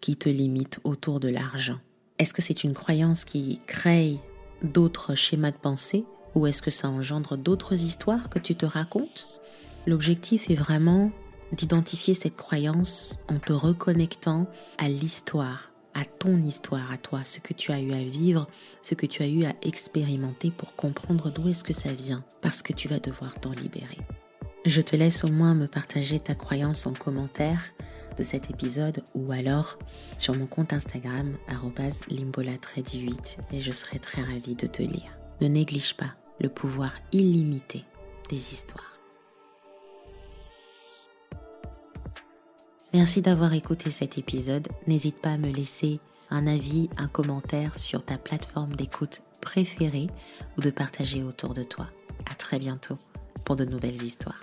qui 0.00 0.16
te 0.16 0.28
limite 0.28 0.78
autour 0.84 1.20
de 1.20 1.28
l'argent. 1.28 1.78
Est-ce 2.18 2.34
que 2.34 2.42
c'est 2.42 2.64
une 2.64 2.74
croyance 2.74 3.24
qui 3.24 3.60
crée 3.66 4.18
d'autres 4.62 5.14
schémas 5.14 5.52
de 5.52 5.56
pensée 5.56 6.04
ou 6.34 6.46
est-ce 6.46 6.60
que 6.60 6.70
ça 6.70 6.88
engendre 6.88 7.38
d'autres 7.38 7.74
histoires 7.74 8.28
que 8.28 8.38
tu 8.38 8.54
te 8.54 8.66
racontes? 8.66 9.28
L'objectif 9.86 10.50
est 10.50 10.54
vraiment 10.54 11.10
d'identifier 11.52 12.14
cette 12.14 12.36
croyance 12.36 13.18
en 13.28 13.38
te 13.38 13.52
reconnectant 13.52 14.46
à 14.78 14.88
l'histoire, 14.88 15.70
à 15.94 16.04
ton 16.04 16.42
histoire, 16.42 16.90
à 16.90 16.96
toi, 16.96 17.22
ce 17.24 17.38
que 17.38 17.52
tu 17.52 17.72
as 17.72 17.80
eu 17.80 17.92
à 17.92 18.02
vivre, 18.02 18.48
ce 18.80 18.94
que 18.94 19.06
tu 19.06 19.22
as 19.22 19.28
eu 19.28 19.44
à 19.44 19.54
expérimenter 19.62 20.50
pour 20.50 20.74
comprendre 20.74 21.30
d'où 21.30 21.48
est-ce 21.48 21.64
que 21.64 21.74
ça 21.74 21.92
vient, 21.92 22.24
parce 22.40 22.62
que 22.62 22.72
tu 22.72 22.88
vas 22.88 22.98
devoir 22.98 23.38
t'en 23.40 23.52
libérer. 23.52 23.98
Je 24.64 24.80
te 24.80 24.96
laisse 24.96 25.24
au 25.24 25.28
moins 25.28 25.54
me 25.54 25.66
partager 25.66 26.20
ta 26.20 26.34
croyance 26.34 26.86
en 26.86 26.92
commentaire 26.92 27.60
de 28.16 28.24
cet 28.24 28.50
épisode 28.50 29.02
ou 29.14 29.32
alors 29.32 29.78
sur 30.18 30.36
mon 30.36 30.46
compte 30.46 30.72
Instagram 30.72 31.36
limbola18 31.48 33.38
et 33.52 33.60
je 33.60 33.72
serai 33.72 33.98
très 33.98 34.22
ravie 34.22 34.54
de 34.54 34.66
te 34.66 34.82
lire. 34.82 35.18
Ne 35.40 35.48
néglige 35.48 35.94
pas 35.94 36.14
le 36.40 36.48
pouvoir 36.48 36.92
illimité 37.12 37.84
des 38.30 38.36
histoires. 38.36 38.91
Merci 42.94 43.22
d'avoir 43.22 43.54
écouté 43.54 43.90
cet 43.90 44.18
épisode. 44.18 44.68
N'hésite 44.86 45.16
pas 45.16 45.30
à 45.30 45.38
me 45.38 45.50
laisser 45.50 45.98
un 46.30 46.46
avis, 46.46 46.90
un 46.98 47.08
commentaire 47.08 47.74
sur 47.76 48.04
ta 48.04 48.18
plateforme 48.18 48.74
d'écoute 48.74 49.22
préférée 49.40 50.08
ou 50.58 50.60
de 50.60 50.70
partager 50.70 51.22
autour 51.22 51.54
de 51.54 51.62
toi. 51.62 51.86
À 52.30 52.34
très 52.34 52.58
bientôt 52.58 52.98
pour 53.44 53.56
de 53.56 53.64
nouvelles 53.64 54.02
histoires. 54.02 54.40